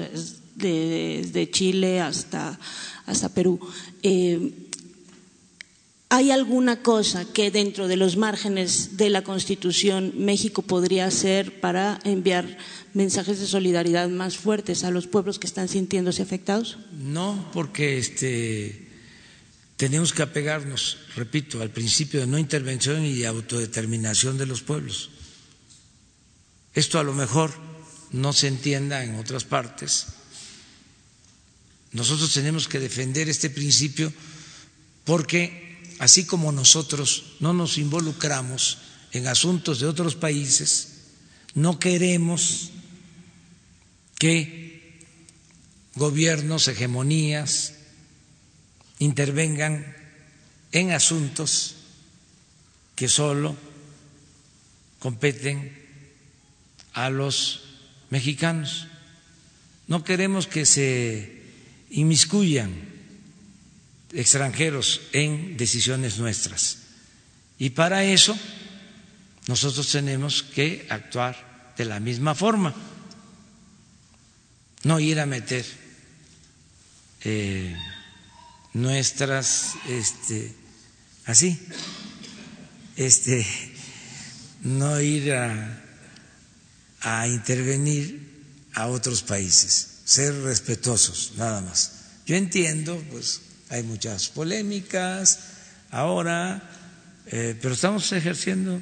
[0.56, 2.58] desde Chile hasta,
[3.06, 3.60] hasta Perú.
[6.14, 12.00] ¿Hay alguna cosa que dentro de los márgenes de la Constitución México podría hacer para
[12.04, 12.58] enviar
[12.94, 16.80] mensajes de solidaridad más fuertes a los pueblos que están sintiéndose afectados?
[16.92, 18.91] No, porque este,
[19.82, 25.10] tenemos que apegarnos, repito, al principio de no intervención y de autodeterminación de los pueblos.
[26.76, 27.50] Esto a lo mejor
[28.12, 30.06] no se entienda en otras partes.
[31.94, 34.14] Nosotros tenemos que defender este principio
[35.04, 38.78] porque así como nosotros no nos involucramos
[39.14, 40.90] en asuntos de otros países,
[41.56, 42.70] no queremos
[44.20, 45.02] que
[45.96, 47.81] gobiernos, hegemonías
[49.02, 49.82] intervengan
[50.72, 51.76] en asuntos
[52.96, 53.58] que solo
[55.00, 55.74] competen
[56.94, 57.66] a los
[58.14, 58.86] mexicanos.
[59.88, 61.42] No queremos que se
[61.90, 62.72] inmiscuyan
[64.14, 66.78] extranjeros en decisiones nuestras.
[67.58, 68.38] Y para eso
[69.48, 72.76] nosotros tenemos que actuar de la misma forma
[74.84, 75.66] no ir a meter
[77.24, 77.76] eh,
[78.74, 80.54] nuestras, este,
[81.26, 81.60] así,
[82.96, 83.46] este,
[84.62, 85.82] no ir a,
[87.02, 88.32] a intervenir
[88.74, 91.92] a otros países, ser respetuosos, nada más.
[92.26, 95.40] Yo entiendo, pues hay muchas polémicas
[95.90, 96.62] ahora,
[97.28, 98.82] eh, pero estamos ejerciendo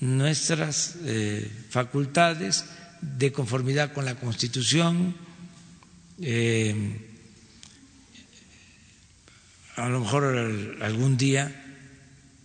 [0.00, 2.64] nuestras eh, facultades
[3.00, 5.16] de conformidad con la Constitución.
[6.20, 7.09] Eh,
[9.76, 10.24] a lo mejor
[10.82, 11.60] algún día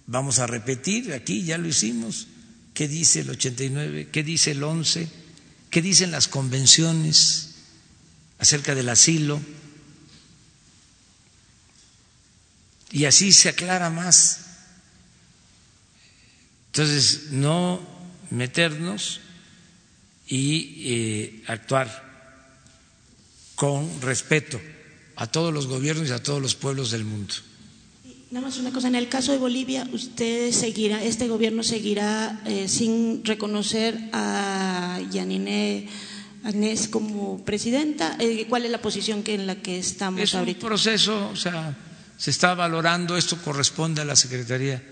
[0.07, 2.27] vamos a repetir aquí, ya lo hicimos,
[2.73, 5.07] qué dice el 89, qué dice el 11,
[5.69, 7.55] qué dicen las convenciones
[8.37, 9.41] acerca del asilo.
[12.91, 14.41] Y así se aclara más.
[16.67, 17.81] Entonces, no
[18.29, 19.21] meternos
[20.27, 22.03] y eh, actuar
[23.55, 24.59] con respeto
[25.15, 27.33] a todos los gobiernos y a todos los pueblos del mundo.
[28.31, 32.67] Nada más una cosa, en el caso de Bolivia, usted seguirá, este gobierno seguirá eh,
[32.67, 35.87] sin reconocer a Yanine
[36.43, 38.17] Agnés como presidenta.
[38.19, 40.57] Eh, ¿Cuál es la posición que en la que estamos es ahorita?
[40.57, 41.77] Es un proceso, o sea,
[42.17, 44.83] se está valorando, esto corresponde a la Secretaría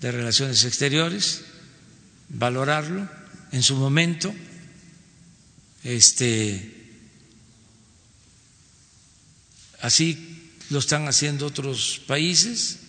[0.00, 1.44] de Relaciones Exteriores,
[2.28, 3.08] valorarlo
[3.52, 4.34] en su momento.
[5.82, 6.75] Este,
[9.86, 12.80] así lo están haciendo otros países,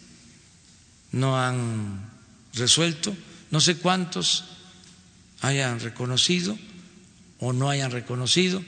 [1.11, 2.09] no han
[2.53, 3.15] resuelto,
[3.51, 4.45] no sé cuántos
[5.41, 6.57] hayan reconocido
[7.39, 8.63] o no hayan reconocido.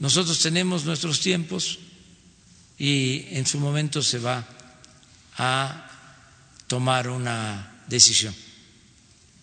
[0.00, 1.78] Nosotros tenemos nuestros tiempos
[2.78, 4.46] y en su momento se va
[5.36, 5.90] a
[6.68, 8.34] tomar una decisión.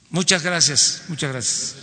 [0.10, 1.76] Muchas gracias, muchas gracias.